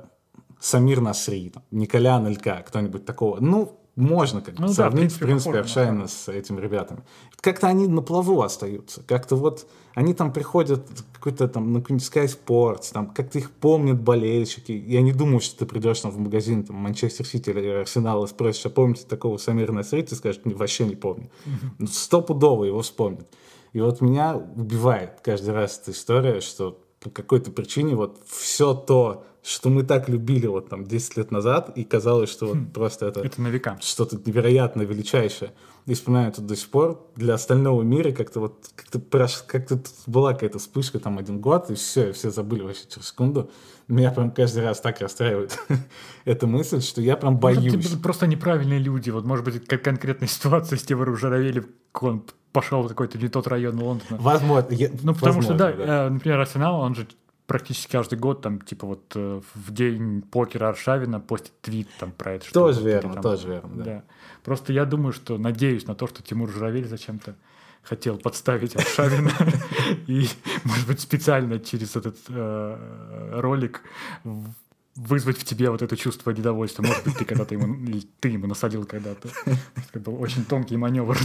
Самир 0.60 1.02
Насри, 1.02 1.50
там, 1.50 1.64
Николя 1.72 2.18
Анелька, 2.18 2.64
кто-нибудь 2.66 3.06
такого. 3.06 3.40
Ну, 3.40 3.80
можно 3.96 4.42
как 4.42 4.58
ну, 4.58 4.70
сравнить, 4.70 4.78
да, 4.78 4.90
в 4.90 4.94
принципе, 4.98 5.26
в 5.26 5.28
принципе 5.28 5.60
Аршавина 5.60 6.08
с 6.08 6.28
этими 6.28 6.60
ребятами. 6.60 7.04
Как-то 7.40 7.68
они 7.68 7.88
на 7.88 8.02
плаву 8.02 8.42
остаются. 8.42 9.04
Как-то 9.04 9.36
вот 9.36 9.68
они 9.94 10.16
там 10.16 10.34
приходят 10.34 10.88
какой-то 11.14 11.48
там 11.48 11.72
на 11.74 11.82
какой-нибудь 11.82 12.08
Sky 12.08 12.26
Sports, 12.26 12.92
там 12.92 13.12
как-то 13.14 13.38
их 13.38 13.52
помнят 13.52 14.02
болельщики. 14.02 14.72
Я 14.72 15.02
не 15.02 15.14
думаю, 15.14 15.42
что 15.42 15.60
ты 15.60 15.66
придешь 15.68 16.00
там 16.00 16.12
в 16.12 16.18
магазин 16.18 16.64
там 16.64 16.78
Манчестер 16.78 17.26
Сити 17.26 17.52
или 17.52 17.68
Арсенал 17.68 18.24
и 18.24 18.28
спросишь, 18.28 18.66
а 18.66 18.70
помните 18.70 19.06
такого 19.08 19.38
Самира 19.38 19.72
Насри? 19.72 20.02
Ты 20.02 20.16
скажешь, 20.16 20.42
вообще 20.44 20.86
не 20.86 20.96
помню. 20.96 21.30
Стопудово 21.88 22.66
его 22.66 22.82
вспомнят. 22.82 23.28
И 23.74 23.80
вот 23.80 24.02
меня 24.02 24.36
убивает 24.36 25.20
каждый 25.22 25.54
раз 25.54 25.80
эта 25.80 25.92
история, 25.92 26.42
что 26.42 26.80
по 27.04 27.10
какой-то 27.10 27.52
причине 27.52 27.96
вот 27.96 28.22
все 28.28 28.74
то, 28.74 29.26
что 29.44 29.70
мы 29.70 29.84
так 29.84 30.08
любили 30.08 30.48
вот 30.48 30.70
там 30.70 30.86
10 30.86 31.18
лет 31.18 31.32
назад, 31.32 31.72
и 31.76 31.84
казалось, 31.84 32.30
что 32.30 32.48
вот 32.48 32.56
хм. 32.56 32.66
просто 32.68 33.08
это... 33.08 33.20
Это 33.20 33.42
на 33.42 33.50
века. 33.50 33.78
Что-то 33.82 34.18
невероятно 34.26 34.84
величайшее. 34.84 35.52
И 35.86 35.94
вспоминаю 35.96 36.30
это 36.30 36.42
до 36.42 36.56
сих 36.56 36.70
пор. 36.70 37.06
Для 37.18 37.34
остального 37.34 37.82
мира 37.82 38.12
как-то 38.12 38.40
вот 38.40 38.70
как-то 38.76 39.28
как-то 39.46 39.80
была 40.06 40.34
какая-то 40.34 40.60
вспышка 40.60 41.00
там 41.00 41.18
один 41.18 41.42
год, 41.42 41.70
и 41.70 41.76
все, 41.76 42.10
и 42.10 42.12
все 42.14 42.32
забыли 42.32 42.62
вообще 42.62 42.84
через 42.90 43.10
секунду. 43.10 43.52
Меня 43.90 44.12
прям 44.12 44.32
каждый 44.32 44.64
раз 44.64 44.80
так 44.80 45.02
расстраивает 45.02 45.60
эта 46.26 46.48
мысль, 46.48 46.80
что 46.80 47.02
я 47.02 47.18
прям 47.18 47.38
боюсь. 47.38 47.74
Может, 47.74 48.02
просто 48.02 48.28
неправильные 48.28 48.80
люди. 48.80 49.10
Вот, 49.10 49.26
может 49.26 49.44
быть, 49.44 49.68
как 49.68 49.84
конкретная 49.84 50.30
ситуация 50.30 50.78
с 50.78 50.84
Тимуром 50.84 51.18
Журавелем, 51.18 51.68
он 52.00 52.24
пошел 52.54 52.84
в 52.84 52.88
какой-то 52.88 53.18
не 53.18 53.28
тот 53.28 53.48
район 53.48 53.80
Лондона. 53.80 54.18
Возможно. 54.22 54.74
Я, 54.74 54.90
ну, 55.02 55.14
потому 55.14 55.34
возможно, 55.34 55.42
что, 55.42 55.54
да, 55.56 55.74
да, 55.74 56.06
э, 56.06 56.10
например, 56.10 56.40
Арсенал, 56.40 56.80
он 56.80 56.96
же 56.96 57.08
практически 57.48 57.92
каждый 57.92 58.18
год, 58.18 58.42
там, 58.42 58.62
типа 58.62 58.88
вот 58.88 59.12
э, 59.16 59.42
в 59.54 59.74
день 59.74 60.22
покера 60.22 60.70
Аршавина 60.70 61.20
постит 61.20 61.60
твит 61.62 61.90
там 62.00 62.12
про 62.12 62.34
это. 62.34 62.52
Тоже 62.54 62.80
что 62.80 62.88
верно, 62.88 63.14
там, 63.16 63.24
тоже 63.24 63.48
верно, 63.48 63.76
да. 63.76 63.84
да. 63.84 64.04
Просто 64.44 64.72
я 64.72 64.86
думаю, 64.86 65.12
что 65.12 65.38
надеюсь 65.38 65.88
на 65.88 65.96
то, 65.96 66.08
что 66.08 66.24
Тимур 66.24 66.50
Журавель 66.50 66.88
зачем-то 66.88 67.36
хотел 67.82 68.18
подставить 68.18 68.76
Аршавина 68.76 69.32
и, 70.08 70.28
может 70.64 70.88
быть, 70.88 71.02
специально 71.02 71.60
через 71.60 71.96
этот 71.96 72.18
э, 72.30 73.40
ролик 73.40 73.82
вызвать 74.96 75.38
в 75.38 75.44
тебе 75.44 75.70
вот 75.70 75.82
это 75.82 75.98
чувство 75.98 76.32
недовольства. 76.32 76.84
Может 76.84 77.04
быть, 77.04 77.18
ты 77.18 77.26
когда-то 77.26 77.56
ему, 77.56 78.02
ты 78.20 78.30
ему 78.30 78.48
насадил 78.48 78.86
когда-то. 78.86 79.30
Это 79.76 80.00
был 80.00 80.22
очень 80.22 80.46
тонкий 80.46 80.78
маневр. 80.78 81.18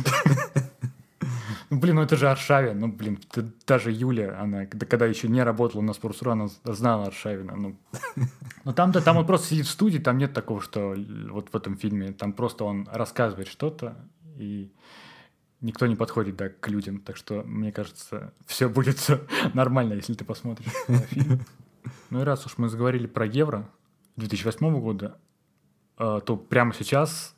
Ну, 1.70 1.78
блин, 1.78 1.96
ну 1.96 2.02
это 2.02 2.16
же 2.16 2.30
Аршавин. 2.30 2.78
Ну, 2.78 2.88
блин, 2.88 3.18
даже 3.66 3.92
Юля, 3.92 4.40
она, 4.40 4.66
когда 4.66 5.06
еще 5.06 5.28
не 5.28 5.42
работала 5.42 5.82
на 5.82 5.92
Спортсру, 5.92 6.30
она 6.30 6.48
знала 6.64 7.06
Аршавина. 7.06 7.56
Ну, 7.56 7.76
ну 8.64 8.72
там-то, 8.72 9.02
там 9.02 9.16
он 9.18 9.26
просто 9.26 9.48
сидит 9.48 9.66
в 9.66 9.70
студии, 9.70 9.98
там 9.98 10.18
нет 10.18 10.32
такого, 10.32 10.62
что 10.62 10.94
вот 11.30 11.50
в 11.52 11.56
этом 11.56 11.76
фильме, 11.76 12.12
там 12.12 12.32
просто 12.32 12.64
он 12.64 12.88
рассказывает 12.90 13.48
что-то, 13.48 13.96
и 14.36 14.72
никто 15.60 15.86
не 15.86 15.96
подходит, 15.96 16.36
да, 16.36 16.48
к 16.48 16.68
людям. 16.68 17.00
Так 17.00 17.16
что, 17.16 17.42
мне 17.42 17.72
кажется, 17.72 18.32
все 18.46 18.68
будет 18.68 19.06
нормально, 19.54 19.94
если 19.94 20.14
ты 20.14 20.24
посмотришь 20.24 20.72
фильм. 21.10 21.44
Ну 22.10 22.20
и 22.20 22.24
раз 22.24 22.44
уж 22.44 22.58
мы 22.58 22.68
заговорили 22.68 23.06
про 23.06 23.24
Евро 23.24 23.70
2008 24.16 24.80
года, 24.80 25.18
э, 25.98 26.20
то 26.24 26.36
прямо 26.36 26.74
сейчас 26.74 27.34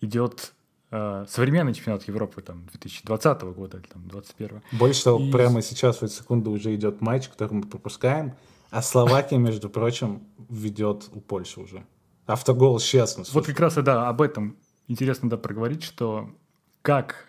идет 0.00 0.54
современный 0.90 1.74
чемпионат 1.74 2.04
Европы 2.04 2.40
там 2.40 2.66
2020 2.66 3.42
года 3.42 3.78
или 3.78 3.86
там 3.86 4.08
2021. 4.08 4.62
Больше 4.72 5.04
того, 5.04 5.20
и... 5.20 5.30
прямо 5.30 5.62
сейчас 5.62 5.98
в 5.98 6.02
эту 6.04 6.14
секунду 6.14 6.50
уже 6.50 6.74
идет 6.74 7.00
матч, 7.00 7.28
который 7.28 7.52
мы 7.52 7.62
пропускаем, 7.62 8.34
а 8.70 8.82
Словакия, 8.82 9.38
между 9.38 9.68
прочим, 9.70 10.22
ведет 10.48 11.08
у 11.12 11.20
Польши 11.20 11.60
уже. 11.60 11.84
Автогол 12.26 12.78
честно. 12.78 13.24
Вот 13.32 13.46
как 13.46 13.60
раз, 13.60 13.74
да, 13.74 14.08
об 14.08 14.20
этом 14.20 14.56
интересно, 14.86 15.30
да, 15.30 15.36
проговорить, 15.36 15.82
что 15.82 16.30
как 16.82 17.28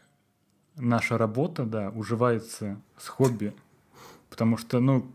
наша 0.76 1.18
работа, 1.18 1.64
да, 1.64 1.90
уживается 1.90 2.82
с 2.98 3.08
хобби, 3.08 3.54
потому 4.30 4.58
что, 4.58 4.80
ну, 4.80 5.12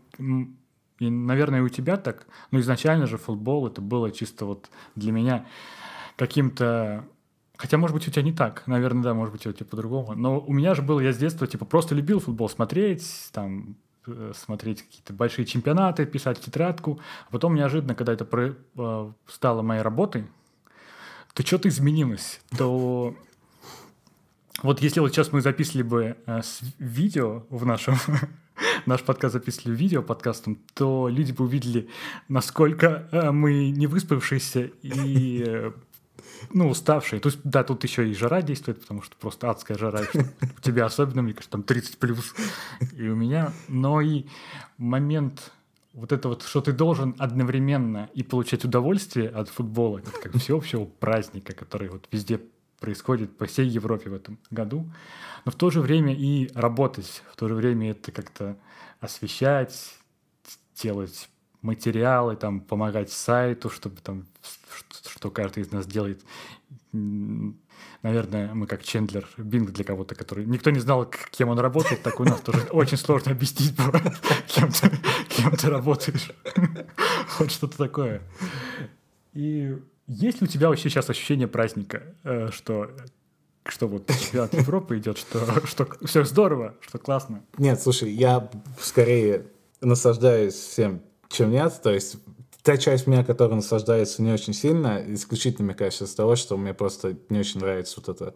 и, 0.99 1.09
наверное, 1.09 1.61
у 1.61 1.69
тебя 1.69 1.97
так, 1.97 2.27
ну, 2.51 2.59
изначально 2.59 3.07
же 3.07 3.17
футбол 3.17 3.67
это 3.67 3.81
было 3.81 4.11
чисто 4.11 4.45
вот 4.45 4.69
для 4.95 5.11
меня 5.11 5.45
каким-то 6.15 7.05
Хотя, 7.57 7.77
может 7.77 7.95
быть, 7.95 8.07
у 8.07 8.11
тебя 8.11 8.21
не 8.21 8.33
так. 8.33 8.63
Наверное, 8.67 9.03
да, 9.03 9.13
может 9.13 9.33
быть, 9.33 9.45
у 9.47 9.53
тебя 9.53 9.65
по-другому. 9.65 10.13
Но 10.15 10.39
у 10.39 10.53
меня 10.53 10.75
же 10.75 10.81
было, 10.81 10.99
я 10.99 11.13
с 11.13 11.17
детства, 11.17 11.47
типа, 11.47 11.65
просто 11.65 11.95
любил 11.95 12.19
футбол 12.19 12.49
смотреть, 12.49 13.29
там, 13.31 13.77
э, 14.07 14.33
смотреть 14.35 14.83
какие-то 14.83 15.13
большие 15.13 15.45
чемпионаты, 15.45 16.05
писать 16.05 16.39
тетрадку. 16.39 16.99
А 17.27 17.31
потом 17.31 17.55
неожиданно, 17.55 17.95
когда 17.95 18.13
это 18.13 18.25
про, 18.25 18.55
э, 18.77 19.11
стало 19.27 19.61
моей 19.61 19.81
работой, 19.81 20.27
то 21.33 21.45
что-то 21.45 21.69
изменилось. 21.69 22.41
То 22.57 23.15
вот 24.61 24.81
если 24.81 24.99
вот 24.99 25.11
сейчас 25.11 25.31
мы 25.31 25.41
записывали 25.41 25.83
бы 25.83 26.17
э, 26.25 26.41
видео 26.79 27.45
в 27.49 27.65
нашем 27.65 27.95
наш 28.85 29.01
подкаст 29.01 29.33
записывали 29.33 29.75
видео 29.75 30.01
подкастом, 30.01 30.59
то 30.73 31.07
люди 31.09 31.31
бы 31.31 31.45
увидели, 31.45 31.89
насколько 32.27 33.07
мы 33.33 33.69
не 33.69 33.87
выспавшиеся 33.87 34.71
и 34.81 35.71
ну, 36.51 36.69
уставшие. 36.69 37.19
То 37.19 37.29
есть, 37.29 37.39
да, 37.43 37.63
тут 37.63 37.83
еще 37.83 38.09
и 38.09 38.13
жара 38.13 38.41
действует, 38.41 38.81
потому 38.81 39.01
что 39.01 39.15
просто 39.17 39.49
адская 39.49 39.77
жара. 39.77 40.01
У 40.57 40.61
тебя 40.61 40.85
особенно, 40.85 41.21
мне 41.21 41.33
кажется, 41.33 41.51
там 41.51 41.63
30 41.63 41.97
плюс. 41.97 42.33
И 42.95 43.07
у 43.07 43.15
меня. 43.15 43.53
Но 43.67 44.01
и 44.01 44.25
момент 44.77 45.51
вот 45.93 46.11
это 46.11 46.27
вот, 46.27 46.43
что 46.43 46.61
ты 46.61 46.73
должен 46.73 47.15
одновременно 47.17 48.09
и 48.13 48.21
получать 48.21 48.65
удовольствие 48.65 49.29
от 49.29 49.49
футбола, 49.49 49.99
как, 49.99 50.19
как 50.19 50.37
всеобщего 50.37 50.85
праздника, 50.85 51.53
который 51.53 51.89
вот 51.89 52.07
везде 52.11 52.41
происходит 52.79 53.37
по 53.37 53.45
всей 53.45 53.67
Европе 53.67 54.09
в 54.09 54.13
этом 54.13 54.37
году, 54.51 54.91
но 55.45 55.51
в 55.51 55.55
то 55.55 55.69
же 55.69 55.79
время 55.79 56.13
и 56.13 56.51
работать, 56.53 57.23
в 57.31 57.35
то 57.37 57.47
же 57.47 57.55
время 57.55 57.91
это 57.91 58.11
как-то 58.11 58.57
освещать, 58.99 59.95
делать 60.75 61.29
материалы, 61.65 62.35
там, 62.35 62.61
помогать 62.61 63.11
сайту, 63.11 63.69
чтобы 63.69 63.97
там, 64.01 64.25
что 65.07 65.31
каждый 65.31 65.63
из 65.63 65.71
нас 65.71 65.85
делает. 65.85 66.21
Наверное, 68.01 68.53
мы 68.53 68.67
как 68.67 68.83
Чендлер 68.83 69.27
Бинг 69.37 69.71
для 69.71 69.83
кого-то, 69.83 70.15
который... 70.15 70.45
Никто 70.45 70.69
не 70.69 70.79
знал, 70.79 71.11
кем 71.31 71.49
он 71.49 71.59
работает, 71.59 72.03
так 72.03 72.19
у 72.19 72.23
нас 72.23 72.39
тоже 72.39 72.59
очень 72.71 72.97
сложно 72.97 73.31
объяснить 73.31 73.75
кем 74.47 74.71
ты, 74.71 74.91
кем 75.29 75.51
ты 75.55 75.69
работаешь. 75.69 76.31
Вот 77.39 77.51
что-то 77.51 77.77
такое. 77.77 78.21
И 79.33 79.75
есть 80.07 80.39
ли 80.39 80.47
у 80.47 80.49
тебя 80.49 80.69
вообще 80.69 80.89
сейчас 80.89 81.09
ощущение 81.09 81.47
праздника, 81.47 82.03
э, 82.23 82.49
что 82.51 82.91
что 83.67 83.87
вот 83.87 84.07
чемпионат 84.07 84.53
Европы 84.53 84.97
идет, 84.99 85.17
что, 85.17 85.65
что 85.65 85.87
все 86.05 86.23
здорово, 86.23 86.75
что 86.81 86.99
классно. 86.99 87.43
Нет, 87.57 87.81
слушай, 87.81 88.11
я 88.11 88.49
скорее 88.79 89.47
наслаждаюсь 89.81 90.53
всем, 90.53 91.01
чем 91.29 91.51
нет. 91.51 91.79
То 91.81 91.91
есть 91.91 92.17
та 92.63 92.77
часть 92.77 93.07
меня, 93.07 93.23
которая 93.23 93.55
наслаждается 93.55 94.21
не 94.21 94.31
очень 94.31 94.53
сильно, 94.53 95.03
исключительно, 95.07 95.65
мне 95.65 95.75
кажется, 95.75 96.05
из 96.05 96.15
того, 96.15 96.35
что 96.35 96.57
мне 96.57 96.73
просто 96.73 97.15
не 97.29 97.39
очень 97.39 97.59
нравится 97.59 98.01
вот 98.03 98.09
это 98.09 98.33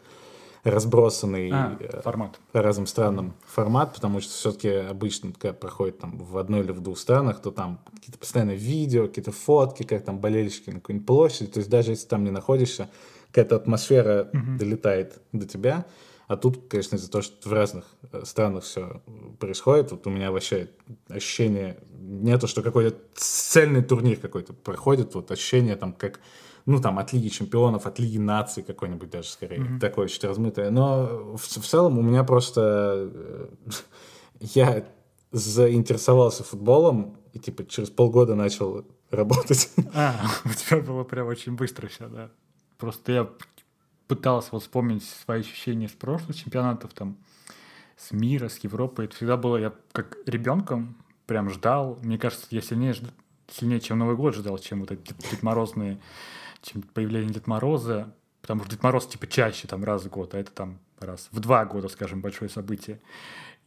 разбросанный 0.64 1.50
а, 1.52 1.78
э, 1.80 2.02
формат. 2.02 2.40
по 2.52 2.62
разным 2.62 2.86
странам 2.86 3.28
mm-hmm. 3.28 3.46
формат, 3.48 3.94
потому 3.96 4.20
что 4.20 4.32
все-таки 4.34 4.70
обычно, 4.70 5.32
когда 5.32 5.54
проходит 5.54 6.00
там 6.00 6.18
в 6.18 6.38
одной 6.38 6.62
или 6.62 6.72
в 6.72 6.82
двух 6.82 6.98
странах, 6.98 7.42
то 7.42 7.52
там 7.52 7.80
какие-то 7.94 8.20
постоянно 8.20 8.52
видео, 8.52 9.08
какие-то 9.08 9.32
фотки, 9.32 9.84
как 9.84 10.04
там 10.04 10.20
болельщики 10.20 10.70
на 10.70 10.80
какой-нибудь 10.80 11.08
площади, 11.08 11.50
то 11.50 11.60
есть 11.60 11.70
даже 11.70 11.92
если 11.92 12.08
там 12.08 12.24
не 12.24 12.32
находишься, 12.32 12.90
какая-то 13.28 13.56
атмосфера 13.56 14.30
mm-hmm. 14.34 14.58
долетает 14.58 15.22
до 15.32 15.48
тебя. 15.48 15.86
А 16.30 16.38
тут, 16.38 16.70
конечно, 16.70 16.96
из-за 16.96 17.10
того, 17.10 17.24
что 17.24 17.50
в 17.50 17.52
разных 17.52 17.86
э, 18.12 18.22
странах 18.24 18.64
все 18.64 19.02
происходит, 19.40 19.92
вот 19.92 20.06
у 20.06 20.12
меня 20.12 20.32
вообще 20.32 20.70
ощущение 21.08 21.80
нету, 21.92 22.48
что 22.48 22.62
какой-то 22.62 23.00
цельный 23.16 23.84
турнир 23.84 24.18
какой-то 24.18 24.54
проходит, 24.54 25.16
вот 25.16 25.32
ощущение 25.32 25.76
там 25.76 25.92
как 25.92 26.20
ну, 26.68 26.80
там, 26.80 27.00
от 27.00 27.14
Лиги 27.14 27.30
Чемпионов, 27.30 27.88
от 27.88 27.98
Лиги 27.98 28.20
Наций 28.20 28.62
какой-нибудь 28.62 29.10
даже, 29.10 29.30
скорее, 29.30 29.62
mm-hmm. 29.62 29.80
такое 29.80 30.08
чуть 30.08 30.24
размытое. 30.24 30.70
Но 30.70 31.36
в, 31.36 31.42
в 31.42 31.66
целом 31.66 31.98
у 31.98 32.04
меня 32.04 32.24
просто... 32.24 33.10
Э, 33.12 33.48
я 34.40 34.86
заинтересовался 35.32 36.44
футболом 36.44 37.18
и, 37.34 37.40
типа, 37.40 37.66
через 37.66 37.90
полгода 37.90 38.36
начал 38.36 38.86
работать. 39.10 39.72
А, 39.96 40.16
у 40.46 40.50
тебя 40.50 40.82
было 40.82 41.04
прям 41.04 41.26
очень 41.26 41.56
быстро 41.56 41.88
все, 41.88 42.08
да? 42.08 42.30
Просто 42.78 43.12
я 43.14 43.30
пытался 44.10 44.50
вот 44.52 44.64
вспомнить 44.64 45.04
свои 45.04 45.42
ощущения 45.42 45.88
с 45.88 45.92
прошлых 45.92 46.36
чемпионатов, 46.36 46.94
там, 46.94 47.16
с 47.96 48.12
мира, 48.12 48.50
с 48.50 48.58
Европы. 48.58 49.04
Это 49.04 49.16
всегда 49.16 49.38
было, 49.38 49.56
я 49.56 49.74
как 49.92 50.18
ребенком 50.26 50.98
прям 51.28 51.50
ждал. 51.50 52.00
Мне 52.02 52.18
кажется, 52.18 52.48
я 52.50 52.62
сильнее, 52.62 52.96
сильнее 53.48 53.80
чем 53.80 54.00
Новый 54.00 54.16
год 54.16 54.34
ждал, 54.34 54.58
чем 54.58 54.82
вот 54.82 54.92
эти 54.92 55.14
Дед 55.30 55.44
Морозные, 55.44 56.02
чем 56.64 56.82
появление 56.82 57.36
Дед 57.36 57.46
Мороза. 57.46 58.12
Потому 58.42 58.62
что 58.62 58.72
Дед 58.72 58.82
Мороз, 58.82 59.06
типа, 59.06 59.28
чаще 59.28 59.68
там 59.68 59.84
раз 59.84 60.04
в 60.04 60.10
год, 60.10 60.34
а 60.34 60.40
это 60.40 60.52
там 60.52 60.80
раз 61.00 61.30
в 61.32 61.40
два 61.40 61.66
года, 61.66 61.88
скажем, 61.88 62.20
большое 62.22 62.50
событие. 62.50 63.00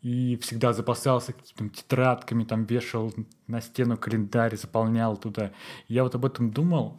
И 0.00 0.36
всегда 0.42 0.72
запасался 0.72 1.34
какими-то 1.34 1.76
тетрадками, 1.76 2.42
там 2.42 2.64
вешал 2.64 3.14
на 3.46 3.60
стену 3.60 3.96
календарь, 3.96 4.56
заполнял 4.56 5.16
туда. 5.16 5.52
И 5.86 5.94
я 5.94 6.02
вот 6.02 6.16
об 6.16 6.26
этом 6.26 6.50
думал, 6.50 6.98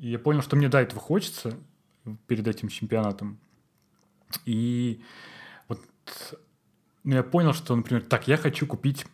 и 0.00 0.08
я 0.08 0.18
понял, 0.18 0.42
что 0.42 0.56
мне, 0.56 0.68
да, 0.68 0.82
этого 0.82 1.00
хочется 1.00 1.56
перед 2.26 2.46
этим 2.46 2.68
чемпионатом. 2.68 3.38
И 4.44 5.00
вот 5.68 5.80
ну, 7.04 7.14
я 7.14 7.22
понял, 7.22 7.52
что, 7.52 7.74
например, 7.76 8.02
так, 8.02 8.28
я 8.28 8.36
хочу 8.36 8.66
купить 8.66 9.06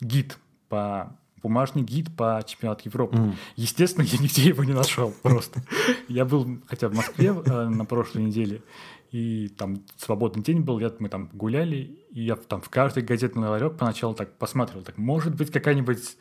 гид 0.00 0.38
по 0.68 1.16
бумажный 1.42 1.82
гид 1.82 2.14
по 2.16 2.42
чемпионату 2.46 2.82
Европы. 2.84 3.16
Mm. 3.16 3.34
Естественно, 3.56 4.04
я 4.04 4.18
нигде 4.18 4.42
его 4.48 4.62
не 4.64 4.72
нашел 4.72 5.12
просто. 5.22 5.62
Я 6.08 6.24
был 6.24 6.60
хотя 6.66 6.88
в 6.88 6.94
Москве 6.94 7.28
э, 7.28 7.68
на 7.68 7.84
прошлой 7.84 8.24
неделе, 8.24 8.62
и 9.10 9.48
там 9.48 9.82
свободный 9.96 10.42
день 10.42 10.60
был, 10.60 10.80
мы 10.98 11.08
там 11.08 11.30
гуляли, 11.32 11.98
и 12.10 12.22
я 12.22 12.36
там 12.36 12.60
в 12.60 12.68
каждый 12.68 13.02
газетный 13.02 13.48
ларек 13.48 13.76
поначалу 13.76 14.14
так 14.14 14.36
посматривал, 14.36 14.84
так, 14.84 14.98
может 14.98 15.34
быть, 15.34 15.50
какая-нибудь, 15.50 16.16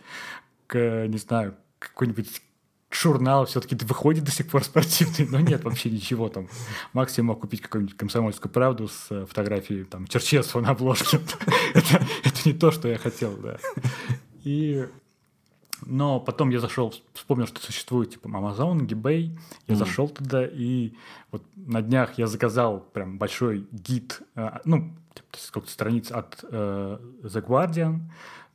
не 0.73 1.17
знаю, 1.17 1.55
какой-нибудь 1.79 2.41
журнал 2.91 3.45
все-таки 3.45 3.75
выходит 3.85 4.23
до 4.23 4.31
сих 4.31 4.47
пор 4.47 4.63
спортивный, 4.63 5.27
но 5.29 5.39
нет 5.39 5.63
вообще 5.63 5.89
ничего 5.89 6.29
там. 6.29 6.47
Максимум 6.93 7.27
мог 7.27 7.41
купить 7.41 7.61
какую-нибудь 7.61 7.97
комсомольскую 7.97 8.51
правду 8.51 8.87
с 8.87 9.07
э, 9.09 9.25
фотографией 9.25 9.83
там 9.83 10.07
Черчесова 10.07 10.61
на 10.61 10.71
обложке. 10.71 11.19
это, 11.73 12.05
это 12.23 12.39
не 12.45 12.53
то, 12.53 12.71
что 12.71 12.87
я 12.87 12.97
хотел, 12.97 13.35
да. 13.37 13.57
И 14.43 14.87
но 15.85 16.19
потом 16.19 16.49
я 16.49 16.59
зашел, 16.59 16.93
вспомнил, 17.13 17.47
что 17.47 17.61
существует 17.61 18.11
типа 18.11 18.27
Amazon, 18.27 18.85
eBay. 18.85 19.37
Я 19.67 19.75
mm. 19.75 19.77
зашел 19.77 20.09
туда, 20.09 20.45
и 20.45 20.93
вот 21.31 21.43
на 21.55 21.81
днях 21.81 22.17
я 22.17 22.27
заказал 22.27 22.79
прям 22.79 23.17
большой 23.17 23.67
гид, 23.71 24.21
э, 24.35 24.59
ну, 24.65 24.93
типа, 25.13 25.37
сколько 25.37 25.69
страниц 25.69 26.11
от 26.11 26.43
э, 26.43 26.97
The 27.23 27.45
Guardian, 27.45 28.01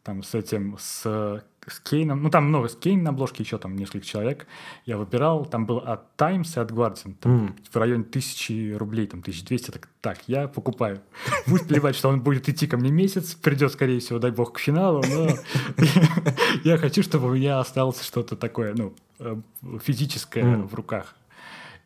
там 0.03 0.22
с 0.22 0.35
этим, 0.35 0.76
с 0.78 1.43
с 1.67 1.81
Кейном, 1.81 2.23
ну 2.23 2.31
там 2.31 2.47
много 2.47 2.69
с 2.69 2.77
Кейн 2.77 3.03
на 3.03 3.11
обложке, 3.11 3.43
еще 3.43 3.59
там 3.59 3.77
несколько 3.77 4.07
человек. 4.07 4.47
Я 4.87 4.97
выбирал, 4.97 5.45
там 5.47 5.67
был 5.67 5.79
от 5.79 6.17
Times 6.17 6.57
и 6.57 6.61
от 6.61 6.71
Guardian, 6.71 7.15
там, 7.21 7.47
mm. 7.47 7.55
в 7.71 7.77
районе 7.77 8.05
тысячи 8.05 8.73
рублей, 8.73 9.07
там 9.07 9.21
1200, 9.21 9.71
так, 9.71 9.89
так, 10.01 10.19
я 10.27 10.49
покупаю. 10.49 11.01
Будет 11.47 11.69
плевать, 11.69 11.97
что 11.97 12.09
он 12.09 12.21
будет 12.21 12.49
идти 12.49 12.67
ко 12.67 12.77
мне 12.77 12.91
месяц, 12.91 13.35
придет, 13.35 13.73
скорее 13.73 14.01
всего, 14.01 14.19
дай 14.19 14.31
бог, 14.31 14.53
к 14.53 14.59
финалу, 14.59 15.03
но 15.09 15.31
я 16.65 16.79
хочу, 16.79 17.03
чтобы 17.03 17.29
у 17.29 17.35
меня 17.35 17.61
осталось 17.61 18.03
что-то 18.03 18.37
такое, 18.37 18.75
ну, 18.75 18.95
э, 19.19 19.37
физическое 19.83 20.59
в 20.59 20.75
руках. 20.75 21.15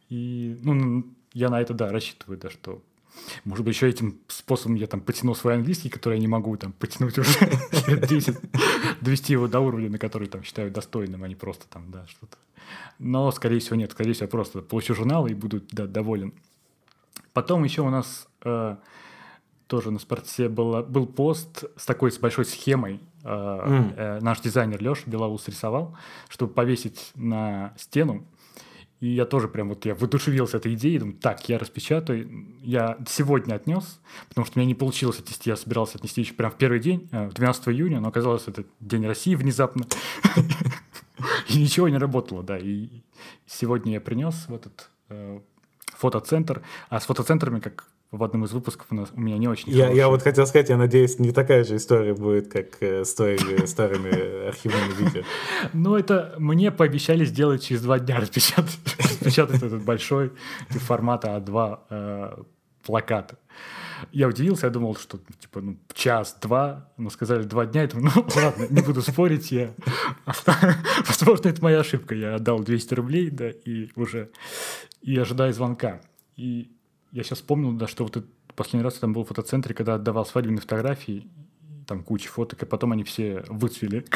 И, 0.08 0.58
ну, 0.62 1.04
я 1.32 1.50
на 1.50 1.60
это, 1.60 1.74
да, 1.74 1.90
рассчитываю, 1.90 2.38
да, 2.38 2.50
что 2.50 2.82
может 3.44 3.64
быть, 3.64 3.74
еще 3.74 3.88
этим 3.88 4.18
способом 4.28 4.74
я 4.76 4.86
там 4.86 5.00
потянул 5.00 5.34
свой 5.34 5.54
английский, 5.54 5.88
который 5.88 6.14
я 6.14 6.20
не 6.20 6.28
могу 6.28 6.56
там 6.56 6.72
потянуть 6.72 7.18
уже 7.18 7.30
лет 7.86 8.06
10, 8.06 8.36
довести 9.00 9.32
его 9.32 9.48
до 9.48 9.60
уровня, 9.60 9.90
на 9.90 9.98
который 9.98 10.28
там 10.28 10.42
считаю 10.42 10.70
достойным, 10.70 11.24
а 11.24 11.28
не 11.28 11.34
просто 11.34 11.66
там, 11.68 11.90
да, 11.90 12.06
что-то. 12.06 12.36
Но, 12.98 13.30
скорее 13.30 13.60
всего, 13.60 13.76
нет. 13.76 13.92
Скорее 13.92 14.12
всего, 14.12 14.24
я 14.24 14.30
просто 14.30 14.60
получу 14.62 14.94
журнал 14.94 15.26
и 15.26 15.34
буду 15.34 15.62
да, 15.70 15.86
доволен. 15.86 16.34
Потом 17.32 17.64
еще 17.64 17.82
у 17.82 17.90
нас 17.90 18.28
э, 18.42 18.76
тоже 19.68 19.90
на 19.90 19.98
спорте 19.98 20.48
было, 20.48 20.82
был 20.82 21.06
пост 21.06 21.64
с 21.76 21.86
такой 21.86 22.10
с 22.10 22.18
большой 22.18 22.44
схемой. 22.44 23.00
Э, 23.22 23.28
mm. 23.28 23.94
э, 23.96 24.20
наш 24.20 24.40
дизайнер 24.40 24.82
Леша 24.82 25.02
Белоус 25.06 25.46
рисовал, 25.48 25.96
чтобы 26.28 26.52
повесить 26.52 27.12
на 27.14 27.74
стену 27.76 28.24
и 29.00 29.08
я 29.08 29.26
тоже 29.26 29.48
прям 29.48 29.68
вот 29.68 29.84
я 29.86 29.94
воодушевился 29.94 30.56
этой 30.56 30.74
идеей, 30.74 30.98
думаю, 30.98 31.16
так, 31.16 31.48
я 31.48 31.58
распечатаю. 31.58 32.28
Я 32.62 32.98
сегодня 33.08 33.54
отнес, 33.54 34.00
потому 34.28 34.44
что 34.44 34.58
у 34.58 34.60
меня 34.60 34.66
не 34.66 34.74
получилось 34.74 35.20
отнести, 35.20 35.50
я 35.50 35.56
собирался 35.56 35.98
отнести 35.98 36.20
еще 36.20 36.34
прям 36.34 36.50
в 36.50 36.56
первый 36.56 36.80
день, 36.80 37.08
12 37.12 37.68
э, 37.68 37.72
июня, 37.72 38.00
но 38.00 38.08
оказалось, 38.08 38.48
это 38.48 38.64
День 38.80 39.06
России 39.06 39.34
внезапно. 39.34 39.86
И 41.48 41.58
ничего 41.58 41.88
не 41.88 41.98
работало, 41.98 42.42
да. 42.42 42.58
И 42.58 43.02
сегодня 43.46 43.94
я 43.94 44.00
принес 44.00 44.46
в 44.48 44.54
этот 44.54 44.90
э, 45.08 45.40
фотоцентр, 45.86 46.62
а 46.88 47.00
с 47.00 47.06
фотоцентрами, 47.06 47.60
как 47.60 47.88
в 48.10 48.24
одном 48.24 48.44
из 48.44 48.52
выпусков 48.52 48.86
у, 48.90 48.94
нас, 48.94 49.10
у 49.12 49.20
меня 49.20 49.36
не 49.36 49.48
очень 49.48 49.70
я, 49.70 49.90
я 49.90 50.08
вот 50.08 50.22
хотел 50.22 50.46
сказать, 50.46 50.70
я 50.70 50.78
надеюсь, 50.78 51.18
не 51.18 51.30
такая 51.30 51.62
же 51.64 51.76
история 51.76 52.14
будет, 52.14 52.50
как 52.50 52.82
э, 52.82 53.04
с 53.04 53.14
твоими 53.14 53.66
старыми 53.66 54.48
архивными 54.48 55.04
видео. 55.04 55.22
Ну, 55.74 55.94
это 55.94 56.34
мне 56.38 56.70
пообещали 56.70 57.24
сделать 57.24 57.62
через 57.62 57.82
два 57.82 57.98
дня 57.98 58.16
распечатать, 58.20 58.78
распечатать 58.98 59.62
этот 59.62 59.82
большой 59.82 60.32
формата 60.70 61.36
А2 61.36 61.78
э, 61.90 62.42
плакат. 62.82 63.34
Я 64.12 64.28
удивился, 64.28 64.66
я 64.66 64.72
думал, 64.72 64.96
что 64.96 65.18
типа 65.40 65.60
ну, 65.60 65.76
час-два, 65.92 66.90
но 66.96 67.10
сказали 67.10 67.42
два 67.42 67.66
дня, 67.66 67.82
я 67.82 67.88
думаю, 67.88 68.10
ну 68.14 68.26
ладно, 68.42 68.66
не 68.70 68.80
буду 68.80 69.02
спорить, 69.02 69.52
я... 69.52 69.74
Возможно, 71.06 71.48
это 71.48 71.62
моя 71.62 71.80
ошибка, 71.80 72.14
я 72.14 72.36
отдал 72.36 72.60
200 72.60 72.94
рублей, 72.94 73.28
да, 73.30 73.50
и 73.50 73.90
уже, 73.96 74.30
и 75.02 75.18
ожидаю 75.18 75.52
звонка. 75.52 76.00
И 76.36 76.70
я 77.12 77.22
сейчас 77.22 77.38
вспомнил, 77.38 77.72
да, 77.72 77.86
что 77.86 78.04
вот 78.04 78.16
этот 78.16 78.30
последний 78.54 78.84
раз 78.84 78.94
я 78.94 79.00
там 79.00 79.12
был 79.12 79.24
в 79.24 79.28
фотоцентре, 79.28 79.74
когда 79.74 79.94
отдавал 79.94 80.26
свадебные 80.26 80.60
фотографии, 80.60 81.28
там 81.86 82.02
куча 82.02 82.28
фоток, 82.28 82.62
и 82.62 82.66
потом 82.66 82.92
они 82.92 83.04
все 83.04 83.44
выцвели. 83.48 84.04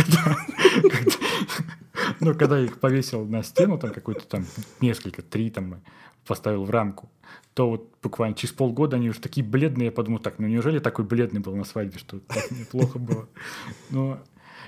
Ну, 2.21 2.35
когда 2.35 2.59
я 2.59 2.65
их 2.65 2.81
повесил 2.81 3.25
на 3.27 3.43
стену, 3.43 3.79
там 3.79 3.93
какой-то 3.93 4.27
там 4.27 4.47
несколько, 4.81 5.23
три 5.23 5.51
там 5.51 5.83
поставил 6.27 6.65
в 6.65 6.71
рамку, 6.71 7.11
то 7.55 7.69
вот 7.69 7.95
буквально 8.03 8.37
через 8.37 8.55
полгода 8.55 8.97
они 8.97 9.11
уже 9.11 9.21
такие 9.21 9.45
бледные, 9.45 9.87
я 9.87 9.93
подумал, 9.93 10.21
так, 10.21 10.39
ну 10.39 10.47
неужели 10.47 10.79
такой 10.79 11.05
бледный 11.05 11.41
был 11.41 11.55
на 11.55 11.65
свадьбе, 11.65 11.99
что 11.99 12.21
так 12.21 12.51
неплохо 12.51 12.99
было? 12.99 13.29
Но 13.91 14.21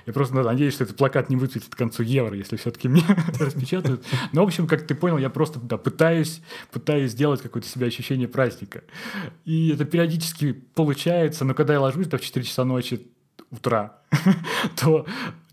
я 0.05 0.13
просто 0.13 0.35
надеюсь, 0.35 0.73
что 0.73 0.83
этот 0.83 0.97
плакат 0.97 1.29
не 1.29 1.35
выцветит 1.35 1.73
к 1.73 1.77
концу 1.77 2.03
евро, 2.03 2.35
если 2.35 2.57
все-таки 2.57 2.87
мне 2.87 3.03
распечатают. 3.39 4.05
Но, 4.31 4.43
в 4.43 4.47
общем, 4.47 4.67
как 4.67 4.85
ты 4.85 4.95
понял, 4.95 5.17
я 5.17 5.29
просто 5.29 5.59
да, 5.59 5.77
пытаюсь, 5.77 6.41
пытаюсь 6.71 7.11
сделать 7.11 7.41
какое-то 7.41 7.67
себя 7.67 7.87
ощущение 7.87 8.27
праздника. 8.27 8.83
И 9.45 9.69
это 9.69 9.85
периодически 9.85 10.53
получается, 10.53 11.45
но 11.45 11.53
когда 11.53 11.73
я 11.73 11.81
ложусь 11.81 12.07
да, 12.07 12.17
в 12.17 12.21
4 12.21 12.45
часа 12.45 12.65
ночи 12.65 13.07
утра, 13.51 13.99
то, 14.79 15.05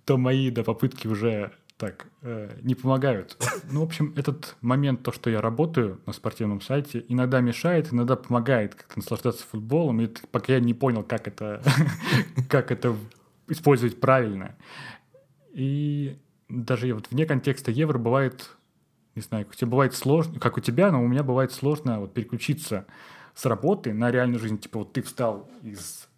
то 0.04 0.18
мои 0.18 0.50
да, 0.50 0.62
попытки 0.64 1.06
уже 1.06 1.52
так 1.82 2.06
э, 2.22 2.58
не 2.62 2.76
помогают. 2.76 3.36
Ну, 3.68 3.80
в 3.80 3.82
общем, 3.82 4.12
этот 4.16 4.54
момент, 4.60 5.02
то, 5.02 5.10
что 5.10 5.30
я 5.30 5.40
работаю 5.40 6.00
на 6.06 6.12
спортивном 6.12 6.60
сайте, 6.60 7.04
иногда 7.08 7.40
мешает, 7.40 7.92
иногда 7.92 8.14
помогает 8.14 8.76
как-то 8.76 9.00
наслаждаться 9.00 9.44
футболом. 9.44 10.00
И 10.00 10.08
пока 10.30 10.52
я 10.52 10.60
не 10.60 10.74
понял, 10.74 11.02
как 11.02 11.26
это, 11.26 11.60
как 12.48 12.70
это 12.70 12.94
использовать 13.48 14.00
правильно. 14.00 14.56
И 15.52 16.18
даже 16.48 16.92
вот 16.94 17.10
вне 17.10 17.26
контекста 17.26 17.70
евро 17.70 17.98
бывает, 17.98 18.50
не 19.14 19.22
знаю, 19.22 19.46
у 19.50 19.54
тебя 19.54 19.68
бывает 19.68 19.94
сложно, 19.94 20.38
как 20.40 20.56
у 20.56 20.60
тебя, 20.60 20.90
но 20.90 21.02
у 21.02 21.08
меня 21.08 21.22
бывает 21.22 21.52
сложно 21.52 22.00
вот 22.00 22.14
переключиться 22.14 22.86
с 23.34 23.46
работы 23.46 23.92
на 23.92 24.10
реальную 24.10 24.40
жизнь. 24.40 24.58
Типа 24.58 24.80
вот 24.80 24.92
ты 24.92 25.02
встал 25.02 25.48
из, 25.62 26.08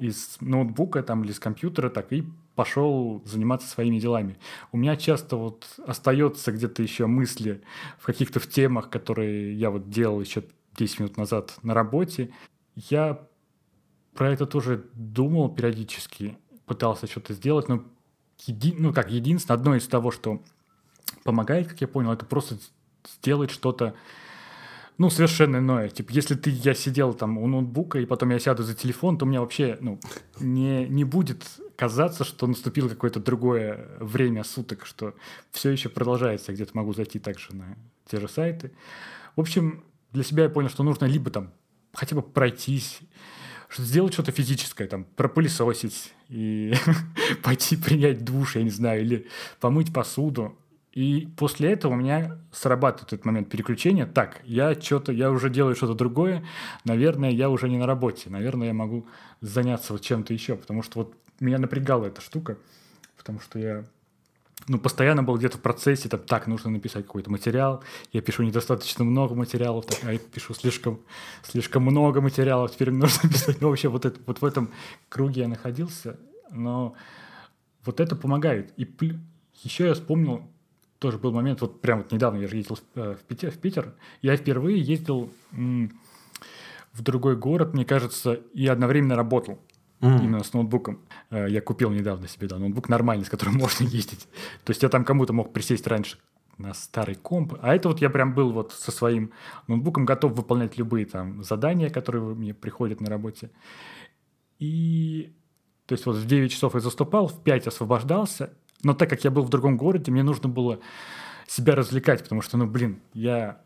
из 0.00 0.36
ноутбука 0.40 1.02
там, 1.02 1.24
или 1.24 1.32
с 1.32 1.38
компьютера 1.38 1.90
так 1.90 2.12
и 2.12 2.24
пошел 2.54 3.22
заниматься 3.26 3.68
своими 3.68 3.98
делами. 3.98 4.38
У 4.72 4.78
меня 4.78 4.96
часто 4.96 5.36
вот 5.36 5.66
остается 5.86 6.52
где-то 6.52 6.82
еще 6.82 7.06
мысли 7.06 7.62
в 7.98 8.06
каких-то 8.06 8.40
в 8.40 8.48
темах, 8.48 8.88
которые 8.88 9.54
я 9.54 9.70
вот 9.70 9.90
делал 9.90 10.20
еще 10.20 10.42
10 10.76 11.00
минут 11.00 11.16
назад 11.18 11.58
на 11.62 11.74
работе. 11.74 12.30
Я 12.74 13.20
про 14.14 14.32
это 14.32 14.46
тоже 14.46 14.86
думал 14.94 15.54
периодически 15.54 16.38
пытался 16.66 17.06
что-то 17.06 17.32
сделать, 17.32 17.68
но 17.68 17.84
еди, 18.44 18.74
ну 18.76 18.92
как 18.92 19.10
единственное, 19.10 19.58
одно 19.58 19.76
из 19.76 19.86
того, 19.86 20.10
что 20.10 20.42
помогает, 21.24 21.68
как 21.68 21.80
я 21.80 21.88
понял, 21.88 22.12
это 22.12 22.26
просто 22.26 22.58
сделать 23.20 23.50
что-то, 23.50 23.94
ну, 24.98 25.10
совершенно 25.10 25.58
иное. 25.58 25.88
Типа, 25.90 26.10
если 26.12 26.34
ты, 26.34 26.50
я 26.50 26.74
сидел 26.74 27.12
там 27.12 27.38
у 27.38 27.46
ноутбука, 27.46 27.98
и 27.98 28.06
потом 28.06 28.30
я 28.30 28.38
сяду 28.38 28.62
за 28.62 28.74
телефон, 28.74 29.18
то 29.18 29.26
у 29.26 29.28
меня 29.28 29.40
вообще, 29.40 29.76
ну, 29.80 30.00
не, 30.40 30.88
не 30.88 31.04
будет 31.04 31.44
казаться, 31.76 32.24
что 32.24 32.46
наступило 32.46 32.88
какое-то 32.88 33.20
другое 33.20 33.88
время 34.00 34.42
суток, 34.42 34.86
что 34.86 35.14
все 35.50 35.70
еще 35.70 35.90
продолжается. 35.90 36.52
Где-то 36.52 36.70
могу 36.74 36.94
зайти 36.94 37.18
также 37.18 37.54
на 37.54 37.76
те 38.10 38.18
же 38.18 38.28
сайты. 38.28 38.72
В 39.36 39.40
общем, 39.40 39.84
для 40.12 40.24
себя 40.24 40.44
я 40.44 40.48
понял, 40.48 40.70
что 40.70 40.82
нужно 40.82 41.04
либо 41.04 41.30
там 41.30 41.52
хотя 41.92 42.16
бы 42.16 42.22
пройтись, 42.22 43.00
сделать 43.76 44.12
что-то 44.12 44.32
физическое, 44.32 44.86
там, 44.86 45.04
пропылесосить 45.16 46.12
и 46.28 46.74
пойти 47.42 47.76
принять 47.76 48.24
душ, 48.24 48.56
я 48.56 48.62
не 48.62 48.70
знаю, 48.70 49.02
или 49.02 49.26
помыть 49.60 49.92
посуду. 49.92 50.56
И 50.92 51.28
после 51.36 51.72
этого 51.72 51.92
у 51.92 51.96
меня 51.96 52.38
срабатывает 52.52 53.12
этот 53.12 53.26
момент 53.26 53.50
переключения. 53.50 54.06
Так, 54.06 54.40
я 54.44 54.72
что-то, 54.80 55.12
я 55.12 55.30
уже 55.30 55.50
делаю 55.50 55.76
что-то 55.76 55.92
другое. 55.92 56.42
Наверное, 56.84 57.30
я 57.30 57.50
уже 57.50 57.68
не 57.68 57.76
на 57.76 57.86
работе. 57.86 58.30
Наверное, 58.30 58.68
я 58.68 58.72
могу 58.72 59.06
заняться 59.42 59.92
вот 59.92 60.00
чем-то 60.00 60.32
еще. 60.32 60.56
Потому 60.56 60.82
что 60.82 61.00
вот 61.00 61.14
меня 61.38 61.58
напрягала 61.58 62.06
эта 62.06 62.22
штука. 62.22 62.56
Потому 63.18 63.40
что 63.40 63.58
я 63.58 63.84
ну, 64.68 64.78
постоянно 64.78 65.22
был 65.22 65.36
где-то 65.36 65.58
в 65.58 65.60
процессе, 65.60 66.08
там, 66.08 66.20
так, 66.20 66.46
нужно 66.46 66.70
написать 66.70 67.06
какой-то 67.06 67.30
материал, 67.30 67.84
я 68.12 68.20
пишу 68.20 68.42
недостаточно 68.42 69.04
много 69.04 69.34
материалов, 69.34 69.86
так, 69.86 69.98
а 70.04 70.12
я 70.12 70.18
пишу 70.18 70.54
слишком, 70.54 71.00
слишком 71.42 71.82
много 71.82 72.20
материалов, 72.20 72.72
теперь 72.72 72.90
мне 72.90 73.02
нужно 73.02 73.28
писать. 73.28 73.60
Ну, 73.60 73.68
вообще, 73.68 73.88
вот, 73.88 74.04
это, 74.04 74.18
вот 74.26 74.40
в 74.40 74.44
этом 74.44 74.70
круге 75.08 75.42
я 75.42 75.48
находился, 75.48 76.18
но 76.50 76.94
вот 77.84 78.00
это 78.00 78.16
помогает. 78.16 78.72
И 78.76 78.88
еще 79.62 79.86
я 79.86 79.94
вспомнил, 79.94 80.42
тоже 80.98 81.18
был 81.18 81.32
момент, 81.32 81.60
вот 81.60 81.80
прям 81.80 81.98
вот 81.98 82.10
недавно 82.10 82.38
я 82.38 82.48
же 82.48 82.56
ездил 82.56 82.76
в 82.76 82.98
э, 82.98 83.16
Питер, 83.28 83.50
в 83.50 83.58
Питер 83.58 83.94
я 84.22 84.36
впервые 84.36 84.80
ездил 84.80 85.30
в 85.52 87.02
другой 87.02 87.36
город, 87.36 87.74
мне 87.74 87.84
кажется, 87.84 88.34
и 88.54 88.66
одновременно 88.66 89.16
работал. 89.16 89.58
Mm. 90.00 90.24
Именно 90.24 90.44
с 90.44 90.52
ноутбуком. 90.52 91.00
Э, 91.30 91.46
я 91.48 91.60
купил 91.60 91.90
недавно 91.90 92.28
себе 92.28 92.48
да, 92.48 92.58
ноутбук 92.58 92.88
нормальный, 92.88 93.24
с 93.24 93.30
которым 93.30 93.54
можно 93.58 93.84
ездить. 93.84 94.28
То 94.64 94.70
есть 94.70 94.82
я 94.82 94.88
там 94.88 95.04
кому-то 95.04 95.32
мог 95.32 95.52
присесть 95.52 95.86
раньше 95.86 96.18
на 96.58 96.74
старый 96.74 97.14
комп. 97.14 97.54
А 97.62 97.74
это 97.74 97.88
вот 97.88 98.00
я 98.00 98.10
прям 98.10 98.34
был 98.34 98.52
вот 98.52 98.72
со 98.72 98.90
своим 98.90 99.32
ноутбуком 99.68 100.04
готов 100.04 100.32
выполнять 100.32 100.78
любые 100.78 101.06
там 101.06 101.42
задания, 101.42 101.90
которые 101.90 102.22
мне 102.34 102.54
приходят 102.54 103.00
на 103.00 103.08
работе. 103.08 103.50
И 104.58 105.34
то 105.86 105.92
есть 105.92 106.04
вот 106.06 106.16
в 106.16 106.26
9 106.26 106.50
часов 106.50 106.74
я 106.74 106.80
заступал, 106.80 107.28
в 107.28 107.42
5 107.42 107.68
освобождался, 107.68 108.52
но 108.82 108.94
так 108.94 109.08
как 109.08 109.24
я 109.24 109.30
был 109.30 109.44
в 109.44 109.48
другом 109.48 109.76
городе, 109.76 110.10
мне 110.10 110.22
нужно 110.22 110.48
было 110.48 110.80
себя 111.46 111.74
развлекать, 111.74 112.22
потому 112.22 112.42
что, 112.42 112.56
ну, 112.56 112.66
блин, 112.66 113.00
я 113.14 113.60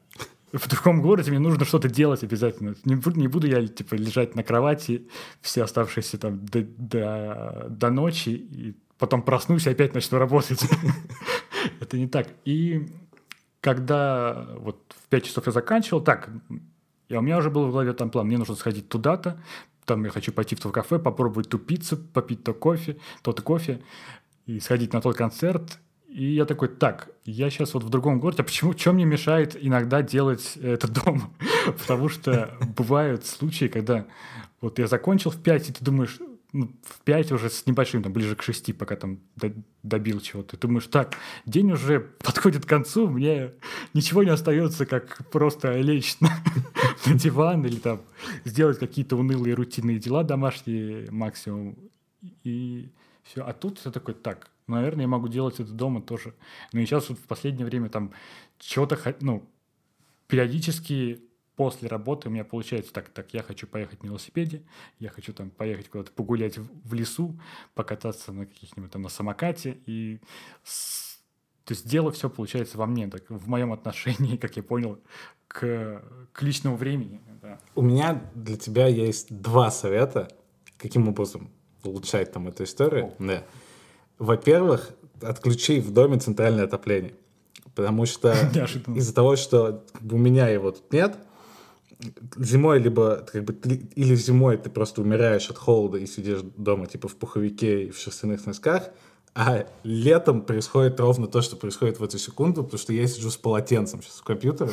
в 0.52 0.68
другом 0.68 1.02
городе, 1.02 1.30
мне 1.30 1.40
нужно 1.40 1.64
что-то 1.64 1.88
делать 1.88 2.22
обязательно. 2.22 2.74
Не 2.84 3.00
не 3.16 3.28
буду 3.28 3.46
я, 3.46 3.66
типа, 3.66 3.94
лежать 3.94 4.34
на 4.34 4.42
кровати 4.42 5.08
все 5.40 5.62
оставшиеся 5.62 6.18
там 6.18 6.44
до, 6.44 6.62
до, 6.62 7.66
до 7.68 7.90
ночи, 7.90 8.30
и 8.30 8.76
потом 8.98 9.22
проснусь 9.22 9.66
и 9.66 9.70
опять 9.70 9.94
начну 9.94 10.18
работать. 10.18 10.62
Это 11.80 11.98
не 11.98 12.08
так. 12.08 12.28
И 12.44 12.88
когда 13.60 14.48
вот 14.58 14.94
в 15.04 15.08
5 15.08 15.24
часов 15.24 15.46
я 15.46 15.52
заканчивал, 15.52 16.02
так, 16.02 16.30
и 17.08 17.16
у 17.16 17.20
меня 17.20 17.38
уже 17.38 17.50
был 17.50 17.66
в 17.66 17.72
голове 17.72 17.92
там 17.92 18.10
план, 18.10 18.26
мне 18.26 18.38
нужно 18.38 18.54
сходить 18.54 18.88
туда-то, 18.88 19.42
там 19.84 20.04
я 20.04 20.10
хочу 20.10 20.32
пойти 20.32 20.54
в 20.54 20.60
то 20.60 20.70
кафе, 20.70 20.98
попробовать 20.98 21.48
ту 21.48 21.58
пиццу, 21.58 21.96
попить 21.96 22.44
то 22.44 22.54
кофе, 22.54 22.98
тот 23.22 23.40
кофе, 23.40 23.82
и 24.46 24.60
сходить 24.60 24.92
на 24.92 25.00
тот 25.00 25.16
концерт. 25.16 25.78
И 26.10 26.34
я 26.34 26.44
такой, 26.44 26.68
так, 26.68 27.08
я 27.24 27.50
сейчас 27.50 27.72
вот 27.72 27.84
в 27.84 27.88
другом 27.88 28.18
городе, 28.18 28.42
а 28.42 28.44
почему, 28.44 28.76
что 28.76 28.92
мне 28.92 29.04
мешает 29.04 29.56
иногда 29.60 30.02
делать 30.02 30.56
это 30.56 30.88
дома? 30.88 31.30
Потому 31.78 32.08
что 32.08 32.56
бывают 32.76 33.24
случаи, 33.26 33.66
когда 33.66 34.06
вот 34.60 34.80
я 34.80 34.88
закончил 34.88 35.30
в 35.30 35.40
5, 35.40 35.70
и 35.70 35.72
ты 35.72 35.84
думаешь, 35.84 36.18
ну, 36.52 36.72
в 36.82 37.00
5 37.02 37.30
уже 37.30 37.48
с 37.48 37.64
небольшим, 37.66 38.02
там, 38.02 38.12
ближе 38.12 38.34
к 38.34 38.42
6, 38.42 38.76
пока 38.76 38.96
там 38.96 39.20
добил 39.84 40.18
чего-то. 40.20 40.56
Ты 40.56 40.66
думаешь, 40.66 40.88
так, 40.88 41.14
день 41.46 41.70
уже 41.70 42.00
подходит 42.24 42.66
к 42.66 42.68
концу, 42.68 43.08
мне 43.08 43.52
ничего 43.94 44.24
не 44.24 44.30
остается, 44.30 44.86
как 44.86 45.30
просто 45.30 45.78
лечь 45.78 46.16
на, 46.18 46.30
на 47.06 47.14
диван 47.14 47.64
или 47.64 47.76
там 47.76 48.02
сделать 48.44 48.80
какие-то 48.80 49.16
унылые 49.16 49.54
рутинные 49.54 50.00
дела 50.00 50.24
домашние 50.24 51.08
максимум. 51.12 51.78
И 52.42 52.90
все. 53.22 53.44
А 53.44 53.52
тут 53.52 53.80
я 53.84 53.92
такой, 53.92 54.14
так, 54.14 54.50
наверное, 54.70 55.02
я 55.02 55.08
могу 55.08 55.28
делать 55.28 55.60
это 55.60 55.72
дома 55.72 56.02
тоже. 56.02 56.34
Но 56.72 56.80
и 56.80 56.86
сейчас 56.86 57.08
вот 57.08 57.18
в 57.18 57.24
последнее 57.24 57.66
время 57.66 57.88
там 57.88 58.12
чего-то, 58.58 58.98
ну, 59.20 59.48
периодически 60.26 61.22
после 61.60 61.88
работы 61.88 62.28
у 62.28 62.30
меня 62.30 62.42
получается 62.42 62.90
так, 62.90 63.10
так, 63.10 63.34
я 63.34 63.42
хочу 63.42 63.66
поехать 63.66 64.02
на 64.02 64.06
велосипеде, 64.06 64.62
я 64.98 65.10
хочу 65.10 65.34
там 65.34 65.50
поехать 65.50 65.90
куда-то 65.90 66.10
погулять 66.10 66.56
в, 66.56 66.94
лесу, 66.94 67.38
покататься 67.74 68.32
на 68.32 68.46
каких-нибудь 68.46 68.90
там 68.90 69.02
на 69.02 69.10
самокате, 69.10 69.76
и 69.84 70.20
с... 70.64 71.18
то 71.64 71.74
есть 71.74 71.86
дело 71.86 72.12
все 72.12 72.30
получается 72.30 72.78
во 72.78 72.86
мне, 72.86 73.08
так, 73.08 73.28
в 73.28 73.46
моем 73.46 73.74
отношении, 73.74 74.36
как 74.38 74.56
я 74.56 74.62
понял, 74.62 75.00
к, 75.48 76.02
к 76.32 76.42
личному 76.42 76.76
времени. 76.76 77.20
Да. 77.42 77.58
У 77.74 77.82
меня 77.82 78.22
для 78.34 78.56
тебя 78.56 78.86
есть 78.86 79.26
два 79.28 79.70
совета, 79.70 80.28
каким 80.78 81.08
образом 81.08 81.50
улучшать 81.84 82.32
там 82.32 82.48
эту 82.48 82.64
историю. 82.64 83.12
Да. 83.18 83.44
Во-первых, 84.20 84.90
отключи 85.22 85.80
в 85.80 85.92
доме 85.92 86.18
центральное 86.18 86.64
отопление. 86.64 87.14
Потому 87.74 88.04
что 88.04 88.32
из-за 88.94 89.14
того, 89.14 89.34
что 89.34 89.82
у 89.98 90.18
меня 90.18 90.48
его 90.48 90.72
тут 90.72 90.92
нет, 90.92 91.16
зимой 92.36 92.80
либо 92.80 93.26
как 93.32 93.44
бы 93.44 93.54
или 93.94 94.14
зимой 94.14 94.58
ты 94.58 94.68
просто 94.68 95.00
умираешь 95.00 95.48
от 95.48 95.56
холода 95.56 95.96
и 95.96 96.06
сидишь 96.06 96.40
дома 96.56 96.86
типа 96.86 97.08
в 97.08 97.16
пуховике 97.16 97.84
и 97.84 97.90
в 97.90 97.98
шерстяных 97.98 98.44
носках, 98.44 98.90
а 99.34 99.66
летом 99.84 100.42
происходит 100.42 101.00
ровно 101.00 101.26
то, 101.26 101.40
что 101.40 101.56
происходит 101.56 101.98
в 101.98 102.04
эту 102.04 102.18
секунду, 102.18 102.62
потому 102.62 102.78
что 102.78 102.92
я 102.92 103.06
сижу 103.06 103.30
с 103.30 103.38
полотенцем 103.38 104.02
сейчас 104.02 104.16
в 104.16 104.24
компьютере 104.24 104.72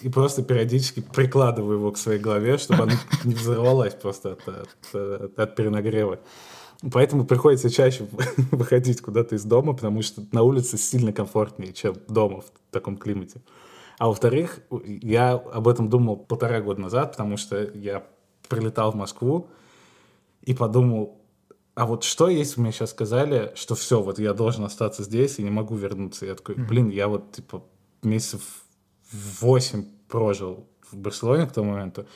и 0.00 0.08
просто 0.08 0.42
периодически 0.42 1.00
прикладываю 1.00 1.78
его 1.78 1.92
к 1.92 1.98
своей 1.98 2.18
голове, 2.18 2.56
чтобы 2.56 2.84
она 2.84 2.94
не 3.24 3.34
взорвалась 3.34 3.94
просто 3.94 4.32
от, 4.32 4.48
от, 4.48 4.94
от, 4.94 5.38
от 5.38 5.54
перенагрева. 5.54 6.18
Поэтому 6.92 7.24
приходится 7.24 7.70
чаще 7.70 8.06
выходить 8.50 9.00
куда-то 9.00 9.36
из 9.36 9.44
дома, 9.44 9.72
потому 9.72 10.02
что 10.02 10.22
на 10.32 10.42
улице 10.42 10.76
сильно 10.76 11.12
комфортнее, 11.12 11.72
чем 11.72 11.94
дома 12.08 12.40
в 12.40 12.52
таком 12.70 12.96
климате. 12.96 13.40
А 13.98 14.08
во-вторых, 14.08 14.60
я 14.70 15.32
об 15.32 15.68
этом 15.68 15.88
думал 15.88 16.16
полтора 16.16 16.60
года 16.60 16.80
назад, 16.80 17.12
потому 17.12 17.36
что 17.36 17.62
я 17.62 18.04
прилетал 18.48 18.92
в 18.92 18.96
Москву 18.96 19.48
и 20.42 20.52
подумал, 20.52 21.20
а 21.74 21.86
вот 21.86 22.04
что, 22.04 22.28
если 22.28 22.60
мне 22.60 22.72
сейчас 22.72 22.90
сказали, 22.90 23.52
что 23.54 23.74
все, 23.74 24.02
вот 24.02 24.18
я 24.18 24.34
должен 24.34 24.64
остаться 24.64 25.02
здесь 25.02 25.38
и 25.38 25.42
не 25.42 25.50
могу 25.50 25.76
вернуться? 25.76 26.26
Я 26.26 26.34
такой, 26.34 26.56
блин, 26.56 26.90
я 26.90 27.08
вот, 27.08 27.32
типа, 27.32 27.64
месяцев 28.02 28.42
восемь 29.12 29.84
прожил 30.08 30.68
в 30.90 30.96
Барселоне 30.96 31.46
к 31.46 31.52
тому 31.52 31.72
моменту, 31.72 32.06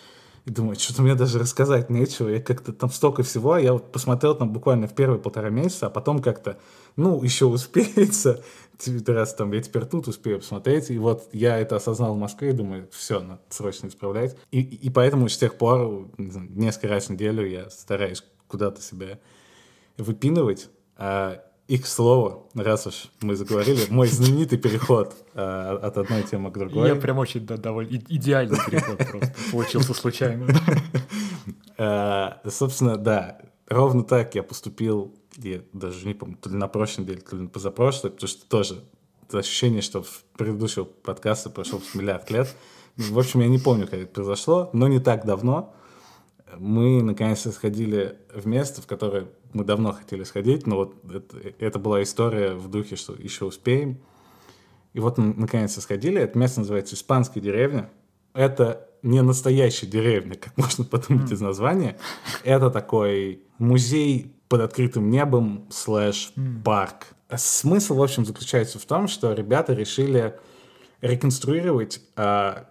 и 0.49 0.51
думаю, 0.51 0.77
что-то 0.77 1.03
мне 1.03 1.15
даже 1.15 1.39
рассказать 1.39 1.91
нечего. 1.91 2.31
Я 2.31 2.41
как-то 2.41 2.73
там 2.73 2.91
столько 2.91 3.23
всего. 3.23 3.59
Я 3.59 3.75
вот 3.75 3.93
посмотрел 3.93 4.35
там 4.35 4.51
буквально 4.51 4.89
в 4.89 4.95
первые 4.95 5.21
полтора 5.21 5.51
месяца, 5.51 5.89
а 5.89 5.91
потом 5.91 6.21
как-то, 6.23 6.59
ну, 6.97 7.23
еще 7.23 7.45
успеется. 7.45 8.43
Раз 9.07 9.35
там 9.35 9.53
я 9.53 9.61
теперь 9.61 9.85
тут 9.85 10.09
успею 10.09 10.39
посмотреть. 10.39 10.89
И 10.89 10.99
вот 10.99 11.29
я 11.33 11.59
это 11.59 11.77
осознал 11.77 12.15
в 12.15 12.19
Москве 12.19 12.51
и 12.51 12.55
думаю, 12.55 12.89
все, 12.93 13.21
надо 13.21 13.41
срочно 13.51 13.89
исправлять. 13.89 14.39
И, 14.51 14.63
и 14.63 14.89
поэтому 14.89 15.29
с 15.29 15.37
тех 15.37 15.55
пор, 15.57 16.09
знаю, 16.17 16.49
несколько 16.51 16.89
раз 16.89 17.07
в 17.07 17.11
неделю 17.11 17.47
я 17.47 17.69
стараюсь 17.69 18.25
куда-то 18.47 18.81
себя 18.81 19.19
выпинывать. 19.99 20.71
А 20.97 21.43
и 21.69 21.77
к 21.77 21.87
слову, 21.87 22.49
раз 22.55 22.87
уж 22.87 23.11
мы 23.21 23.37
заговорили, 23.37 23.81
мой 23.91 24.09
знаменитый 24.09 24.57
переход 24.57 25.15
э, 25.35 25.79
от 25.83 25.99
одной 25.99 26.23
темы 26.23 26.51
к 26.51 26.57
другой. 26.57 26.89
Я 26.89 26.97
прям 26.97 27.19
очень 27.19 27.47
да, 27.47 27.59
довольно 27.59 27.95
идеальный 28.09 28.57
переход 28.67 28.97
просто 28.97 29.35
получился 29.53 29.95
случайно. 29.95 30.47
Э, 31.81 32.31
собственно, 32.51 32.97
да, 32.97 33.39
ровно 33.69 34.03
так 34.03 34.35
я 34.35 34.43
поступил, 34.43 35.15
я 35.37 35.61
даже 35.73 36.09
не 36.09 36.15
помню, 36.15 36.37
то 36.43 36.51
ли 36.51 36.57
на 36.57 36.67
прошлой 36.67 37.03
неделе, 37.03 37.21
то 37.21 37.37
ли 37.37 37.43
на 37.43 37.49
позапрошлой, 37.49 38.11
потому 38.11 38.27
что 38.27 38.49
тоже 38.49 38.83
ощущение, 39.33 39.81
что 39.81 40.03
в 40.03 40.25
предыдущего 40.37 40.83
подкаста 40.83 41.51
прошел 41.51 41.81
миллиард 41.95 42.33
лет. 42.33 42.53
В 42.97 43.17
общем, 43.17 43.43
я 43.43 43.47
не 43.47 43.61
помню, 43.61 43.87
как 43.87 44.01
это 44.01 44.13
произошло, 44.13 44.71
но 44.73 44.89
не 44.89 44.99
так 44.99 45.25
давно 45.25 45.73
мы 46.57 47.03
наконец-то 47.03 47.53
сходили 47.53 48.19
в 48.35 48.47
место, 48.47 48.83
в 48.83 48.87
которое 48.87 49.29
мы 49.53 49.65
давно 49.65 49.93
хотели 49.93 50.25
сходить, 50.25 50.67
но 50.67 50.77
вот 50.77 51.13
это, 51.13 51.37
это 51.59 51.79
была 51.79 52.03
история 52.03 52.55
в 52.55 52.69
духе, 52.69 52.97
что 52.97 53.15
еще 53.15 53.45
успеем. 53.47 54.01
И 54.95 55.01
вот 55.01 55.19
мы 55.19 55.35
наконец-то 55.35 55.81
сходили. 55.81 56.21
Это 56.21 56.39
место 56.39 56.61
называется 56.61 56.95
Испанская 56.95 57.43
деревня. 57.43 57.91
Это 58.35 58.89
не 59.03 59.23
настоящая 59.23 59.87
деревня, 59.87 60.35
как 60.35 60.57
можно 60.57 60.85
подумать 60.85 61.31
mm. 61.31 61.35
из 61.35 61.41
названия. 61.41 61.99
Это 62.45 62.71
такой 62.71 63.43
музей 63.59 64.35
под 64.49 64.63
открытым 64.63 65.11
небом 65.11 65.69
слэш 65.71 66.33
парк. 66.65 67.09
Смысл, 67.37 67.97
в 67.97 68.03
общем, 68.03 68.25
заключается 68.25 68.79
в 68.79 68.85
том, 68.87 69.07
что 69.07 69.33
ребята 69.35 69.75
решили 69.75 70.39
реконструировать 71.03 72.01
э, 72.17 72.65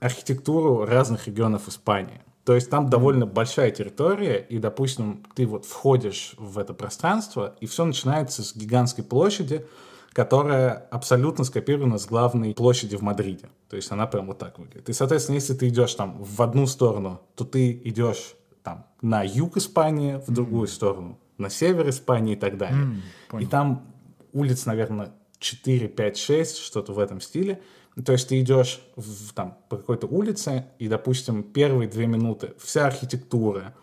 архитектуру 0.00 0.84
разных 0.84 1.26
регионов 1.28 1.68
Испании. 1.68 2.20
То 2.48 2.54
есть 2.54 2.70
там 2.70 2.88
довольно 2.88 3.26
большая 3.26 3.70
территория, 3.70 4.38
и, 4.38 4.56
допустим, 4.56 5.22
ты 5.34 5.44
вот 5.44 5.66
входишь 5.66 6.32
в 6.38 6.56
это 6.58 6.72
пространство, 6.72 7.54
и 7.60 7.66
все 7.66 7.84
начинается 7.84 8.42
с 8.42 8.56
гигантской 8.56 9.04
площади, 9.04 9.66
которая 10.14 10.72
абсолютно 10.90 11.44
скопирована 11.44 11.98
с 11.98 12.06
главной 12.06 12.54
площади 12.54 12.96
в 12.96 13.02
Мадриде. 13.02 13.50
То 13.68 13.76
есть 13.76 13.92
она 13.92 14.06
прям 14.06 14.28
вот 14.28 14.38
так 14.38 14.58
выглядит. 14.58 14.88
И, 14.88 14.94
соответственно, 14.94 15.34
если 15.34 15.52
ты 15.52 15.68
идешь 15.68 15.92
там 15.92 16.22
в 16.22 16.40
одну 16.40 16.66
сторону, 16.66 17.20
то 17.34 17.44
ты 17.44 17.70
идешь 17.84 18.34
там 18.62 18.86
на 19.02 19.22
юг 19.24 19.58
Испании, 19.58 20.18
в 20.26 20.32
другую 20.32 20.68
mm. 20.68 20.70
сторону, 20.70 21.18
на 21.36 21.50
север 21.50 21.86
Испании 21.90 22.32
и 22.32 22.38
так 22.38 22.56
далее. 22.56 22.96
Mm, 23.30 23.42
и 23.42 23.44
там 23.44 23.92
улиц, 24.32 24.64
наверное, 24.64 25.12
4, 25.38 25.86
5, 25.86 26.16
6, 26.16 26.56
что-то 26.56 26.94
в 26.94 26.98
этом 26.98 27.20
стиле. 27.20 27.60
То 28.04 28.12
есть 28.12 28.28
ты 28.28 28.40
идешь 28.40 28.80
в, 28.96 29.32
там, 29.34 29.58
по 29.68 29.76
какой-то 29.76 30.06
улице, 30.06 30.66
и, 30.78 30.88
допустим, 30.88 31.42
первые 31.42 31.88
две 31.88 32.06
минуты 32.06 32.54
вся 32.58 32.86
архитектура 32.86 33.74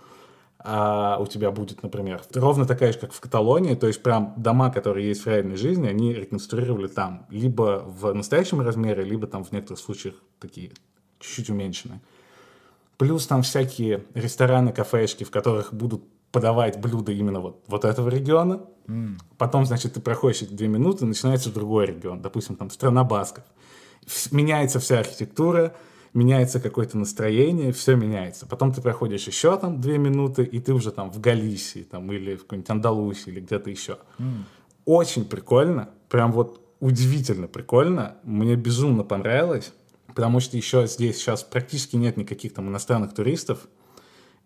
а 0.67 1.19
у 1.19 1.27
тебя 1.27 1.51
будет, 1.51 1.83
например, 1.83 2.23
ровно 2.33 2.65
такая 2.65 2.91
же, 2.91 2.97
как 2.97 3.13
в 3.13 3.21
Каталонии, 3.21 3.75
то 3.75 3.85
есть 3.85 4.01
прям 4.01 4.33
дома, 4.35 4.71
которые 4.71 5.07
есть 5.07 5.23
в 5.23 5.27
реальной 5.27 5.57
жизни, 5.57 5.87
они 5.87 6.11
реконструировали 6.11 6.87
там 6.87 7.27
либо 7.29 7.83
в 7.85 8.11
настоящем 8.13 8.61
размере, 8.61 9.03
либо 9.03 9.27
там 9.27 9.43
в 9.43 9.51
некоторых 9.51 9.79
случаях 9.79 10.15
такие 10.39 10.71
чуть-чуть 11.19 11.51
уменьшенные. 11.51 12.01
Плюс 12.97 13.27
там 13.27 13.43
всякие 13.43 14.05
рестораны, 14.15 14.73
кафешки, 14.73 15.23
в 15.23 15.29
которых 15.29 15.71
будут 15.71 16.03
подавать 16.31 16.79
блюда 16.81 17.11
именно 17.11 17.41
вот, 17.41 17.63
вот 17.67 17.85
этого 17.85 18.09
региона. 18.09 18.61
Mm. 18.87 19.19
Потом, 19.37 19.67
значит, 19.67 19.93
ты 19.93 20.01
проходишь 20.01 20.41
эти 20.41 20.53
две 20.53 20.67
минуты, 20.67 21.05
начинается 21.05 21.53
другой 21.53 21.85
регион, 21.85 22.23
допустим, 22.23 22.55
там 22.55 22.71
страна 22.71 23.03
басков 23.03 23.43
меняется 24.31 24.79
вся 24.79 24.99
архитектура, 24.99 25.75
меняется 26.13 26.59
какое-то 26.59 26.97
настроение, 26.97 27.71
все 27.71 27.95
меняется. 27.95 28.45
Потом 28.45 28.73
ты 28.73 28.81
проходишь 28.81 29.27
еще 29.27 29.57
там 29.57 29.81
две 29.81 29.97
минуты, 29.97 30.43
и 30.43 30.59
ты 30.59 30.73
уже 30.73 30.91
там 30.91 31.11
в 31.11 31.19
Галисии 31.19 31.83
там, 31.83 32.11
или 32.11 32.35
в 32.35 32.43
какой-нибудь 32.43 32.69
Андалусии 32.69 33.29
или 33.29 33.41
где-то 33.41 33.69
еще. 33.69 33.97
Mm. 34.17 34.43
Очень 34.85 35.25
прикольно, 35.25 35.89
прям 36.09 36.31
вот 36.31 36.61
удивительно 36.79 37.47
прикольно. 37.47 38.15
Мне 38.23 38.55
безумно 38.55 39.03
понравилось, 39.03 39.73
потому 40.07 40.39
что 40.39 40.57
еще 40.57 40.87
здесь 40.87 41.17
сейчас 41.17 41.43
практически 41.43 41.95
нет 41.95 42.17
никаких 42.17 42.53
там 42.53 42.69
иностранных 42.69 43.13
туристов. 43.13 43.67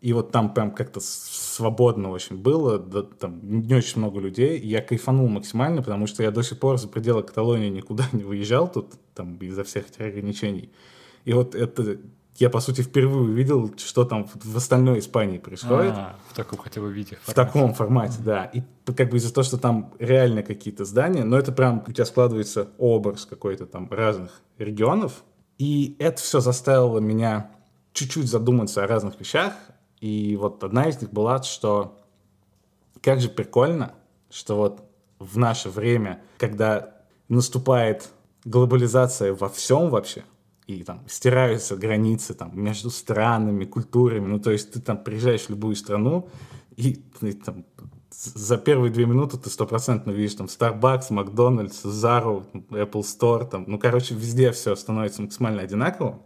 И 0.02 0.14
вот 0.14 0.32
там 0.32 0.54
прям 0.54 0.72
как-то 0.72 1.02
свободно 1.02 2.10
очень 2.12 2.38
было, 2.38 2.80
да, 2.80 3.04
там 3.04 3.40
не 3.44 3.76
очень 3.76 4.00
много 4.00 4.20
людей. 4.20 4.58
И 4.58 4.68
я 4.68 4.82
кайфанул 4.82 5.28
максимально, 5.28 5.82
потому 5.82 6.08
что 6.08 6.24
я 6.24 6.32
до 6.32 6.42
сих 6.42 6.60
пор 6.60 6.78
за 6.78 6.88
пределы 6.88 7.24
Каталонии 7.24 7.70
никуда 7.70 8.06
не 8.14 8.24
выезжал 8.24 8.72
тут, 8.72 8.94
там, 9.14 9.36
из-за 9.38 9.64
всех 9.64 9.90
этих 9.90 10.02
ограничений. 10.02 10.72
И 11.26 11.34
вот 11.34 11.54
это 11.54 11.98
я, 12.40 12.50
по 12.50 12.62
сути, 12.62 12.82
впервые 12.82 13.24
увидел, 13.24 13.74
что 13.78 14.06
там 14.06 14.26
в 14.26 14.56
остальной 14.56 15.00
Испании 15.00 15.38
происходит. 15.38 15.94
А, 15.94 16.16
в 16.30 16.36
таком 16.36 16.60
хотя 16.60 16.80
бы 16.80 16.92
виде. 16.92 17.18
Формате. 17.18 17.32
В 17.32 17.34
таком 17.34 17.74
формате, 17.74 18.18
mm-hmm. 18.20 18.24
да. 18.24 18.46
И 18.46 18.64
как 18.94 19.10
бы 19.10 19.18
из-за 19.18 19.34
того, 19.34 19.44
что 19.44 19.58
там 19.58 19.94
реально 20.00 20.42
какие-то 20.44 20.86
здания, 20.86 21.26
но 21.26 21.38
это 21.38 21.52
прям 21.52 21.84
у 21.86 21.92
тебя 21.92 22.06
складывается 22.06 22.70
образ 22.78 23.26
какой-то 23.26 23.66
там 23.66 23.90
разных 23.92 24.42
регионов. 24.58 25.24
И 25.58 25.98
это 26.00 26.22
все 26.22 26.40
заставило 26.40 27.00
меня 27.00 27.52
чуть-чуть 27.92 28.30
задуматься 28.30 28.86
о 28.86 28.88
разных 28.88 29.20
вещах. 29.20 29.54
И 30.02 30.36
вот 30.36 30.64
одна 30.64 30.88
из 30.88 31.02
них 31.02 31.12
была, 31.12 31.42
что 31.44 31.98
как 33.02 33.20
же 33.20 33.30
прикольно, 33.30 33.94
что 34.30 34.56
вот 34.56 34.84
в 35.20 35.38
наше 35.38 35.70
время, 35.70 36.22
когда 36.38 36.96
наступает 37.28 38.10
глобализация 38.46 39.34
во 39.34 39.50
всем 39.50 39.90
вообще, 39.90 40.24
и 40.68 40.84
там 40.84 41.04
стираются 41.08 41.76
границы 41.76 42.34
там 42.34 42.52
между 42.54 42.90
странами, 42.90 43.66
культурами. 43.66 44.28
Ну, 44.28 44.40
то 44.40 44.52
есть 44.52 44.72
ты 44.72 44.80
там 44.80 45.04
приезжаешь 45.04 45.46
в 45.46 45.50
любую 45.50 45.76
страну, 45.76 46.30
и, 46.76 47.04
и 47.22 47.32
там 47.34 47.66
за 48.12 48.58
первые 48.58 48.92
две 48.92 49.06
минуты 49.06 49.38
ты 49.38 49.50
стопроцентно 49.50 50.12
видишь 50.12 50.36
там 50.36 50.48
Starbucks, 50.48 51.06
Макдональдс, 51.10 51.86
Zara, 51.86 52.46
Apple 52.70 53.02
Store, 53.02 53.48
там, 53.50 53.66
ну, 53.68 53.80
короче, 53.80 54.14
везде 54.14 54.52
все 54.52 54.76
становится 54.76 55.22
максимально 55.22 55.62
одинаковым. 55.62 56.22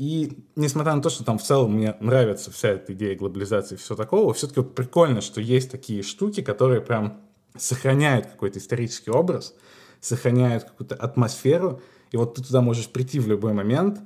И 0.00 0.46
несмотря 0.56 0.94
на 0.94 1.02
то, 1.02 1.10
что 1.10 1.24
там 1.24 1.36
в 1.36 1.42
целом 1.42 1.74
мне 1.74 1.94
нравится 2.00 2.50
вся 2.50 2.70
эта 2.70 2.94
идея 2.94 3.14
глобализации 3.18 3.74
и 3.74 3.78
все 3.78 3.94
такого, 3.94 4.32
все-таки 4.32 4.60
вот 4.60 4.74
прикольно, 4.74 5.20
что 5.20 5.42
есть 5.42 5.70
такие 5.70 6.02
штуки, 6.02 6.40
которые 6.40 6.80
прям 6.80 7.20
сохраняют 7.54 8.26
какой-то 8.26 8.60
исторический 8.60 9.10
образ, 9.10 9.54
сохраняют 10.00 10.64
какую-то 10.64 10.94
атмосферу, 10.94 11.82
и 12.12 12.16
вот 12.16 12.34
ты 12.34 12.42
туда 12.42 12.62
можешь 12.62 12.88
прийти 12.88 13.18
в 13.18 13.28
любой 13.28 13.52
момент 13.52 14.00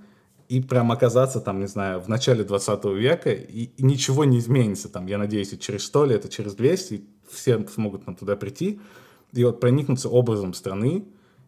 и 0.48 0.60
прям 0.60 0.90
оказаться 0.90 1.38
там, 1.38 1.60
не 1.60 1.68
знаю, 1.68 2.00
в 2.00 2.08
начале 2.08 2.42
20 2.42 2.84
века, 2.86 3.30
и, 3.30 3.70
и 3.76 3.82
ничего 3.84 4.24
не 4.24 4.40
изменится 4.40 4.88
там, 4.88 5.06
я 5.06 5.16
надеюсь, 5.16 5.52
и 5.52 5.60
через 5.60 5.84
100 5.84 6.06
лет, 6.06 6.24
и 6.24 6.28
через 6.28 6.56
200, 6.56 7.04
все 7.30 7.64
смогут 7.68 8.04
там 8.04 8.16
туда 8.16 8.34
прийти, 8.34 8.80
и 9.32 9.44
вот 9.44 9.60
проникнуться 9.60 10.08
образом 10.08 10.54
страны, 10.54 11.04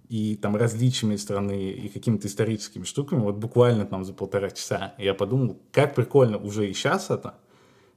и 0.09 0.37
там 0.37 0.57
различиями 0.57 1.17
страны, 1.17 1.71
и 1.71 1.89
какими-то 1.89 2.29
историческими 2.29 2.85
штуками, 2.85 3.21
вот 3.21 3.37
буквально 3.37 3.87
там 3.87 4.05
за 4.05 4.13
полтора 4.13 4.51
часа. 4.51 4.95
Я 4.99 5.15
подумал, 5.15 5.61
как 5.73 5.95
прикольно 5.95 6.39
уже 6.39 6.69
и 6.69 6.73
сейчас 6.73 7.11
это, 7.11 7.35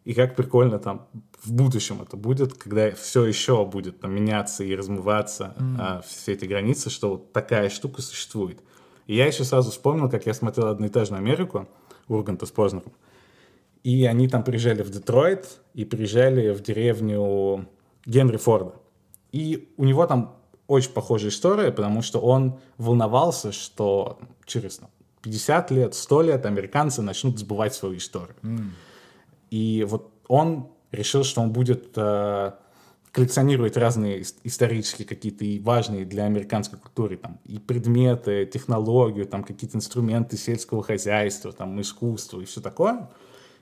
и 0.06 0.14
как 0.14 0.36
прикольно 0.36 0.80
там 0.80 1.08
в 1.44 1.52
будущем 1.52 2.02
это 2.02 2.18
будет, 2.18 2.54
когда 2.54 2.92
все 2.92 3.26
еще 3.26 3.66
будет 3.66 4.00
там, 4.00 4.14
меняться 4.14 4.64
и 4.64 4.76
размываться 4.76 5.54
mm. 5.58 5.76
а, 5.80 6.02
все 6.02 6.34
эти 6.34 6.46
границы, 6.46 6.90
что 6.90 7.12
вот 7.12 7.32
такая 7.32 7.70
штука 7.70 8.02
существует. 8.02 8.60
И 9.06 9.16
я 9.16 9.26
еще 9.26 9.44
сразу 9.44 9.72
вспомнил, 9.72 10.10
как 10.10 10.26
я 10.26 10.34
смотрел 10.34 10.68
«Одноэтажную 10.68 11.20
Америку» 11.20 11.68
Урганта 12.08 12.46
с 12.46 12.52
Познером. 12.52 12.94
И 13.84 14.06
они 14.06 14.28
там 14.28 14.44
приезжали 14.44 14.82
в 14.84 14.90
Детройт 14.90 15.62
и 15.74 15.86
приезжали 15.86 16.52
в 16.52 16.62
деревню 16.62 17.68
Генри 18.06 18.38
Форда. 18.38 18.74
И 19.32 19.74
у 19.78 19.84
него 19.84 20.06
там 20.06 20.39
очень 20.70 20.92
похожая 20.92 21.32
история, 21.32 21.72
потому 21.72 22.02
что 22.04 22.20
он 22.20 22.60
волновался, 22.78 23.52
что 23.52 24.20
через 24.46 24.80
50 25.24 25.72
лет, 25.72 25.96
100 25.96 26.22
лет 26.22 26.46
американцы 26.46 27.02
начнут 27.02 27.40
забывать 27.40 27.74
свою 27.74 27.98
историю. 27.98 28.36
Mm. 28.44 28.70
И 29.50 29.86
вот 29.90 30.12
он 30.28 30.68
решил, 30.92 31.24
что 31.24 31.42
он 31.42 31.52
будет 31.52 31.92
э, 31.96 32.52
коллекционировать 33.12 33.78
разные 33.78 34.24
исторические 34.44 35.08
какие-то 35.08 35.44
и 35.44 35.60
важные 35.60 36.06
для 36.06 36.26
американской 36.26 36.78
культуры 36.78 37.18
там 37.18 37.40
и 37.46 37.58
предметы, 37.58 38.46
технологию, 38.46 39.26
там 39.26 39.44
какие-то 39.44 39.78
инструменты 39.78 40.38
сельского 40.38 40.84
хозяйства, 40.84 41.52
там 41.52 41.82
искусство 41.82 42.42
и 42.42 42.46
все 42.46 42.62
такое. 42.62 43.10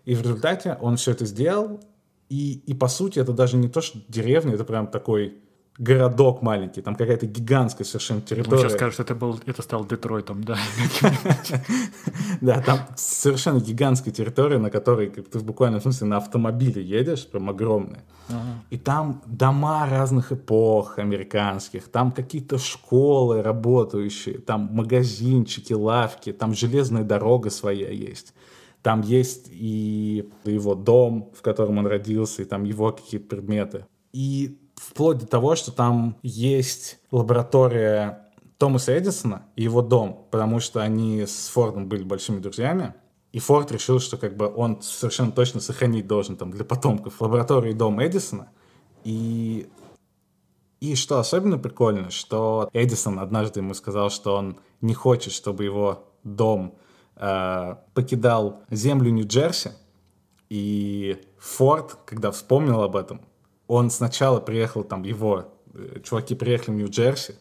И 0.03 0.13
в 0.13 0.21
результате 0.21 0.77
он 0.81 0.97
все 0.97 1.11
это 1.11 1.25
сделал, 1.25 1.79
и, 2.27 2.61
и 2.65 2.73
по 2.73 2.89
сути 2.89 3.19
это 3.19 3.31
даже 3.31 3.55
не 3.55 3.69
то, 3.69 3.79
что 3.79 3.99
деревня, 4.09 4.55
это 4.55 4.65
прям 4.65 4.87
такой 4.87 5.37
городок 5.77 6.41
маленький, 6.41 6.81
там 6.81 6.95
какая-то 6.95 7.27
гигантская 7.27 7.85
совершенно 7.85 8.21
территория. 8.21 8.61
сейчас 8.61 8.73
скажешь, 8.73 8.93
что 8.95 9.03
это, 9.03 9.15
был, 9.15 9.39
это 9.45 9.61
стал 9.61 9.85
Детройтом, 9.85 10.43
да? 10.43 10.57
Да, 12.41 12.61
там 12.61 12.79
совершенно 12.95 13.59
гигантская 13.59 14.13
территория, 14.13 14.59
на 14.59 14.69
которой 14.69 15.09
ты 15.09 15.39
в 15.39 15.43
буквальном 15.43 15.81
смысле 15.81 16.07
на 16.07 16.17
автомобиле 16.17 16.83
едешь, 16.83 17.27
прям 17.27 17.49
огромная. 17.49 18.03
И 18.69 18.77
там 18.77 19.21
дома 19.25 19.87
разных 19.89 20.31
эпох 20.31 20.99
американских, 20.99 21.87
там 21.87 22.11
какие-то 22.11 22.57
школы 22.57 23.41
работающие, 23.41 24.39
там 24.39 24.69
магазинчики, 24.71 25.73
лавки, 25.73 26.33
там 26.33 26.53
железная 26.53 27.03
дорога 27.03 27.49
своя 27.49 27.89
есть. 27.89 28.33
Там 28.81 29.01
есть 29.01 29.47
и 29.49 30.29
его 30.45 30.75
дом, 30.75 31.31
в 31.37 31.41
котором 31.41 31.77
он 31.79 31.87
родился, 31.87 32.41
и 32.41 32.45
там 32.45 32.63
его 32.63 32.91
какие-то 32.91 33.27
предметы. 33.27 33.85
И 34.13 34.57
вплоть 34.77 35.17
до 35.17 35.27
того, 35.27 35.55
что 35.55 35.71
там 35.71 36.17
есть 36.23 36.99
лаборатория 37.11 38.27
Томаса 38.57 38.97
Эдисона 38.97 39.43
и 39.55 39.63
его 39.63 39.81
дом, 39.81 40.27
потому 40.31 40.59
что 40.59 40.81
они 40.81 41.25
с 41.25 41.49
Фордом 41.49 41.87
были 41.87 42.03
большими 42.03 42.39
друзьями. 42.39 42.93
И 43.31 43.39
Форд 43.39 43.71
решил, 43.71 43.99
что 43.99 44.17
как 44.17 44.35
бы 44.35 44.51
он 44.53 44.81
совершенно 44.81 45.31
точно 45.31 45.59
сохранить 45.59 46.07
должен 46.07 46.37
там 46.37 46.51
для 46.51 46.63
потомков 46.63 47.21
лабораторию 47.21 47.73
и 47.73 47.75
дом 47.75 48.03
Эдисона. 48.03 48.49
И, 49.03 49.67
и 50.79 50.95
что 50.95 51.19
особенно 51.19 51.57
прикольно, 51.57 52.09
что 52.09 52.69
Эдисон 52.73 53.19
однажды 53.19 53.59
ему 53.59 53.73
сказал, 53.73 54.09
что 54.09 54.35
он 54.35 54.57
не 54.81 54.93
хочет, 54.93 55.33
чтобы 55.33 55.65
его 55.65 56.07
дом 56.23 56.75
э, 57.15 57.75
покидал 57.93 58.63
землю 58.71 59.11
Нью-Джерси. 59.11 59.71
И 60.49 61.21
Форд, 61.37 61.97
когда 62.05 62.31
вспомнил 62.31 62.81
об 62.81 62.95
этом, 62.95 63.21
он 63.67 63.89
сначала 63.89 64.39
приехал, 64.39 64.83
там 64.83 65.03
его 65.03 65.53
э, 65.73 65.99
чуваки 66.03 66.35
приехали 66.35 66.75
в 66.75 66.77
Нью-Джерси, 66.77 67.35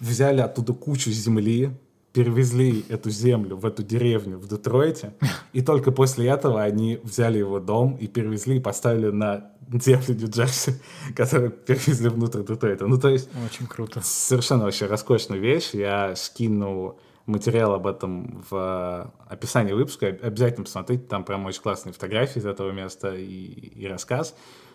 взяли 0.00 0.40
оттуда 0.40 0.72
кучу 0.72 1.10
земли, 1.10 1.70
перевезли 2.12 2.84
эту 2.88 3.10
землю 3.10 3.56
в 3.56 3.64
эту 3.64 3.82
деревню 3.82 4.38
в 4.38 4.46
Детройте, 4.46 5.14
и 5.52 5.62
только 5.62 5.92
после 5.92 6.28
этого 6.28 6.62
они 6.62 7.00
взяли 7.02 7.38
его 7.38 7.58
дом 7.58 7.96
и 7.96 8.06
перевезли 8.06 8.58
и 8.58 8.60
поставили 8.60 9.10
на 9.10 9.52
землю 9.72 10.14
Нью-Джерси, 10.14 10.74
которую 11.16 11.50
перевезли 11.50 12.08
внутрь 12.08 12.42
Детройта. 12.42 12.86
Ну, 12.86 12.98
то 12.98 13.08
есть... 13.08 13.28
Очень 13.46 13.66
круто. 13.66 14.00
Совершенно 14.02 14.64
вообще 14.64 14.86
роскошная 14.86 15.38
вещь. 15.38 15.70
Я 15.72 16.14
скину 16.16 16.98
материал 17.26 17.72
об 17.74 17.86
этом 17.86 18.44
в 18.50 19.12
описании 19.28 19.72
выпуска. 19.72 20.08
Обязательно 20.08 20.64
посмотрите, 20.64 21.04
там 21.04 21.24
прям 21.24 21.46
очень 21.46 21.62
классные 21.62 21.92
фотографии 21.92 22.40
из 22.40 22.46
этого 22.46 22.72
места 22.72 23.14
и, 23.14 23.24
и 23.24 23.86
рассказ. 23.86 24.34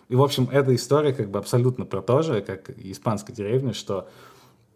И, 0.10 0.16
в 0.16 0.22
общем, 0.22 0.50
эта 0.52 0.74
история 0.74 1.14
как 1.14 1.30
бы 1.30 1.40
абсолютно 1.40 1.86
про 1.86 2.02
то 2.02 2.22
же, 2.22 2.42
как 2.42 2.70
испанская 2.70 3.36
деревня, 3.36 3.74
что 3.74 4.10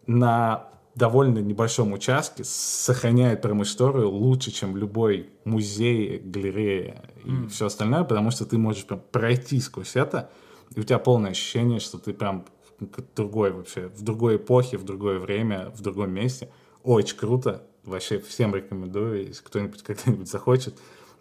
на 0.06 0.68
довольно 0.94 1.38
небольшом 1.38 1.92
участке 1.92 2.44
сохраняет 2.44 3.40
прям 3.40 3.62
историю 3.62 4.10
лучше, 4.10 4.50
чем 4.50 4.76
любой 4.76 5.30
музей, 5.44 6.18
галерея 6.18 7.02
и 7.24 7.30
mm. 7.30 7.48
все 7.48 7.66
остальное, 7.66 8.04
потому 8.04 8.30
что 8.30 8.44
ты 8.44 8.58
можешь 8.58 8.84
прям 8.84 9.00
пройти 9.10 9.58
сквозь 9.60 9.96
это, 9.96 10.30
и 10.74 10.80
у 10.80 10.82
тебя 10.82 10.98
полное 10.98 11.30
ощущение, 11.30 11.80
что 11.80 11.98
ты 11.98 12.12
прям 12.12 12.44
в 12.78 13.14
другой 13.14 13.52
вообще, 13.52 13.88
в 13.88 14.02
другой 14.02 14.36
эпохе, 14.36 14.76
в 14.76 14.84
другое 14.84 15.18
время, 15.18 15.70
в 15.70 15.80
другом 15.80 16.12
месте. 16.12 16.50
Очень 16.82 17.16
круто. 17.16 17.62
Вообще 17.84 18.18
всем 18.18 18.54
рекомендую, 18.54 19.26
если 19.28 19.42
кто-нибудь 19.42 19.82
когда-нибудь 19.84 20.30
захочет 20.30 20.74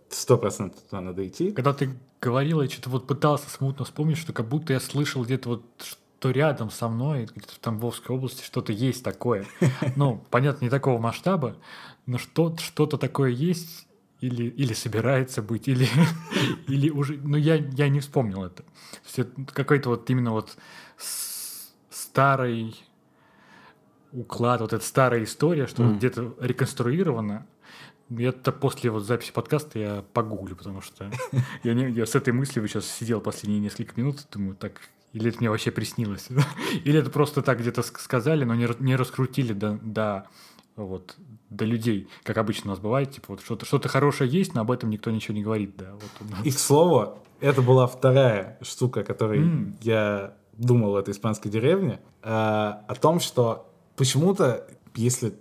сто 0.09 0.37
процентов 0.37 0.81
туда 0.81 1.01
надо 1.01 1.25
идти. 1.25 1.51
Когда 1.51 1.73
ты 1.73 1.89
говорила, 2.21 2.61
я 2.61 2.69
что-то 2.69 2.89
вот 2.89 3.07
пытался 3.07 3.49
смутно 3.49 3.83
вспомнить, 3.85 4.17
что 4.17 4.31
как 4.31 4.47
будто 4.47 4.73
я 4.73 4.79
слышал 4.79 5.23
где-то 5.23 5.49
вот 5.49 5.63
что 5.81 6.29
рядом 6.29 6.69
со 6.69 6.87
мной, 6.87 7.27
где-то 7.35 7.53
в 7.53 7.57
Тамбовской 7.57 8.15
области 8.15 8.43
что-то 8.43 8.71
есть 8.71 9.03
такое. 9.03 9.45
Ну, 9.95 10.23
понятно, 10.29 10.65
не 10.65 10.69
такого 10.69 11.01
масштаба, 11.01 11.57
но 12.05 12.19
что, 12.19 12.55
что-то 12.57 12.97
такое 12.97 13.31
есть 13.31 13.87
или, 14.19 14.43
или 14.43 14.73
собирается 14.73 15.41
быть, 15.41 15.67
или, 15.67 15.87
или 16.67 16.91
уже... 16.91 17.17
Ну, 17.17 17.37
я, 17.37 17.55
я 17.55 17.89
не 17.89 17.99
вспомнил 18.01 18.43
это. 18.43 18.63
Все 19.03 19.25
какой-то 19.53 19.89
вот 19.89 20.07
именно 20.11 20.31
вот 20.31 20.55
старый 21.89 22.75
уклад, 24.11 24.61
вот 24.61 24.73
эта 24.73 24.85
старая 24.85 25.23
история, 25.23 25.65
что 25.65 25.83
mm. 25.83 25.97
где-то 25.97 26.35
реконструирована, 26.39 27.47
это 28.17 28.51
после 28.51 28.91
вот 28.91 29.05
записи 29.05 29.31
подкаста 29.31 29.79
я 29.79 30.03
погуглю, 30.13 30.55
потому 30.55 30.81
что 30.81 31.11
я, 31.63 31.73
не, 31.73 31.89
я 31.91 32.05
с 32.05 32.15
этой 32.15 32.33
мыслью 32.33 32.67
сейчас 32.67 32.85
сидел 32.85 33.21
последние 33.21 33.61
несколько 33.61 33.99
минут, 33.99 34.25
думаю, 34.31 34.55
так, 34.55 34.81
Или 35.13 35.29
это 35.29 35.39
мне 35.39 35.49
вообще 35.49 35.71
приснилось? 35.71 36.27
Или 36.83 36.99
это 36.99 37.09
просто 37.09 37.41
так 37.41 37.59
где-то 37.59 37.81
сказали, 37.83 38.43
но 38.43 38.55
не, 38.55 38.67
не 38.79 38.95
раскрутили 38.95 39.53
до, 39.53 39.79
до, 39.81 40.27
вот, 40.75 41.15
до 41.49 41.65
людей, 41.65 42.07
как 42.23 42.37
обычно 42.37 42.71
у 42.71 42.73
нас 42.73 42.79
бывает, 42.79 43.11
типа 43.11 43.27
вот 43.29 43.41
что-то 43.41 43.65
что 43.65 43.79
хорошее 43.87 44.29
есть, 44.29 44.53
но 44.53 44.61
об 44.61 44.71
этом 44.71 44.89
никто 44.89 45.11
ничего 45.11 45.35
не 45.35 45.43
говорит, 45.43 45.75
да. 45.77 45.93
Вот, 45.93 46.45
И 46.45 46.51
к 46.51 46.59
слову, 46.59 47.19
это 47.39 47.61
была 47.61 47.87
вторая 47.87 48.57
штука, 48.61 49.01
о 49.01 49.03
которой 49.03 49.39
mm. 49.39 49.73
я 49.81 50.35
думал 50.53 50.91
в 50.91 50.95
этой 50.95 51.11
испанской 51.13 51.49
деревне, 51.49 51.99
э, 52.23 52.29
о 52.29 52.95
том, 52.99 53.19
что 53.19 53.71
почему-то, 53.95 54.67
если 54.95 55.33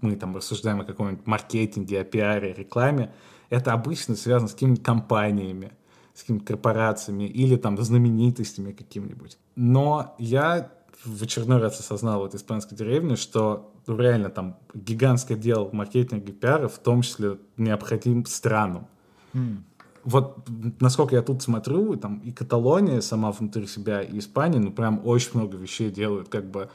мы 0.00 0.16
там 0.16 0.36
рассуждаем 0.36 0.80
о 0.80 0.84
каком-нибудь 0.84 1.26
маркетинге, 1.26 2.00
о 2.00 2.04
пиаре, 2.04 2.52
рекламе, 2.52 3.12
это 3.50 3.72
обычно 3.72 4.16
связано 4.16 4.48
с 4.48 4.52
какими-нибудь 4.52 4.84
компаниями, 4.84 5.72
с 6.14 6.20
какими-то 6.20 6.46
корпорациями 6.46 7.24
или 7.24 7.56
там 7.56 7.76
знаменитостями 7.82 8.72
какими-нибудь. 8.72 9.38
Но 9.56 10.14
я 10.18 10.70
в 11.04 11.22
очередной 11.22 11.60
раз 11.60 11.78
осознал 11.80 12.22
в 12.22 12.24
этой 12.24 12.36
испанской 12.36 12.76
деревне, 12.76 13.16
что 13.16 13.72
ну, 13.86 13.96
реально 13.98 14.30
там 14.30 14.56
гигантское 14.74 15.36
дело 15.36 15.68
маркетинга 15.72 16.30
и 16.30 16.32
пиара 16.32 16.68
в 16.68 16.78
том 16.78 17.02
числе 17.02 17.38
необходим 17.56 18.24
странам. 18.26 18.86
Mm. 19.34 19.58
Вот 20.04 20.48
насколько 20.80 21.16
я 21.16 21.22
тут 21.22 21.42
смотрю, 21.42 21.96
там 21.96 22.18
и 22.18 22.30
Каталония 22.30 23.00
сама 23.00 23.32
внутри 23.32 23.66
себя, 23.66 24.02
и 24.02 24.18
Испания, 24.18 24.58
ну 24.58 24.70
прям 24.70 25.00
очень 25.04 25.30
много 25.34 25.56
вещей 25.56 25.90
делают, 25.90 26.28
как 26.28 26.50
бы 26.50 26.68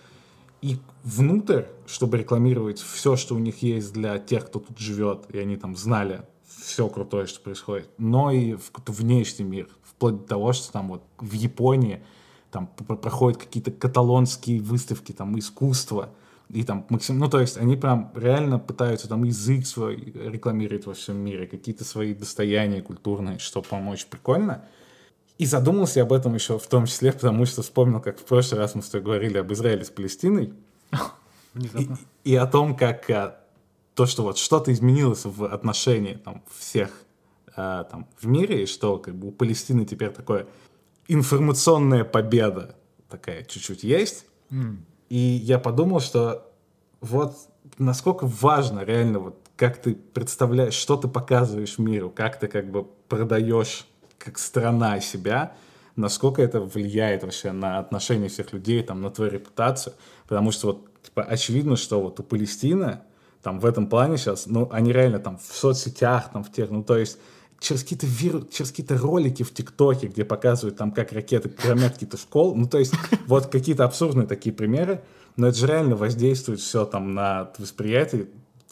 и 0.62 0.78
внутрь, 1.04 1.64
чтобы 1.86 2.18
рекламировать 2.18 2.80
все, 2.80 3.16
что 3.16 3.36
у 3.36 3.40
них 3.40 3.62
есть 3.62 3.94
для 3.94 4.18
тех, 4.20 4.48
кто 4.48 4.60
тут 4.60 4.78
живет, 4.78 5.26
и 5.30 5.40
они 5.40 5.58
там 5.58 5.76
знали 5.76 6.24
все 6.62 6.88
крутое, 6.90 7.26
что 7.26 7.42
происходит, 7.42 7.90
но 7.98 8.32
и 8.32 8.54
в 8.56 8.72
внешний 8.88 9.46
мир, 9.46 9.70
вплоть 9.84 10.18
до 10.18 10.24
того, 10.24 10.54
что 10.54 10.72
там 10.72 10.90
вот 10.90 11.04
в 11.18 11.34
Японии 11.34 12.04
там 12.52 12.68
проходят 12.68 13.40
какие-то 13.40 13.72
каталонские 13.72 14.62
выставки, 14.62 15.12
там 15.12 15.38
искусства, 15.38 16.10
и 16.50 16.64
там 16.64 16.86
максим... 16.90 17.20
ну 17.20 17.30
то 17.30 17.40
есть 17.40 17.58
они 17.58 17.76
прям 17.78 18.12
реально 18.16 18.58
пытаются 18.58 19.08
там 19.08 19.24
язык 19.24 19.68
свой 19.68 19.96
рекламировать 19.96 20.88
во 20.88 20.94
всем 20.94 21.18
мире, 21.18 21.46
какие-то 21.48 21.84
свои 21.84 22.14
достояния 22.14 22.82
культурные, 22.82 23.38
что, 23.38 23.62
по-моему, 23.62 23.96
прикольно. 24.10 24.66
И 25.40 25.46
задумался 25.46 26.02
об 26.02 26.12
этом 26.12 26.36
еще 26.36 26.60
в 26.60 26.68
том 26.68 26.86
числе, 26.86 27.14
потому 27.14 27.46
что 27.46 27.62
вспомнил, 27.62 28.02
как 28.02 28.20
в 28.20 28.26
прошлый 28.26 28.60
раз 28.60 28.76
мы 28.76 28.82
с 28.82 28.90
тобой 28.90 29.06
говорили 29.06 29.38
об 29.38 29.52
Израиле 29.54 29.86
с 29.86 29.90
Палестиной. 29.90 30.54
И, 31.56 31.90
и 32.24 32.36
о 32.36 32.46
том, 32.46 32.78
как 32.78 33.10
а, 33.10 33.40
то, 33.96 34.06
что 34.06 34.22
вот 34.22 34.38
что-то 34.38 34.72
изменилось 34.72 35.26
в 35.26 35.46
отношении 35.46 36.14
там, 36.14 36.44
всех 36.56 36.92
а, 37.56 37.86
там, 37.86 38.08
в 38.22 38.28
мире, 38.28 38.64
и 38.64 38.66
что 38.68 39.00
как 39.00 39.16
бы 39.16 39.30
у 39.30 39.32
Палестины 39.32 39.84
теперь 39.84 40.12
такое 40.12 40.46
информационная 41.08 42.04
победа 42.04 42.76
такая 43.10 43.44
чуть-чуть 43.44 43.84
есть. 43.84 44.26
Mm. 44.52 44.78
И 45.10 45.18
я 45.18 45.58
подумал, 45.58 46.02
что 46.02 46.54
вот 47.02 47.36
насколько 47.80 48.28
важно 48.28 48.82
реально 48.82 49.20
вот 49.20 49.50
как 49.56 49.82
ты 49.82 49.96
представляешь, 49.96 50.76
что 50.76 50.96
ты 50.96 51.08
показываешь 51.08 51.80
миру, 51.80 52.10
как 52.10 52.40
ты 52.40 52.48
как 52.48 52.70
бы 52.70 52.86
продаешь 53.08 53.89
как 54.20 54.38
страна 54.38 55.00
себя, 55.00 55.56
насколько 55.96 56.42
это 56.42 56.62
влияет 56.62 57.24
вообще 57.24 57.52
на 57.52 57.80
отношения 57.80 58.28
всех 58.28 58.54
людей, 58.54 58.84
там, 58.84 59.02
на 59.02 59.10
твою 59.10 59.32
репутацию. 59.32 59.94
Потому 60.28 60.52
что 60.52 60.68
вот 60.68 61.02
типа, 61.02 61.24
очевидно, 61.24 61.76
что 61.76 62.02
вот 62.02 62.20
у 62.20 62.24
Палестины 62.24 63.00
там 63.42 63.60
в 63.60 63.66
этом 63.66 63.88
плане 63.88 64.18
сейчас, 64.18 64.46
ну, 64.48 64.68
они 64.72 64.92
реально 64.92 65.20
там 65.20 65.38
в 65.38 65.56
соцсетях, 65.56 66.32
там 66.32 66.44
в 66.44 66.52
тех, 66.52 66.70
ну, 66.70 66.84
то 66.84 66.98
есть 66.98 67.18
через 67.60 67.84
какие-то 67.84 68.06
виру, 68.06 68.46
через 68.52 68.70
какие-то 68.72 68.98
ролики 68.98 69.44
в 69.44 69.54
ТикТоке, 69.54 70.08
где 70.08 70.26
показывают 70.26 70.78
там, 70.78 70.92
как 70.92 71.12
ракеты 71.12 71.50
громят 71.50 71.94
какие-то 71.94 72.18
школы, 72.18 72.56
ну, 72.56 72.68
то 72.68 72.78
есть 72.78 72.94
вот 73.28 73.48
какие-то 73.48 73.86
абсурдные 73.86 74.28
такие 74.28 74.54
примеры, 74.54 75.04
но 75.36 75.48
это 75.48 75.58
же 75.58 75.68
реально 75.68 75.96
воздействует 75.96 76.60
все 76.60 76.86
там 76.86 77.14
на 77.14 77.52
восприятие 77.58 78.28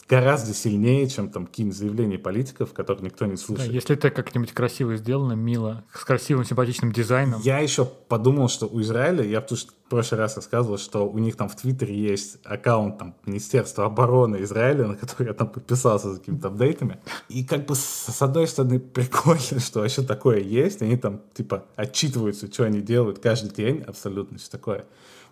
гораздо 0.08 0.54
сильнее, 0.54 1.06
чем 1.08 1.28
там 1.28 1.46
какие-нибудь 1.46 1.78
заявления 1.78 2.18
политиков, 2.18 2.72
которых 2.72 3.02
никто 3.02 3.26
не 3.26 3.36
слушает. 3.36 3.68
Да, 3.68 3.74
если 3.74 3.94
это 3.94 4.10
как-нибудь 4.10 4.52
красиво 4.52 4.96
сделано, 4.96 5.34
мило, 5.34 5.84
с 5.92 6.04
красивым, 6.04 6.44
симпатичным 6.44 6.92
дизайном. 6.92 7.40
Я 7.42 7.58
еще 7.58 7.84
подумал, 7.84 8.48
что 8.48 8.66
у 8.66 8.80
Израиля, 8.80 9.22
я 9.22 9.40
в 9.40 9.46
прошлый 9.90 10.20
раз 10.20 10.36
рассказывал, 10.36 10.78
что 10.78 11.08
у 11.08 11.18
них 11.18 11.36
там 11.36 11.48
в 11.48 11.56
Твиттере 11.56 11.94
есть 11.94 12.38
аккаунт 12.44 12.98
там 12.98 13.14
Министерства 13.26 13.84
обороны 13.84 14.42
Израиля, 14.42 14.86
на 14.88 14.96
который 14.96 15.28
я 15.28 15.34
там 15.34 15.48
подписался 15.48 16.12
за 16.12 16.18
какими-то 16.18 16.48
апдейтами. 16.48 16.98
И 17.28 17.44
как 17.44 17.66
бы 17.66 17.74
с 17.74 18.22
одной 18.22 18.46
стороны 18.46 18.80
прикольно, 18.80 19.60
что 19.60 19.80
вообще 19.80 20.02
такое 20.02 20.40
есть, 20.40 20.80
они 20.80 20.96
там 20.96 21.20
типа 21.34 21.64
отчитываются, 21.76 22.50
что 22.52 22.64
они 22.64 22.80
делают 22.80 23.18
каждый 23.18 23.50
день, 23.50 23.82
абсолютно 23.82 24.38
все 24.38 24.50
такое. 24.50 24.86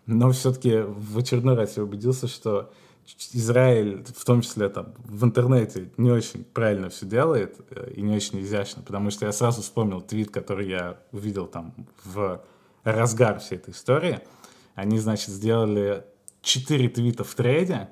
Но 0.05 0.31
все-таки 0.31 0.83
в 0.87 1.19
очередной 1.19 1.57
раз 1.57 1.77
я 1.77 1.83
убедился, 1.83 2.29
что 2.29 2.71
Израиль, 3.33 4.05
в 4.05 4.25
том 4.25 4.43
числе 4.43 4.69
там 4.69 4.95
в 4.99 5.25
интернете, 5.25 5.91
не 5.97 6.11
очень 6.11 6.45
правильно 6.45 6.89
все 6.89 7.07
делает 7.07 7.57
э, 7.71 7.93
и 7.95 8.03
не 8.03 8.17
очень 8.17 8.41
изящно, 8.41 8.83
потому 8.83 9.11
что 9.11 9.27
я 9.27 9.33
сразу 9.33 9.63
вспомнил 9.63 10.01
твит, 10.01 10.31
который 10.31 10.69
я 10.69 10.99
увидел 11.13 11.47
там 11.47 11.75
в 12.05 12.43
разгар 12.83 13.39
всей 13.39 13.57
этой 13.57 13.73
истории. 13.73 14.21
Они, 14.75 14.99
значит, 14.99 15.29
сделали 15.29 16.05
четыре 16.43 16.89
твита 16.89 17.25
в 17.25 17.35
трейде, 17.35 17.89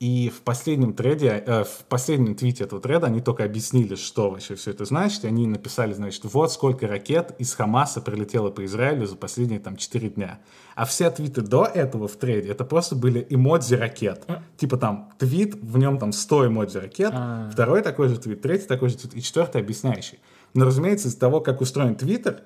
и 0.00 0.30
в 0.30 0.42
последнем 0.42 0.92
треде, 0.92 1.42
э, 1.44 1.64
в 1.64 1.84
последнем 1.88 2.36
твите 2.36 2.62
этого 2.62 2.80
треда 2.80 3.08
они 3.08 3.20
только 3.20 3.42
объяснили, 3.42 3.96
что 3.96 4.30
вообще 4.30 4.54
все 4.54 4.70
это 4.70 4.84
значит. 4.84 5.24
И 5.24 5.26
они 5.26 5.48
написали, 5.48 5.92
значит, 5.92 6.22
вот 6.24 6.52
сколько 6.52 6.86
ракет 6.86 7.34
из 7.38 7.52
Хамаса 7.54 8.00
прилетело 8.00 8.50
по 8.50 8.64
Израилю 8.64 9.06
за 9.06 9.16
последние 9.16 9.58
там 9.58 9.76
4 9.76 10.10
дня. 10.10 10.38
А 10.76 10.84
все 10.84 11.10
твиты 11.10 11.40
до 11.40 11.64
этого 11.64 12.06
в 12.06 12.14
треде, 12.14 12.50
это 12.50 12.64
просто 12.64 12.94
были 12.94 13.26
эмодзи 13.28 13.74
ракет. 13.74 14.22
А. 14.28 14.42
Типа 14.56 14.76
там 14.76 15.10
твит, 15.18 15.56
в 15.56 15.76
нем 15.78 15.98
там 15.98 16.12
100 16.12 16.46
эмодзи 16.46 16.78
ракет, 16.78 17.10
а. 17.12 17.50
второй 17.52 17.82
такой 17.82 18.08
же 18.08 18.18
твит, 18.18 18.40
третий 18.40 18.68
такой 18.68 18.90
же 18.90 18.98
твит 18.98 19.16
и 19.16 19.22
четвертый 19.22 19.60
объясняющий. 19.60 20.20
Но, 20.54 20.64
разумеется, 20.64 21.08
из-за 21.08 21.18
того, 21.18 21.40
как 21.40 21.60
устроен 21.60 21.96
твиттер, 21.96 22.42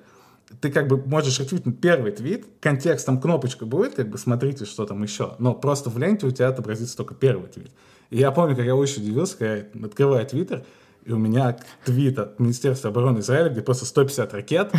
ты 0.61 0.71
как 0.71 0.89
бы 0.89 0.97
можешь 0.97 1.39
ретвитнуть 1.41 1.81
первый 1.81 2.13
твит, 2.13 2.47
контекст 2.61 3.07
там 3.07 3.21
кнопочка 3.21 3.67
будет, 3.67 3.95
как 3.95 4.09
бы 4.09 4.19
смотрите, 4.19 4.65
что 4.65 4.87
там 4.87 5.03
еще, 5.03 5.35
но 5.39 5.55
просто 5.55 5.91
в 5.91 5.99
ленте 5.99 6.27
у 6.27 6.31
тебя 6.31 6.49
отобразится 6.49 6.97
только 6.97 7.15
первый 7.15 7.49
твит. 7.49 7.71
И 8.11 8.19
я 8.19 8.31
помню, 8.31 8.55
как 8.55 8.67
я 8.67 8.77
очень 8.77 9.03
удивился, 9.03 9.37
когда 9.39 9.57
я 9.57 9.87
открываю 9.87 10.27
твиттер, 10.27 10.65
и 11.05 11.13
у 11.13 11.19
меня 11.19 11.59
твит 11.85 12.19
от 12.19 12.39
Министерства 12.39 12.91
обороны 12.91 13.21
Израиля, 13.21 13.49
где 13.49 13.61
просто 13.61 13.85
150 13.87 14.35
ракет, 14.35 14.73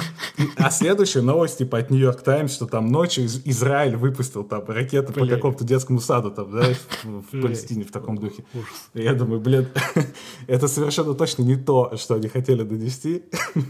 а 0.58 0.72
следующая 0.72 1.22
новость 1.22 1.58
типа 1.58 1.80
от 1.80 1.90
Нью-Йорк 1.90 2.22
Таймс, 2.22 2.54
что 2.54 2.66
там 2.66 2.88
ночью 2.88 3.26
Израиль 3.26 3.96
выпустил 3.96 4.44
там 4.44 4.64
ракеты 4.68 5.12
блин. 5.12 5.28
по 5.28 5.36
какому-то 5.36 5.64
детскому 5.64 6.00
саду 6.00 6.32
там, 6.32 6.52
да, 6.52 6.74
в, 7.04 7.22
в 7.32 7.42
Палестине 7.42 7.84
в 7.84 7.92
таком 7.92 8.18
духе. 8.18 8.46
И 8.94 9.02
я 9.02 9.14
думаю, 9.14 9.42
блин, 9.42 9.68
это 10.48 10.68
совершенно 10.68 11.14
точно 11.14 11.44
не 11.44 11.56
то, 11.56 11.96
что 11.98 12.16
они 12.16 12.28
хотели 12.28 12.64
донести. 12.64 13.24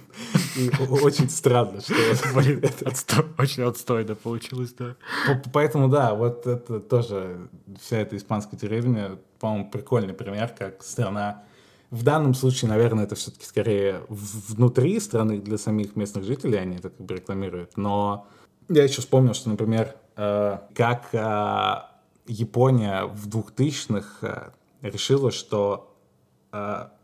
И 0.56 0.70
очень 1.02 1.30
странно, 1.30 1.82
что... 1.82 1.96
Блин, 2.36 2.64
отстой, 2.86 3.26
очень 3.40 3.64
отстойно 3.64 4.16
получилось, 4.16 4.74
да. 4.78 4.96
Поэтому, 5.52 5.90
да, 5.90 6.14
вот 6.14 6.46
это 6.46 6.80
тоже 6.80 7.48
вся 7.82 7.98
эта 7.98 8.16
испанская 8.18 8.60
деревня, 8.60 9.18
по-моему, 9.40 9.72
прикольный 9.72 10.14
пример, 10.14 10.54
как 10.58 10.84
страна 10.84 11.44
в 11.94 12.02
данном 12.02 12.34
случае, 12.34 12.70
наверное, 12.70 13.04
это 13.04 13.14
все-таки 13.14 13.46
скорее 13.46 14.02
внутри 14.10 15.00
страны 15.00 15.38
для 15.40 15.60
самих 15.60 15.96
местных 15.96 16.24
жителей 16.24 16.58
они 16.58 16.78
это 16.78 16.90
как 16.90 17.06
бы 17.06 17.14
рекламируют. 17.14 17.78
Но 17.78 18.26
я 18.68 18.84
еще 18.84 19.02
вспомнил, 19.02 19.36
что, 19.36 19.50
например, 19.50 19.96
э, 20.16 20.58
как 20.74 21.14
э, 21.14 21.76
Япония 22.26 23.04
в 23.06 23.28
2000-х 23.28 24.08
э, 24.82 24.88
решила, 24.90 25.32
что 25.32 25.90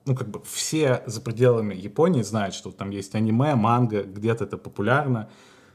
ну, 0.06 0.16
как 0.16 0.30
бы 0.30 0.44
все 0.44 1.02
за 1.08 1.22
пределами 1.22 1.74
Японии 1.74 2.22
знают, 2.22 2.54
что 2.54 2.72
там 2.72 2.92
есть 2.92 3.16
аниме, 3.16 3.56
манга, 3.56 4.04
где-то 4.04 4.44
это 4.44 4.58
популярно, 4.58 5.28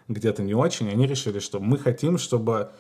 где-то 0.07 0.45
не 0.45 0.55
очень. 0.55 0.89
Они 0.89 1.09
решили, 1.09 1.41
что 1.41 1.59
мы 1.59 1.77
хотим, 1.77 2.17
чтобы 2.17 2.71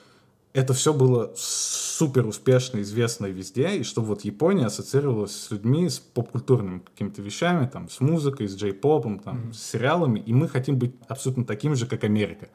это 0.54 0.72
все 0.72 0.94
было 0.94 1.32
супер 1.36 2.26
успешно, 2.26 2.80
известно 2.80 3.26
везде, 3.26 3.76
и 3.76 3.82
чтобы 3.82 4.08
вот 4.08 4.24
Япония 4.24 4.66
ассоциировалась 4.66 5.36
с 5.36 5.50
людьми, 5.50 5.88
с 5.88 5.98
попкультурными 5.98 6.78
какими-то 6.78 7.20
вещами, 7.20 7.66
там, 7.66 7.90
с 7.90 8.00
музыкой, 8.00 8.46
с 8.46 8.56
джей-попом, 8.56 9.18
там, 9.18 9.36
mm-hmm. 9.36 9.52
с 9.52 9.62
сериалами, 9.62 10.20
и 10.20 10.32
мы 10.32 10.48
хотим 10.48 10.78
быть 10.78 10.94
абсолютно 11.08 11.44
таким 11.44 11.74
же, 11.74 11.86
как 11.86 12.04
Америка 12.04 12.48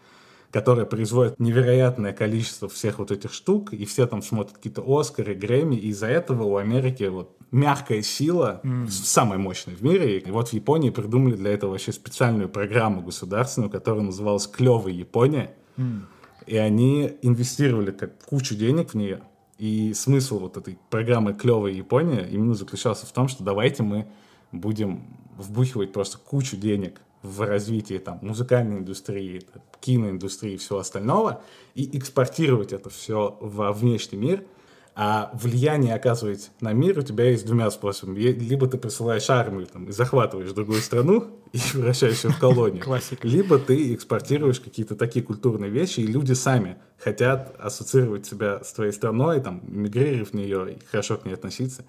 которая 0.52 0.88
производит 0.88 1.40
невероятное 1.40 2.12
количество 2.12 2.68
всех 2.68 2.98
вот 2.98 3.12
этих 3.12 3.34
штук, 3.34 3.72
и 3.72 3.86
все 3.86 4.08
там 4.08 4.24
смотрят 4.24 4.58
какие-то 4.58 4.84
Оскары, 4.84 5.36
Грэмми, 5.36 5.76
и 5.76 5.90
из-за 5.90 6.08
этого 6.08 6.42
у 6.44 6.58
Америки 6.58 7.04
вот 7.04 7.38
мягкая 7.52 8.02
сила, 8.02 8.60
mm. 8.64 8.88
самая 8.90 9.38
мощная 9.38 9.76
в 9.76 9.84
мире. 9.84 10.18
И 10.18 10.32
вот 10.32 10.50
в 10.50 10.54
Японии 10.54 10.90
придумали 10.90 11.36
для 11.36 11.52
этого 11.52 11.70
вообще 11.70 11.92
специальную 11.92 12.50
программу 12.50 13.04
государственную, 13.04 13.70
которая 13.70 14.02
называлась 14.02 14.48
«Клевая 14.48 14.92
Япония». 14.92 15.54
Mm 15.78 16.02
и 16.50 16.58
они 16.58 17.18
инвестировали 17.22 17.92
как 17.92 18.24
кучу 18.26 18.56
денег 18.56 18.92
в 18.92 18.94
нее. 18.96 19.22
И 19.60 19.94
смысл 19.94 20.40
вот 20.40 20.58
этой 20.58 20.80
программы 20.90 21.34
«Клевая 21.34 21.72
Япония» 21.72 22.26
именно 22.26 22.56
заключался 22.56 23.06
в 23.06 23.12
том, 23.12 23.28
что 23.28 23.44
давайте 23.44 23.84
мы 23.84 24.08
будем 24.52 25.04
вбухивать 25.38 25.94
просто 25.94 26.18
кучу 26.18 26.58
денег 26.58 27.02
в 27.22 27.46
развитии 27.46 27.98
там, 27.98 28.20
музыкальной 28.22 28.80
индустрии, 28.80 29.42
киноиндустрии 29.82 30.54
и 30.54 30.58
всего 30.58 30.80
остального, 30.80 31.44
и 31.76 31.98
экспортировать 31.98 32.74
это 32.74 32.90
все 32.90 33.38
во 33.42 33.72
внешний 33.72 34.18
мир– 34.18 34.44
а 35.02 35.32
влияние 35.34 35.96
оказывать 35.96 36.52
на 36.60 36.74
мир 36.74 37.00
у 37.00 37.02
тебя 37.02 37.30
есть 37.30 37.46
двумя 37.46 37.72
способами. 37.72 38.20
Либо 38.20 38.68
ты 38.68 38.78
присылаешь 38.78 39.30
армию 39.30 39.66
там, 39.66 39.86
и 39.88 39.94
захватываешь 39.94 40.52
другую 40.52 40.82
страну 40.82 41.40
и 41.54 41.60
вращаешься 41.74 42.28
в 42.28 42.38
колонию. 42.38 42.84
Классика. 42.84 43.26
Либо 43.26 43.60
ты 43.60 43.94
экспортируешь 43.96 44.60
какие-то 44.60 44.98
такие 44.98 45.24
культурные 45.24 45.72
вещи, 45.72 46.02
и 46.02 46.06
люди 46.06 46.34
сами 46.34 46.80
хотят 46.98 47.56
ассоциировать 47.58 48.26
себя 48.26 48.62
с 48.62 48.74
твоей 48.74 48.92
страной, 48.92 49.40
там, 49.40 49.62
мигрировать 49.70 50.32
в 50.32 50.34
нее 50.34 50.74
и 50.74 50.86
хорошо 50.92 51.16
к 51.16 51.24
ней 51.24 51.32
относиться. 51.32 51.86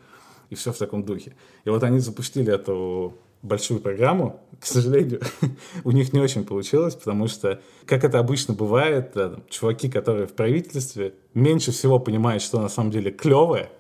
И 0.49 0.55
все 0.55 0.73
в 0.73 0.79
таком 0.79 1.03
духе. 1.03 1.35
И 1.65 1.71
вот 1.71 1.83
они 1.83 1.99
запустили 1.99 2.53
эту 2.55 3.19
большую 3.43 3.81
программу. 3.81 4.41
К 4.59 4.67
сожалению, 4.67 5.21
у 5.85 5.91
них 5.91 6.13
не 6.13 6.21
очень 6.21 6.45
получилось, 6.45 6.95
потому 6.95 7.29
что, 7.29 7.61
как 7.87 8.05
это 8.05 8.19
обычно 8.19 8.55
бывает, 8.55 9.13
да, 9.15 9.31
там, 9.31 9.43
чуваки, 9.49 9.89
которые 9.89 10.27
в 10.27 10.33
правительстве, 10.33 11.15
меньше 11.35 11.73
всего 11.73 11.99
понимают, 11.99 12.43
что 12.43 12.61
на 12.61 12.69
самом 12.69 12.91
деле 12.91 13.11
клевое, 13.11 13.71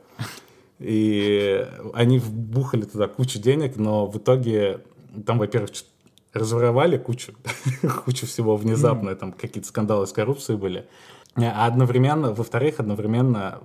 и 0.78 1.66
они 1.92 2.18
вбухали 2.18 2.82
туда 2.82 3.06
кучу 3.06 3.38
денег, 3.38 3.76
но 3.76 4.06
в 4.06 4.16
итоге 4.16 4.80
там, 5.26 5.38
во-первых, 5.38 5.70
разворовали 6.32 6.96
кучу, 6.96 7.34
кучу 8.04 8.26
всего 8.26 8.56
внезапно, 8.56 9.14
там 9.14 9.32
какие-то 9.32 9.68
скандалы 9.68 10.06
с 10.06 10.12
коррупцией 10.12 10.58
были. 10.58 10.86
А 11.36 11.66
одновременно, 11.66 12.32
во-вторых, 12.32 12.80
одновременно 12.80 13.61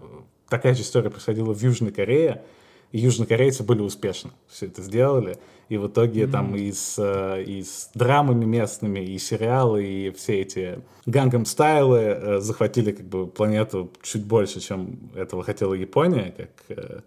такая 0.49 0.75
же 0.75 0.81
история 0.81 1.09
происходила 1.09 1.53
в 1.53 1.61
Южной 1.61 1.91
Корее, 1.91 2.43
и 2.91 2.99
южнокорейцы 2.99 3.63
были 3.63 3.81
успешны, 3.81 4.31
все 4.47 4.67
это 4.67 4.81
сделали. 4.81 5.37
И 5.70 5.78
в 5.78 5.88
итоге 5.88 6.24
mm-hmm. 6.24 6.32
там 6.32 6.55
и 6.55 6.72
с, 6.72 6.95
э, 6.97 7.43
и 7.43 7.63
с 7.63 7.89
драмами 7.95 8.45
местными, 8.45 8.99
и 8.99 9.18
сериалы, 9.18 9.84
и 9.84 10.11
все 10.11 10.41
эти 10.41 10.80
гангам 11.05 11.45
стайлы 11.45 11.99
э, 11.99 12.39
захватили 12.39 12.91
как 12.91 13.05
бы 13.07 13.28
планету 13.28 13.91
чуть 14.03 14.26
больше, 14.26 14.59
чем 14.59 15.11
этого 15.16 15.43
хотела 15.43 15.74
Япония, 15.74 16.34
как 16.38 16.78
э, 16.78 16.99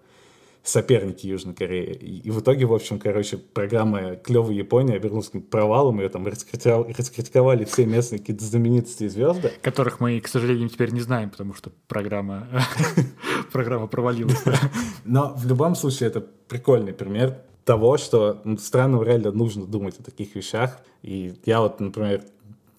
соперники 0.65 1.27
Южной 1.27 1.55
Кореи. 1.55 1.93
И, 1.93 2.19
и 2.21 2.31
в 2.31 2.41
итоге, 2.41 2.67
в 2.67 2.75
общем, 2.75 2.99
короче, 2.99 3.39
программа 3.39 4.17
«Клевая 4.17 4.55
Япония» 4.55 4.97
обернулась 4.97 5.31
провалом, 5.51 6.01
ее 6.01 6.09
там 6.09 6.27
раскритиковали, 6.27 6.93
раскритиковали 6.93 7.65
все 7.65 7.87
местные 7.87 8.19
какие-то 8.19 8.45
знаменитости 8.45 9.05
и 9.05 9.09
звезды. 9.09 9.53
Которых 9.63 10.01
мы, 10.01 10.21
к 10.21 10.29
сожалению, 10.29 10.69
теперь 10.69 10.91
не 10.91 11.01
знаем, 11.01 11.31
потому 11.31 11.55
что 11.55 11.71
программа, 11.87 12.49
программа 13.53 13.87
провалилась. 13.87 14.43
Но 15.05 15.35
в 15.37 15.47
любом 15.47 15.75
случае 15.75 16.09
это 16.09 16.21
прикольный 16.21 16.93
пример 16.93 17.39
того, 17.69 17.99
что 17.99 18.41
ну, 18.45 18.57
странам 18.57 19.03
реально 19.03 19.31
нужно 19.31 19.67
думать 19.67 20.01
о 20.01 20.03
таких 20.03 20.35
вещах. 20.35 20.81
И 21.03 21.35
я 21.45 21.61
вот, 21.61 21.81
например, 21.81 22.25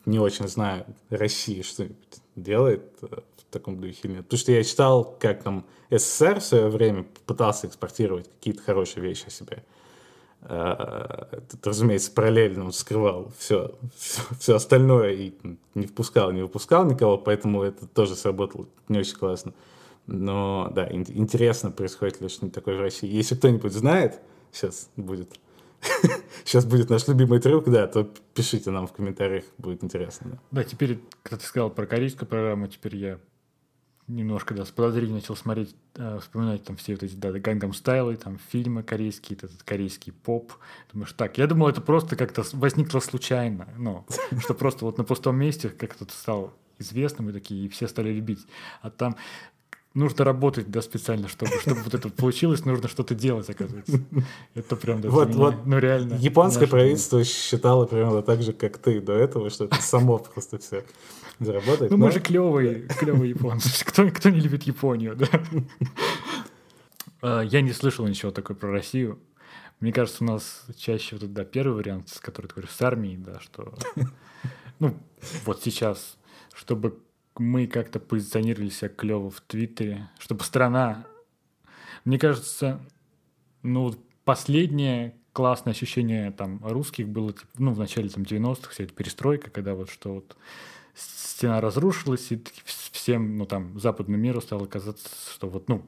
не 0.07 0.17
очень 0.17 0.47
знаю, 0.47 0.83
Россия 1.11 1.61
что-нибудь 1.61 1.95
делает 2.35 2.81
э, 3.03 3.17
в 3.37 3.43
таком 3.51 3.79
духе 3.79 4.07
нет. 4.07 4.23
Потому 4.23 4.39
что 4.39 4.51
я 4.51 4.63
читал, 4.63 5.15
как 5.19 5.43
там 5.43 5.63
СССР 5.91 6.39
в 6.39 6.43
свое 6.43 6.69
время 6.69 7.05
пытался 7.27 7.67
экспортировать 7.67 8.31
какие-то 8.39 8.63
хорошие 8.63 9.03
вещи 9.03 9.25
о 9.27 9.29
себе. 9.29 9.63
Это, 10.41 11.41
разумеется, 11.65 12.11
параллельно 12.11 12.65
он 12.65 12.71
скрывал 12.71 13.31
все, 13.37 13.77
все, 13.95 14.21
все 14.39 14.55
остальное 14.55 15.11
и 15.11 15.33
не 15.75 15.85
впускал, 15.85 16.31
не 16.31 16.41
выпускал 16.41 16.85
никого, 16.85 17.17
поэтому 17.17 17.61
это 17.61 17.85
тоже 17.85 18.15
сработало 18.15 18.65
не 18.87 18.97
очень 18.97 19.17
классно. 19.17 19.53
Но 20.07 20.71
да, 20.73 20.87
интересно, 20.91 21.69
происходит 21.69 22.21
ли 22.21 22.29
что-нибудь 22.29 22.55
такое 22.55 22.77
в 22.77 22.81
России. 22.81 23.07
Если 23.07 23.35
кто-нибудь 23.35 23.73
знает, 23.73 24.21
сейчас 24.51 24.89
будет. 24.95 25.39
Сейчас 26.43 26.65
будет 26.65 26.89
наш 26.89 27.07
любимый 27.07 27.39
трюк, 27.39 27.69
да, 27.69 27.87
то 27.87 28.03
пишите 28.33 28.69
нам 28.71 28.87
в 28.87 28.91
комментариях, 28.91 29.45
будет 29.57 29.83
интересно. 29.83 30.31
Да, 30.31 30.39
да 30.51 30.63
теперь, 30.63 30.99
когда 31.23 31.37
ты 31.37 31.45
сказал 31.45 31.69
про 31.69 31.85
корейскую 31.85 32.27
программу, 32.27 32.67
теперь 32.67 32.97
я 32.97 33.19
немножко, 34.09 34.53
да, 34.53 34.65
с 34.65 34.71
подозрением 34.71 35.15
начал 35.15 35.35
смотреть, 35.35 35.75
э, 35.95 36.19
вспоминать 36.21 36.63
там 36.63 36.75
все 36.75 36.93
вот 36.93 37.03
эти, 37.03 37.15
да, 37.15 37.31
гангам 37.31 37.73
стайлы, 37.73 38.15
там 38.17 38.39
фильмы 38.49 38.83
корейские, 38.83 39.37
этот 39.37 39.63
корейский 39.63 40.11
поп. 40.11 40.53
Думаешь, 40.91 41.13
так, 41.13 41.37
я 41.37 41.47
думал, 41.47 41.69
это 41.69 41.81
просто 41.81 42.15
как-то 42.15 42.43
возникло 42.53 42.99
случайно, 42.99 43.69
ну, 43.77 44.05
что 44.39 44.53
просто 44.53 44.85
вот 44.85 44.97
на 44.97 45.03
пустом 45.03 45.37
месте 45.37 45.69
как-то 45.69 46.05
стал 46.09 46.53
известным 46.79 47.29
и 47.29 47.33
такие, 47.33 47.65
и 47.65 47.69
все 47.69 47.87
стали 47.87 48.11
любить. 48.11 48.45
А 48.81 48.89
там 48.89 49.15
нужно 49.93 50.23
работать, 50.23 50.69
да, 50.69 50.81
специально, 50.81 51.27
чтобы, 51.27 51.51
чтобы 51.61 51.81
вот 51.81 51.93
это 51.93 52.09
получилось, 52.09 52.65
нужно 52.65 52.87
что-то 52.87 53.15
делать, 53.15 53.49
оказывается. 53.49 53.99
Это 54.55 54.75
прям, 54.75 55.01
да, 55.01 55.09
вот, 55.09 55.33
вот, 55.35 55.65
ну 55.65 55.79
реально. 55.79 56.15
Японское 56.15 56.67
правительство 56.67 57.23
считало 57.23 57.85
примерно 57.85 58.21
так 58.21 58.41
же, 58.41 58.53
как 58.53 58.77
ты 58.77 59.01
до 59.01 59.13
этого, 59.13 59.49
что 59.49 59.65
это 59.65 59.81
само 59.81 60.19
просто 60.19 60.57
все 60.59 60.83
заработает. 61.39 61.91
Ну, 61.91 61.97
мы 61.97 62.11
же 62.11 62.19
клевые, 62.19 62.87
клевые 62.99 63.31
японцы. 63.31 63.85
Кто, 63.85 64.09
кто 64.09 64.29
не 64.29 64.39
любит 64.39 64.63
Японию, 64.63 65.15
да? 65.15 65.27
А, 67.21 67.41
я 67.41 67.61
не 67.61 67.71
слышал 67.71 68.05
ничего 68.07 68.31
такого 68.31 68.57
про 68.57 68.71
Россию. 68.71 69.19
Мне 69.79 69.93
кажется, 69.93 70.23
у 70.23 70.27
нас 70.27 70.65
чаще 70.77 71.15
вот, 71.15 71.31
да, 71.33 71.45
первый 71.45 71.75
вариант, 71.75 72.17
который 72.21 72.47
ты 72.47 72.55
говоришь, 72.55 72.73
с 72.73 72.81
армией, 72.81 73.17
да, 73.17 73.39
что... 73.39 73.73
Ну, 74.79 74.97
вот 75.45 75.61
сейчас, 75.61 76.17
чтобы 76.53 76.99
мы 77.39 77.67
как-то 77.67 77.99
позиционировали 77.99 78.69
себя 78.69 78.89
клево 78.89 79.29
в 79.29 79.41
Твиттере, 79.41 80.09
чтобы 80.19 80.43
страна... 80.43 81.05
Мне 82.05 82.17
кажется, 82.17 82.79
ну, 83.61 83.93
последнее 84.23 85.15
классное 85.33 85.71
ощущение 85.71 86.31
там 86.31 86.59
русских 86.63 87.07
было, 87.07 87.33
типа, 87.33 87.47
ну, 87.57 87.73
в 87.73 87.79
начале 87.79 88.09
там 88.09 88.23
90-х, 88.23 88.69
вся 88.71 88.83
эта 88.83 88.93
перестройка, 88.93 89.49
когда 89.49 89.73
вот 89.73 89.89
что 89.89 90.15
вот 90.15 90.37
стена 90.95 91.61
разрушилась, 91.61 92.31
и 92.31 92.41
всем, 92.91 93.37
ну, 93.37 93.45
там, 93.45 93.79
западному 93.79 94.21
миру 94.21 94.41
стало 94.41 94.65
казаться, 94.65 95.09
что 95.33 95.47
вот, 95.49 95.69
ну, 95.69 95.85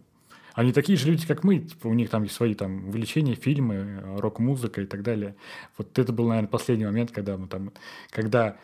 они 0.53 0.73
такие 0.73 0.97
же 0.97 1.07
люди, 1.07 1.25
как 1.25 1.43
мы, 1.43 1.59
типа, 1.59 1.87
у 1.87 1.93
них 1.93 2.09
там 2.09 2.23
есть 2.23 2.35
свои 2.35 2.53
там 2.55 2.89
увлечения, 2.89 3.35
фильмы, 3.35 4.01
рок-музыка 4.17 4.81
и 4.81 4.85
так 4.85 5.01
далее. 5.01 5.35
Вот 5.77 5.97
это 5.97 6.11
был, 6.11 6.27
наверное, 6.27 6.49
последний 6.49 6.85
момент, 6.85 7.11
когда 7.11 7.37
мы 7.37 7.47
там, 7.47 7.71
когда 8.09 8.57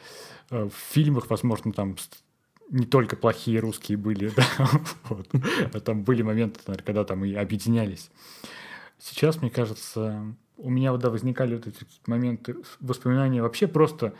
э, 0.50 0.66
в 0.66 0.74
фильмах, 0.74 1.30
возможно, 1.30 1.72
там 1.72 1.96
не 2.70 2.86
только 2.86 3.16
плохие 3.16 3.60
русские 3.60 3.98
были, 3.98 4.30
да, 4.36 4.70
вот. 5.10 5.30
а 5.74 5.80
там 5.80 6.04
были 6.04 6.22
моменты, 6.22 6.60
наверное, 6.68 6.86
когда 6.86 7.04
там 7.04 7.26
и 7.26 7.34
объединялись. 7.34 8.10
Сейчас, 9.00 9.42
мне 9.42 9.50
кажется, 9.50 10.36
у 10.58 10.70
меня 10.70 10.92
вот, 10.92 11.02
да, 11.02 11.10
возникали 11.10 11.56
вот 11.56 11.68
эти 11.68 11.86
моменты 12.08 12.56
воспоминания 12.80 13.42
вообще 13.42 13.68
просто, 13.68 14.14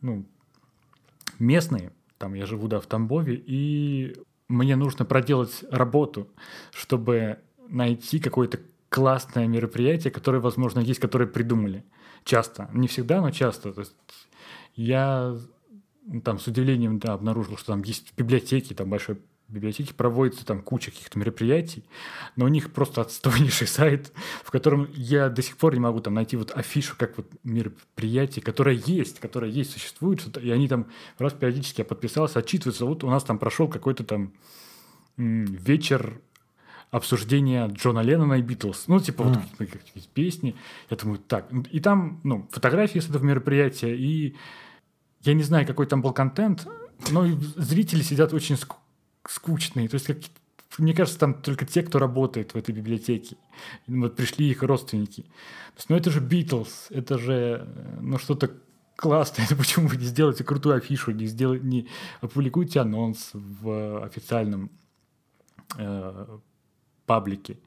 ну, 0.00 0.26
местные, 1.38 1.92
там 2.18 2.34
я 2.34 2.46
живу, 2.46 2.68
да, 2.68 2.80
в 2.80 2.86
Тамбове, 2.86 3.34
и 3.34 4.16
мне 4.48 4.76
нужно 4.76 5.04
проделать 5.04 5.64
работу, 5.70 6.28
чтобы 6.72 7.38
найти 7.68 8.18
какое-то 8.18 8.60
классное 8.88 9.46
мероприятие, 9.46 10.10
которое, 10.10 10.40
возможно, 10.40 10.80
есть, 10.80 11.00
которое 11.00 11.26
придумали. 11.26 11.84
Часто. 12.24 12.68
Не 12.74 12.88
всегда, 12.88 13.20
но 13.20 13.30
часто. 13.30 13.72
То 13.72 13.80
есть 13.80 13.94
я 14.74 15.36
там 16.24 16.38
с 16.38 16.46
удивлением 16.46 16.98
да, 16.98 17.12
обнаружил, 17.12 17.56
что 17.56 17.72
там 17.72 17.82
есть 17.82 18.12
библиотеки, 18.16 18.74
там 18.74 18.90
большой 18.90 19.18
библиотеке 19.50 19.92
проводится 19.94 20.46
там 20.46 20.62
куча 20.62 20.90
каких-то 20.90 21.18
мероприятий, 21.18 21.84
но 22.36 22.44
у 22.44 22.48
них 22.48 22.72
просто 22.72 23.00
отстойнейший 23.00 23.66
сайт, 23.66 24.12
в 24.44 24.50
котором 24.50 24.88
я 24.94 25.28
до 25.28 25.42
сих 25.42 25.56
пор 25.56 25.74
не 25.74 25.80
могу 25.80 26.00
там 26.00 26.14
найти 26.14 26.36
вот 26.36 26.52
афишу, 26.52 26.94
как 26.96 27.16
вот 27.16 27.26
мероприятие, 27.42 28.42
которое 28.42 28.76
есть, 28.76 29.18
которое 29.20 29.50
есть, 29.50 29.72
существует, 29.72 30.36
и 30.38 30.50
они 30.50 30.68
там 30.68 30.86
раз 31.18 31.32
периодически 31.32 31.80
я 31.80 31.84
подписался, 31.84 32.38
отчитываются, 32.38 32.84
вот 32.84 33.04
у 33.04 33.10
нас 33.10 33.24
там 33.24 33.38
прошел 33.38 33.68
какой-то 33.68 34.04
там 34.04 34.32
вечер 35.16 36.20
обсуждения 36.90 37.68
Джона 37.68 38.00
Леннона 38.00 38.34
и 38.34 38.42
Битлз. 38.42 38.88
Ну, 38.88 38.98
типа, 38.98 39.22
mm. 39.22 39.42
вот 39.58 39.70
какие-то 39.70 40.08
песни. 40.12 40.56
Я 40.88 40.96
думаю, 40.96 41.20
так. 41.20 41.46
И 41.70 41.78
там, 41.78 42.20
ну, 42.24 42.48
фотографии 42.50 42.98
с 42.98 43.08
этого 43.08 43.22
мероприятия, 43.22 43.94
и 43.96 44.34
я 45.22 45.34
не 45.34 45.42
знаю, 45.42 45.66
какой 45.66 45.86
там 45.86 46.02
был 46.02 46.12
контент, 46.12 46.66
но 47.10 47.26
зрители 47.56 48.02
сидят 48.02 48.32
очень 48.32 48.56
скучные. 49.28 49.88
То 49.88 49.94
есть, 49.94 50.06
как, 50.06 50.18
мне 50.78 50.94
кажется, 50.94 51.18
там 51.18 51.34
только 51.34 51.66
те, 51.66 51.82
кто 51.82 51.98
работает 51.98 52.54
в 52.54 52.56
этой 52.56 52.74
библиотеке. 52.74 53.36
Вот 53.86 54.16
пришли 54.16 54.50
их 54.50 54.62
родственники. 54.62 55.26
Есть, 55.76 55.88
ну 55.88 55.96
это 55.96 56.10
же 56.10 56.20
Битлз, 56.20 56.86
это 56.90 57.18
же 57.18 57.68
ну, 58.00 58.18
что-то 58.18 58.50
классное. 58.96 59.46
Почему 59.58 59.88
вы 59.88 59.96
не 59.96 60.04
сделаете 60.04 60.44
крутую 60.44 60.76
афишу, 60.76 61.10
не, 61.10 61.26
сделайте, 61.26 61.66
не 61.66 61.88
опубликуйте 62.20 62.80
анонс 62.80 63.30
в 63.32 64.04
официальном 64.04 64.70
э, 65.76 66.38
паблике. 67.06 67.58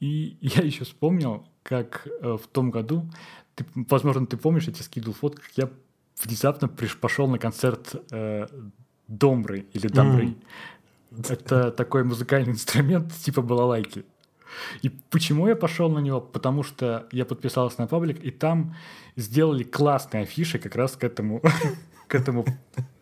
И 0.00 0.36
я 0.40 0.62
еще 0.62 0.84
вспомнил, 0.84 1.46
как 1.62 2.06
э, 2.06 2.36
в 2.42 2.46
том 2.46 2.70
году, 2.70 3.10
ты, 3.54 3.64
возможно, 3.74 4.26
ты 4.26 4.36
помнишь, 4.36 4.64
я 4.64 4.72
тебе 4.72 4.84
скидывал 4.84 5.14
фотку, 5.14 5.42
как 5.42 5.52
я 5.56 5.70
внезапно 6.22 6.68
приш, 6.68 6.96
пошел 6.96 7.28
на 7.28 7.38
концерт 7.38 7.94
э, 8.10 8.46
Домры 9.08 9.66
или 9.72 9.88
Домры. 9.88 10.34
Mm. 11.10 11.30
Это 11.30 11.70
такой 11.70 12.04
музыкальный 12.04 12.52
инструмент 12.52 13.12
типа 13.14 13.42
балалайки. 13.42 14.04
И 14.82 14.88
почему 14.88 15.48
я 15.48 15.56
пошел 15.56 15.90
на 15.90 15.98
него? 15.98 16.20
Потому 16.20 16.62
что 16.62 17.06
я 17.12 17.24
подписался 17.24 17.80
на 17.80 17.86
паблик, 17.86 18.22
и 18.24 18.30
там 18.30 18.74
сделали 19.16 19.64
классные 19.64 20.22
афиши 20.22 20.58
как 20.58 20.76
раз 20.76 20.96
к 20.96 21.04
этому, 21.04 21.42
к 22.08 22.14
этому 22.14 22.44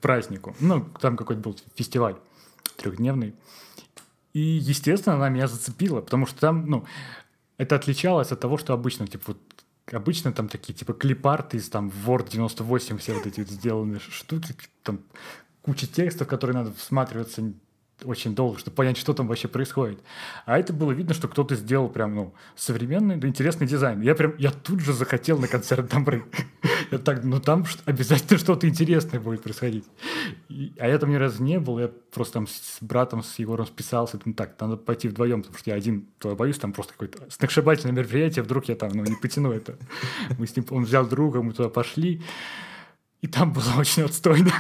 празднику. 0.01 0.55
Ну, 0.61 0.87
там 1.01 1.17
какой-то 1.17 1.43
был 1.43 1.57
фестиваль 1.75 2.17
трехдневный. 2.77 3.35
И, 4.33 4.41
естественно, 4.41 5.15
она 5.17 5.29
меня 5.29 5.47
зацепила, 5.47 6.01
потому 6.01 6.27
что 6.27 6.41
там, 6.41 6.67
ну, 6.67 6.85
это 7.57 7.77
отличалось 7.77 8.33
от 8.33 8.41
того, 8.41 8.59
что 8.59 8.73
обычно, 8.73 9.07
типа, 9.07 9.25
вот 9.29 9.39
обычно 9.93 10.33
там 10.33 10.49
такие, 10.49 10.75
типа, 10.75 10.95
клипарты 10.95 11.59
из 11.59 11.69
там 11.69 11.93
Word 12.07 12.31
98, 12.31 12.99
все 12.99 13.15
вот 13.15 13.27
эти 13.27 13.41
вот 13.41 13.51
сделанные 13.51 14.01
штуки, 14.01 14.55
там 14.83 15.01
куча 15.63 15.87
текстов, 15.87 16.29
которые 16.29 16.57
надо 16.57 16.73
всматриваться 16.75 17.53
очень 18.05 18.35
долго, 18.35 18.59
чтобы 18.59 18.75
понять, 18.75 18.97
что 18.97 19.15
там 19.15 19.27
вообще 19.27 19.49
происходит. 19.49 20.01
А 20.47 20.59
это 20.59 20.73
было 20.73 20.93
видно, 20.93 21.15
что 21.15 21.29
кто-то 21.29 21.55
сделал 21.57 21.89
прям, 21.89 22.15
ну, 22.15 22.35
современный, 22.57 23.17
да, 23.17 23.29
интересный 23.29 23.67
дизайн. 23.67 24.01
Я 24.01 24.15
прям, 24.15 24.35
я 24.39 24.51
тут 24.51 24.81
же 24.81 24.93
захотел 24.93 25.39
на 25.39 25.49
концерт 25.49 25.89
Дамбры. 25.89 26.25
Я 26.91 26.99
так, 26.99 27.25
ну 27.25 27.41
там 27.41 27.65
обязательно 27.87 28.39
что-то 28.39 28.69
интересное 28.69 29.19
будет 29.19 29.43
происходить. 29.43 29.85
а 30.79 30.87
я 30.87 30.99
там 30.99 31.11
ни 31.11 31.17
разу 31.17 31.43
не 31.43 31.59
был, 31.59 31.79
я 31.79 31.89
просто 31.89 32.35
там 32.35 32.47
с 32.47 32.77
братом, 32.81 33.23
с 33.23 33.39
Егором 33.39 33.67
списался, 33.67 34.21
ну 34.25 34.35
так, 34.35 34.61
надо 34.61 34.77
пойти 34.77 35.09
вдвоем, 35.09 35.43
потому 35.43 35.59
что 35.59 35.71
я 35.71 35.77
один, 35.77 36.07
то 36.19 36.31
я 36.31 36.35
боюсь, 36.37 36.59
там 36.59 36.73
просто 36.73 36.93
какое-то 36.93 37.31
сногсшибательное 37.31 37.95
мероприятие, 37.95 38.43
вдруг 38.43 38.67
я 38.67 38.77
там, 38.77 38.91
ну, 38.93 39.03
не 39.03 39.17
потяну 39.17 39.51
это. 39.51 39.77
Мы 40.39 40.47
с 40.47 40.55
ним, 40.55 40.67
он 40.71 40.85
взял 40.85 41.07
друга, 41.07 41.43
мы 41.43 41.53
туда 41.53 41.69
пошли, 41.69 42.23
и 43.23 43.27
там 43.27 43.53
было 43.53 43.65
очень 43.79 44.03
отстойно. 44.03 44.53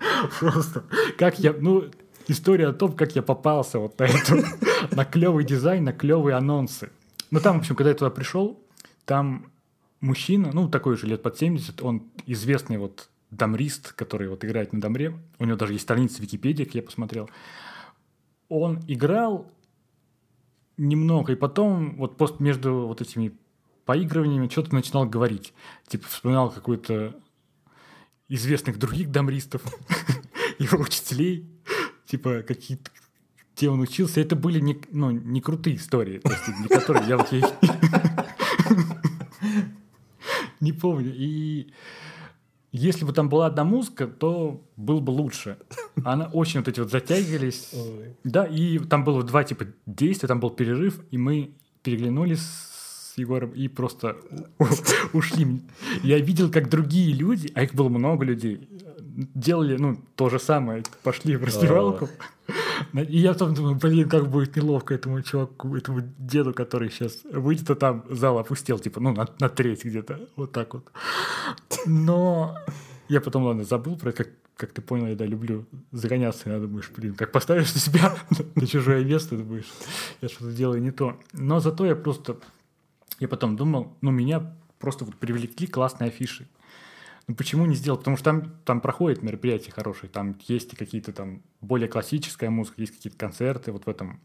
Просто 0.40 0.84
как 1.18 1.38
я, 1.38 1.52
ну, 1.52 1.90
история 2.28 2.68
о 2.68 2.72
том, 2.72 2.92
как 2.92 3.14
я 3.14 3.22
попался 3.22 3.78
вот 3.78 3.98
на 3.98 4.04
эту, 4.04 4.36
на 4.92 5.04
клевый 5.04 5.44
дизайн, 5.44 5.84
на 5.84 5.92
клевые 5.92 6.36
анонсы. 6.36 6.90
Ну, 7.30 7.40
там, 7.40 7.56
в 7.56 7.60
общем, 7.60 7.76
когда 7.76 7.90
я 7.90 7.96
туда 7.96 8.10
пришел, 8.10 8.60
там 9.04 9.50
мужчина, 10.00 10.50
ну, 10.52 10.68
такой 10.68 10.96
же 10.96 11.06
лет 11.06 11.22
под 11.22 11.38
70, 11.38 11.82
он 11.82 12.02
известный 12.26 12.78
вот 12.78 13.08
дамрист, 13.30 13.92
который 13.92 14.28
вот 14.28 14.44
играет 14.44 14.72
на 14.72 14.80
дамре. 14.80 15.16
У 15.38 15.44
него 15.44 15.56
даже 15.56 15.74
есть 15.74 15.84
страница 15.84 16.16
в 16.16 16.20
Википедии, 16.20 16.64
как 16.64 16.74
я 16.74 16.82
посмотрел. 16.82 17.30
Он 18.48 18.80
играл 18.88 19.50
немного, 20.76 21.32
и 21.32 21.36
потом 21.36 21.96
вот 21.96 22.16
пост 22.16 22.40
между 22.40 22.86
вот 22.86 23.00
этими 23.00 23.32
поигрываниями 23.84 24.48
что-то 24.48 24.74
начинал 24.74 25.06
говорить. 25.06 25.52
Типа 25.86 26.08
вспоминал 26.08 26.50
какую-то 26.50 27.14
известных 28.30 28.78
других 28.78 29.10
дамристов, 29.10 29.62
его 30.58 30.78
учителей, 30.78 31.46
типа 32.06 32.42
какие-то 32.42 32.90
где 33.56 33.68
он 33.68 33.80
учился, 33.80 34.22
это 34.22 34.36
были 34.36 34.58
не, 34.58 34.80
ну, 34.90 35.10
не 35.10 35.42
крутые 35.42 35.76
истории, 35.76 36.18
то 36.18 36.30
есть, 36.30 36.48
не 36.48 36.68
которые 36.68 37.06
я 37.06 37.18
вот 37.18 37.30
не 40.60 40.72
помню. 40.72 41.12
И 41.14 41.70
если 42.72 43.04
бы 43.04 43.12
там 43.12 43.28
была 43.28 43.46
одна 43.46 43.64
музыка, 43.64 44.06
то 44.06 44.66
было 44.76 45.00
бы 45.00 45.10
лучше. 45.10 45.58
Она 46.04 46.30
очень 46.32 46.60
вот 46.60 46.68
эти 46.68 46.80
вот 46.80 46.90
затягивались. 46.90 47.68
Ой. 47.74 48.16
Да, 48.24 48.46
и 48.46 48.78
там 48.78 49.04
было 49.04 49.22
два 49.22 49.44
типа 49.44 49.66
действия, 49.84 50.26
там 50.28 50.40
был 50.40 50.48
перерыв, 50.50 51.00
и 51.10 51.18
мы 51.18 51.50
переглянулись 51.82 52.69
Егором 53.20 53.50
и 53.50 53.68
просто 53.68 54.16
ушли. 55.12 55.62
Я 56.02 56.18
видел, 56.18 56.50
как 56.50 56.68
другие 56.68 57.12
люди, 57.14 57.50
а 57.54 57.62
их 57.62 57.74
было 57.74 57.88
много 57.88 58.24
людей, 58.24 58.68
делали, 59.34 59.76
ну, 59.76 59.98
то 60.16 60.28
же 60.28 60.38
самое, 60.38 60.82
пошли 61.02 61.36
в 61.36 61.44
раздевалку. 61.44 62.08
И 62.94 63.18
я 63.18 63.34
там 63.34 63.54
думаю, 63.54 63.76
блин, 63.76 64.08
как 64.08 64.28
будет 64.28 64.56
неловко 64.56 64.94
этому 64.94 65.22
чуваку, 65.22 65.76
этому 65.76 66.02
деду, 66.18 66.52
который 66.52 66.90
сейчас 66.90 67.20
выйдет, 67.24 67.70
а 67.70 67.74
там 67.74 68.04
зал 68.08 68.38
опустел, 68.38 68.78
типа, 68.78 69.00
ну, 69.00 69.12
на, 69.12 69.28
на 69.38 69.48
треть 69.48 69.84
где-то, 69.84 70.28
вот 70.36 70.52
так 70.52 70.74
вот. 70.74 70.90
Но 71.86 72.56
я 73.08 73.20
потом, 73.20 73.44
ладно, 73.44 73.64
забыл 73.64 73.96
про 73.96 74.12
как, 74.12 74.28
как 74.56 74.72
ты 74.72 74.82
понял, 74.82 75.06
я, 75.06 75.14
да, 75.14 75.26
люблю 75.26 75.66
загоняться, 75.92 76.50
я 76.50 76.58
думаешь, 76.58 76.90
блин, 76.96 77.14
как 77.14 77.32
поставишь 77.32 77.74
на 77.74 77.80
себя 77.80 78.16
на 78.54 78.66
чужое 78.66 79.04
место, 79.04 79.36
думаешь, 79.36 79.70
я 80.20 80.28
что-то 80.28 80.52
делаю 80.52 80.82
не 80.82 80.90
то. 80.90 81.18
Но 81.32 81.60
зато 81.60 81.86
я 81.86 81.94
просто 81.94 82.36
я 83.20 83.28
потом 83.28 83.56
думал, 83.56 83.96
ну, 84.00 84.10
меня 84.10 84.56
просто 84.78 85.04
вот 85.04 85.16
привлекли 85.16 85.66
классные 85.66 86.08
афиши. 86.08 86.48
Ну, 87.28 87.36
почему 87.36 87.66
не 87.66 87.76
сделать? 87.76 88.00
Потому 88.00 88.16
что 88.16 88.24
там, 88.24 88.54
там 88.64 88.80
проходят 88.80 89.22
мероприятия 89.22 89.70
хорошие, 89.70 90.10
там 90.10 90.36
есть 90.48 90.76
какие-то 90.76 91.12
там 91.12 91.42
более 91.60 91.88
классическая 91.88 92.50
музыка, 92.50 92.80
есть 92.80 92.96
какие-то 92.96 93.18
концерты, 93.18 93.70
вот 93.70 93.86
в 93.86 93.88
этом, 93.88 94.20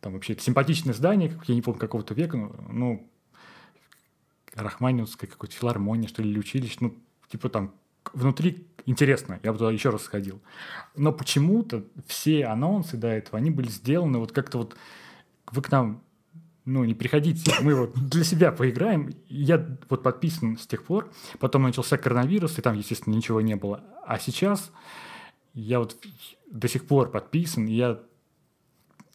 там 0.00 0.14
вообще 0.14 0.36
симпатичное 0.36 0.94
здание, 0.94 1.38
я 1.46 1.54
не 1.54 1.62
помню, 1.62 1.78
какого-то 1.78 2.14
века, 2.14 2.36
ну, 2.36 2.56
ну 2.72 3.10
Рахманинская 4.54 5.30
какой-то 5.30 5.54
филармония, 5.54 6.08
что 6.08 6.22
ли, 6.22 6.30
или 6.30 6.38
училище, 6.38 6.78
ну, 6.80 6.96
типа 7.28 7.48
там 7.48 7.74
внутри 8.12 8.66
интересно, 8.86 9.38
я 9.42 9.52
бы 9.52 9.58
туда 9.58 9.70
еще 9.70 9.90
раз 9.90 10.02
сходил. 10.02 10.40
Но 10.96 11.12
почему-то 11.12 11.84
все 12.06 12.46
анонсы 12.46 12.96
до 12.96 13.08
этого, 13.08 13.38
они 13.38 13.50
были 13.50 13.68
сделаны 13.68 14.18
вот 14.18 14.32
как-то 14.32 14.58
вот 14.58 14.76
вы 15.50 15.62
к 15.62 15.70
нам 15.70 16.02
ну, 16.64 16.84
не 16.84 16.94
приходите, 16.94 17.52
мы 17.60 17.74
вот 17.74 17.94
для 17.94 18.24
себя 18.24 18.52
поиграем. 18.52 19.10
Я 19.28 19.66
вот 19.88 20.02
подписан 20.02 20.56
с 20.58 20.66
тех 20.66 20.84
пор, 20.84 21.10
потом 21.40 21.62
начался 21.62 21.96
коронавирус, 21.96 22.58
и 22.58 22.62
там, 22.62 22.76
естественно, 22.76 23.14
ничего 23.14 23.40
не 23.40 23.56
было. 23.56 23.82
А 24.06 24.18
сейчас 24.18 24.70
я 25.54 25.80
вот 25.80 25.96
до 26.50 26.68
сих 26.68 26.86
пор 26.86 27.10
подписан, 27.10 27.66
и 27.66 27.72
я 27.72 28.00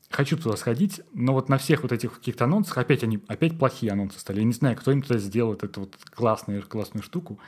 хочу 0.09 0.37
туда 0.37 0.57
сходить, 0.57 1.01
но 1.13 1.33
вот 1.33 1.49
на 1.49 1.57
всех 1.57 1.83
вот 1.83 1.91
этих 1.91 2.13
каких-то 2.15 2.45
анонсах 2.45 2.77
опять 2.77 3.03
они, 3.03 3.19
опять 3.27 3.57
плохие 3.57 3.91
анонсы 3.91 4.19
стали. 4.19 4.39
Я 4.39 4.45
не 4.45 4.53
знаю, 4.53 4.75
кто 4.75 4.91
им 4.91 5.01
туда 5.01 5.19
сделает 5.19 5.63
эту 5.63 5.81
вот 5.81 5.95
классную, 6.11 6.63
классную 6.63 7.03
штуку. 7.03 7.39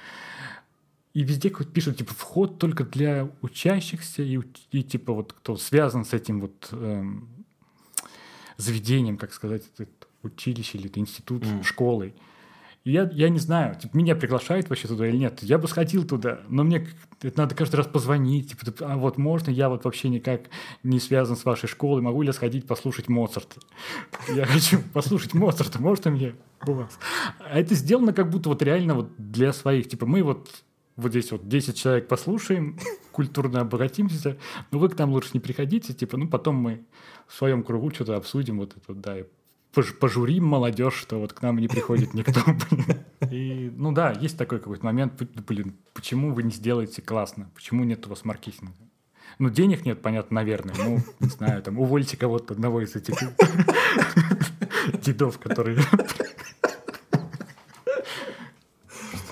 И 1.13 1.23
везде 1.23 1.49
пишут, 1.49 1.97
типа, 1.97 2.13
вход 2.13 2.59
только 2.59 2.83
для 2.83 3.29
учащихся 3.41 4.21
и, 4.21 4.39
и 4.71 4.83
типа, 4.83 5.13
вот 5.13 5.33
кто 5.33 5.57
связан 5.57 6.05
с 6.05 6.13
этим 6.13 6.39
вот 6.39 6.69
эм, 6.71 7.38
заведением, 8.59 9.17
как 9.17 9.33
сказать, 9.33 9.63
училище 10.21 10.77
или 10.77 10.91
институт, 10.95 11.43
mm. 11.43 11.63
школой. 11.63 12.13
И 12.83 12.91
я, 12.91 13.09
я 13.13 13.29
не 13.29 13.39
знаю, 13.39 13.75
типа, 13.75 13.95
меня 13.95 14.15
приглашают 14.15 14.69
вообще 14.69 14.87
туда 14.87 15.07
или 15.07 15.17
нет. 15.17 15.39
Я 15.43 15.57
бы 15.57 15.67
сходил 15.67 16.05
туда, 16.05 16.41
но 16.47 16.63
мне 16.63 16.87
это 17.21 17.37
надо 17.37 17.55
каждый 17.55 17.75
раз 17.75 17.87
позвонить. 17.87 18.49
Типа, 18.49 18.73
а 18.85 18.97
вот 18.97 19.17
можно 19.17 19.49
я 19.49 19.69
вот 19.69 19.83
вообще 19.83 20.09
никак 20.09 20.43
не 20.83 20.99
связан 20.99 21.35
с 21.35 21.45
вашей 21.45 21.67
школой, 21.67 22.01
могу 22.01 22.21
ли 22.21 22.27
я 22.27 22.33
сходить 22.33 22.67
послушать 22.67 23.09
Моцарта? 23.09 23.59
Я 24.33 24.45
хочу 24.45 24.79
послушать 24.93 25.33
Моцарта, 25.33 25.81
можно 25.81 26.11
мне 26.11 26.35
у 26.65 26.73
вас? 26.73 26.97
А 27.39 27.59
это 27.59 27.75
сделано 27.75 28.13
как 28.13 28.29
будто 28.29 28.49
вот 28.49 28.61
реально 28.61 28.95
вот 28.95 29.09
для 29.17 29.51
своих. 29.51 29.89
Типа 29.89 30.05
мы 30.05 30.23
вот 30.23 30.49
вот 30.99 31.11
здесь 31.11 31.31
вот 31.31 31.47
10 31.47 31.77
человек 31.77 32.07
послушаем, 32.07 32.77
культурно 33.11 33.61
обогатимся, 33.61 34.37
но 34.71 34.79
вы 34.79 34.89
к 34.89 34.97
нам 34.97 35.11
лучше 35.11 35.31
не 35.33 35.39
приходите, 35.39 35.93
типа, 35.93 36.17
ну, 36.17 36.27
потом 36.27 36.55
мы 36.55 36.85
в 37.27 37.35
своем 37.35 37.63
кругу 37.63 37.91
что-то 37.91 38.15
обсудим, 38.15 38.59
вот 38.59 38.75
это, 38.75 38.93
да, 38.93 39.19
и 39.19 39.23
пожурим 39.99 40.45
молодежь, 40.45 40.95
что 40.95 41.19
вот 41.19 41.33
к 41.33 41.41
нам 41.41 41.57
не 41.59 41.67
приходит 41.67 42.13
никто. 42.13 42.41
И, 43.31 43.71
ну 43.75 43.91
да, 43.91 44.11
есть 44.11 44.37
такой 44.37 44.59
какой-то 44.59 44.83
момент, 44.83 45.21
блин, 45.47 45.75
почему 45.93 46.33
вы 46.33 46.43
не 46.43 46.51
сделаете 46.51 47.01
классно? 47.01 47.51
Почему 47.53 47.83
нет 47.83 48.05
у 48.07 48.09
вас 48.09 48.25
маркетинга? 48.25 48.73
Ну, 49.37 49.49
денег 49.49 49.85
нет, 49.85 50.01
понятно, 50.01 50.35
наверное. 50.35 50.75
Ну, 50.75 50.99
не 51.19 51.29
знаю, 51.29 51.61
там, 51.61 51.79
увольте 51.79 52.17
кого-то, 52.17 52.53
одного 52.53 52.81
из 52.81 52.95
этих 52.95 53.15
дедов, 55.01 55.37
которые... 55.37 55.79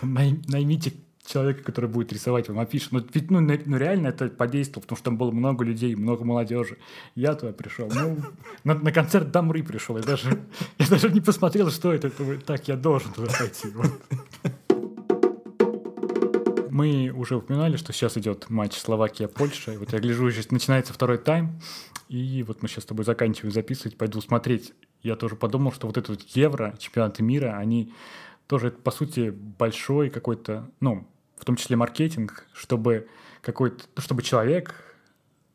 Наймите 0.04 0.94
человека, 1.28 1.64
который 1.64 1.90
будет 1.90 2.14
рисовать 2.14 2.48
вам 2.48 2.60
афишу. 2.60 2.90
Но 2.92 3.04
ведь, 3.14 3.30
ну, 3.30 3.42
ну, 3.42 3.78
реально 3.78 4.08
это 4.08 4.30
подействовало, 4.30 4.84
потому 4.84 4.98
что 4.98 5.06
там 5.06 5.18
было 5.18 5.32
много 5.32 5.64
людей, 5.64 5.96
много 5.96 6.24
молодежи. 6.24 6.78
Я 7.16 7.36
туда 7.36 7.52
пришел. 7.52 7.92
Ну, 7.94 8.18
на, 8.64 8.76
на 8.76 8.92
концерт 8.92 9.32
Дамры 9.32 9.62
пришел. 9.64 9.98
Я 9.98 10.04
даже, 10.04 10.40
я 10.80 10.88
даже 10.88 11.10
не 11.10 11.22
посмотрел, 11.22 11.70
что 11.70 11.94
это. 11.94 12.10
Так, 12.46 12.68
я 12.68 12.76
должен 12.76 13.12
туда 13.12 13.32
пойти. 13.38 13.70
Вот. 13.70 13.92
Мы 16.72 17.10
уже 17.10 17.38
упоминали, 17.38 17.76
что 17.76 17.92
сейчас 17.92 18.18
идет 18.18 18.50
матч 18.50 18.74
Словакия-Польша. 18.78 19.78
Вот 19.80 19.94
я 19.94 20.00
гляжу, 20.00 20.30
сейчас 20.32 20.52
начинается 20.52 20.94
второй 20.94 21.18
тайм. 21.18 21.60
И 22.08 22.44
вот 22.44 22.62
мы 22.62 22.70
сейчас 22.70 22.84
с 22.84 22.88
тобой 22.88 23.04
заканчиваем 23.04 23.52
записывать, 23.52 23.98
пойду 23.98 24.22
смотреть. 24.22 24.74
Я 25.02 25.16
тоже 25.16 25.36
подумал, 25.36 25.74
что 25.74 25.88
вот 25.88 25.98
этот 25.98 26.22
Евро, 26.36 26.76
чемпионаты 26.80 27.24
мира, 27.24 27.58
они 27.58 27.94
тоже, 28.48 28.72
по 28.72 28.92
сути, 28.92 29.30
большой 29.30 30.10
какой-то, 30.10 30.70
ну, 30.80 31.08
в 31.38 31.46
том 31.46 31.56
числе 31.56 31.76
маркетинг, 31.76 32.46
чтобы 32.54 33.08
какой-то, 33.42 33.86
чтобы 34.02 34.24
человек, 34.24 34.76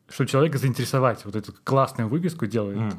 чтобы 0.09 0.29
человека 0.29 0.57
заинтересовать, 0.57 1.25
вот 1.25 1.35
эту 1.35 1.53
классную 1.63 2.09
выписку 2.09 2.45
делает, 2.45 2.77
mm. 2.77 2.97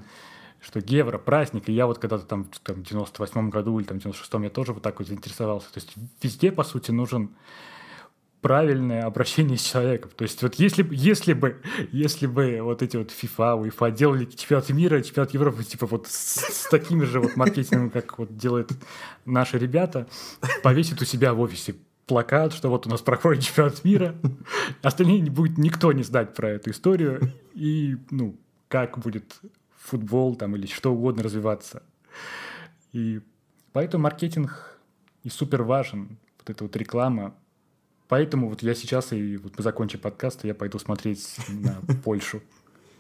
что 0.60 0.80
евро, 0.80 1.18
праздник, 1.18 1.68
и 1.68 1.72
я 1.72 1.86
вот 1.86 1.98
когда-то 1.98 2.24
там, 2.26 2.48
там 2.62 2.76
в 2.76 2.82
98 2.82 3.50
году 3.50 3.78
или 3.78 3.86
там 3.86 3.98
в 3.98 4.04
96-м 4.04 4.42
я 4.44 4.50
тоже 4.50 4.72
вот 4.72 4.82
так 4.82 4.98
вот 4.98 5.08
заинтересовался. 5.08 5.72
То 5.72 5.80
есть 5.80 5.94
везде, 6.22 6.52
по 6.52 6.64
сути, 6.64 6.90
нужен 6.90 7.30
правильное 8.44 9.04
обращение 9.04 9.56
с 9.56 9.62
человеком. 9.62 10.10
То 10.14 10.22
есть 10.24 10.42
вот 10.42 10.56
если, 10.56 10.86
если 10.90 11.32
бы, 11.32 11.62
если 11.92 12.26
бы 12.26 12.58
вот 12.60 12.82
эти 12.82 12.98
вот 12.98 13.10
FIFA, 13.10 13.66
UEFA 13.66 13.90
делали 13.90 14.26
чемпионат 14.26 14.68
мира, 14.68 15.00
чемпионат 15.00 15.32
Европы, 15.32 15.64
типа 15.64 15.86
вот 15.86 16.08
с, 16.08 16.36
с 16.36 16.68
такими 16.68 17.04
же 17.04 17.20
вот 17.20 17.36
маркетингом, 17.36 17.88
как 17.88 18.18
вот 18.18 18.36
делают 18.36 18.70
наши 19.24 19.56
ребята, 19.56 20.06
повесит 20.62 21.00
у 21.00 21.06
себя 21.06 21.32
в 21.32 21.40
офисе 21.40 21.74
плакат, 22.06 22.52
что 22.52 22.68
вот 22.68 22.86
у 22.86 22.90
нас 22.90 23.00
проходит 23.00 23.44
чемпионат 23.44 23.84
мира, 23.84 24.14
остальные 24.82 25.20
не 25.20 25.30
будет 25.30 25.58
никто 25.58 25.92
не 25.92 26.02
знать 26.02 26.34
про 26.34 26.50
эту 26.50 26.70
историю, 26.70 27.32
и, 27.54 27.96
ну, 28.10 28.38
как 28.68 28.98
будет 28.98 29.40
футбол 29.76 30.34
там 30.36 30.56
или 30.56 30.66
что 30.66 30.92
угодно 30.92 31.22
развиваться. 31.22 31.82
И 32.92 33.20
поэтому 33.72 34.04
маркетинг 34.04 34.78
и 35.22 35.28
супер 35.28 35.62
важен, 35.62 36.18
вот 36.38 36.50
эта 36.50 36.64
вот 36.64 36.76
реклама, 36.76 37.34
Поэтому 38.08 38.48
вот 38.48 38.62
я 38.62 38.74
сейчас, 38.74 39.12
и 39.12 39.36
вот 39.38 39.54
мы 39.56 39.64
закончим 39.64 39.98
подкаст, 39.98 40.44
и 40.44 40.48
я 40.48 40.54
пойду 40.54 40.78
смотреть 40.78 41.36
на 41.48 41.80
Польшу. 42.04 42.42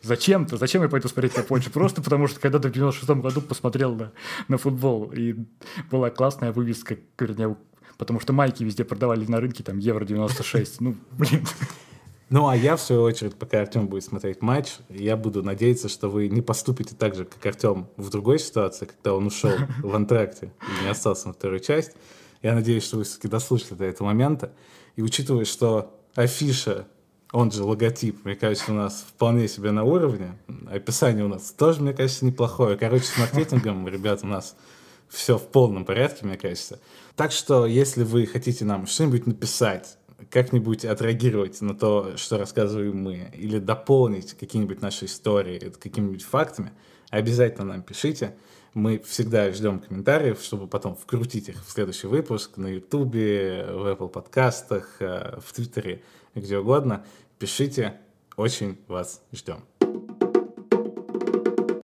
Зачем-то? 0.02 0.56
Зачем 0.56 0.82
я 0.82 0.88
пойду 0.88 1.08
смотреть 1.08 1.36
на 1.36 1.42
Польшу? 1.42 1.70
Просто 1.70 2.02
потому 2.02 2.26
что 2.26 2.40
когда-то 2.40 2.68
в 2.68 2.72
96 2.72 3.20
году 3.20 3.40
посмотрел 3.40 3.94
на, 3.94 4.12
на 4.48 4.58
футбол, 4.58 5.12
и 5.12 5.36
была 5.90 6.10
классная 6.10 6.52
вывеска, 6.52 6.96
вернее, 7.18 7.56
потому 7.98 8.20
что 8.20 8.32
майки 8.32 8.62
везде 8.62 8.84
продавали 8.84 9.24
на 9.26 9.40
рынке, 9.40 9.62
там, 9.62 9.78
евро 9.78 10.04
96. 10.04 10.80
Ну, 10.80 10.96
блин. 11.12 11.46
Ну, 12.30 12.48
а 12.48 12.56
я, 12.56 12.76
в 12.76 12.80
свою 12.80 13.02
очередь, 13.02 13.34
пока 13.34 13.60
Артем 13.60 13.86
будет 13.86 14.04
смотреть 14.04 14.40
матч, 14.42 14.76
я 14.88 15.16
буду 15.16 15.42
надеяться, 15.42 15.88
что 15.88 16.08
вы 16.08 16.28
не 16.28 16.40
поступите 16.40 16.96
так 16.96 17.14
же, 17.14 17.24
как 17.26 17.44
Артем 17.46 17.86
в 17.96 18.10
другой 18.10 18.38
ситуации, 18.38 18.86
когда 18.86 19.14
он 19.14 19.26
ушел 19.26 19.52
в 19.82 19.94
антракте 19.94 20.52
и 20.62 20.84
не 20.84 20.90
остался 20.90 21.28
на 21.28 21.34
вторую 21.34 21.60
часть. 21.60 21.92
Я 22.42 22.54
надеюсь, 22.54 22.84
что 22.84 22.96
вы 22.96 23.04
все-таки 23.04 23.28
дослушали 23.28 23.74
до 23.74 23.84
этого 23.84 24.08
момента. 24.08 24.52
И 24.96 25.02
учитывая, 25.02 25.44
что 25.44 25.98
афиша, 26.14 26.86
он 27.30 27.50
же 27.50 27.62
логотип, 27.64 28.24
мне 28.24 28.36
кажется, 28.36 28.72
у 28.72 28.74
нас 28.74 29.04
вполне 29.08 29.48
себе 29.48 29.70
на 29.70 29.84
уровне. 29.84 30.38
Описание 30.70 31.24
у 31.24 31.28
нас 31.28 31.52
тоже, 31.52 31.82
мне 31.82 31.92
кажется, 31.92 32.24
неплохое. 32.24 32.76
Короче, 32.76 33.04
с 33.04 33.18
маркетингом, 33.18 33.86
ребят, 33.88 34.20
у 34.22 34.26
нас 34.26 34.56
все 35.14 35.38
в 35.38 35.46
полном 35.48 35.84
порядке, 35.84 36.26
мне 36.26 36.36
кажется. 36.36 36.80
Так 37.16 37.32
что, 37.32 37.66
если 37.66 38.02
вы 38.02 38.26
хотите 38.26 38.64
нам 38.64 38.86
что-нибудь 38.86 39.26
написать, 39.26 39.96
как-нибудь 40.30 40.84
отреагировать 40.84 41.60
на 41.60 41.74
то, 41.74 42.16
что 42.16 42.38
рассказываем 42.38 42.96
мы, 42.96 43.30
или 43.34 43.58
дополнить 43.58 44.34
какие-нибудь 44.34 44.82
наши 44.82 45.04
истории 45.04 45.72
какими-нибудь 45.78 46.22
фактами, 46.22 46.72
обязательно 47.10 47.64
нам 47.64 47.82
пишите. 47.82 48.34
Мы 48.74 48.98
всегда 48.98 49.52
ждем 49.52 49.78
комментариев, 49.78 50.40
чтобы 50.42 50.66
потом 50.66 50.96
вкрутить 50.96 51.48
их 51.48 51.64
в 51.64 51.70
следующий 51.70 52.08
выпуск 52.08 52.56
на 52.56 52.66
Ютубе, 52.66 53.66
в 53.70 53.86
Apple 53.86 54.08
подкастах, 54.08 54.96
э, 54.98 55.38
в 55.40 55.52
Твиттере, 55.52 56.02
где 56.34 56.58
угодно. 56.58 57.04
Пишите, 57.38 58.00
очень 58.36 58.78
вас 58.88 59.22
ждем. 59.32 59.60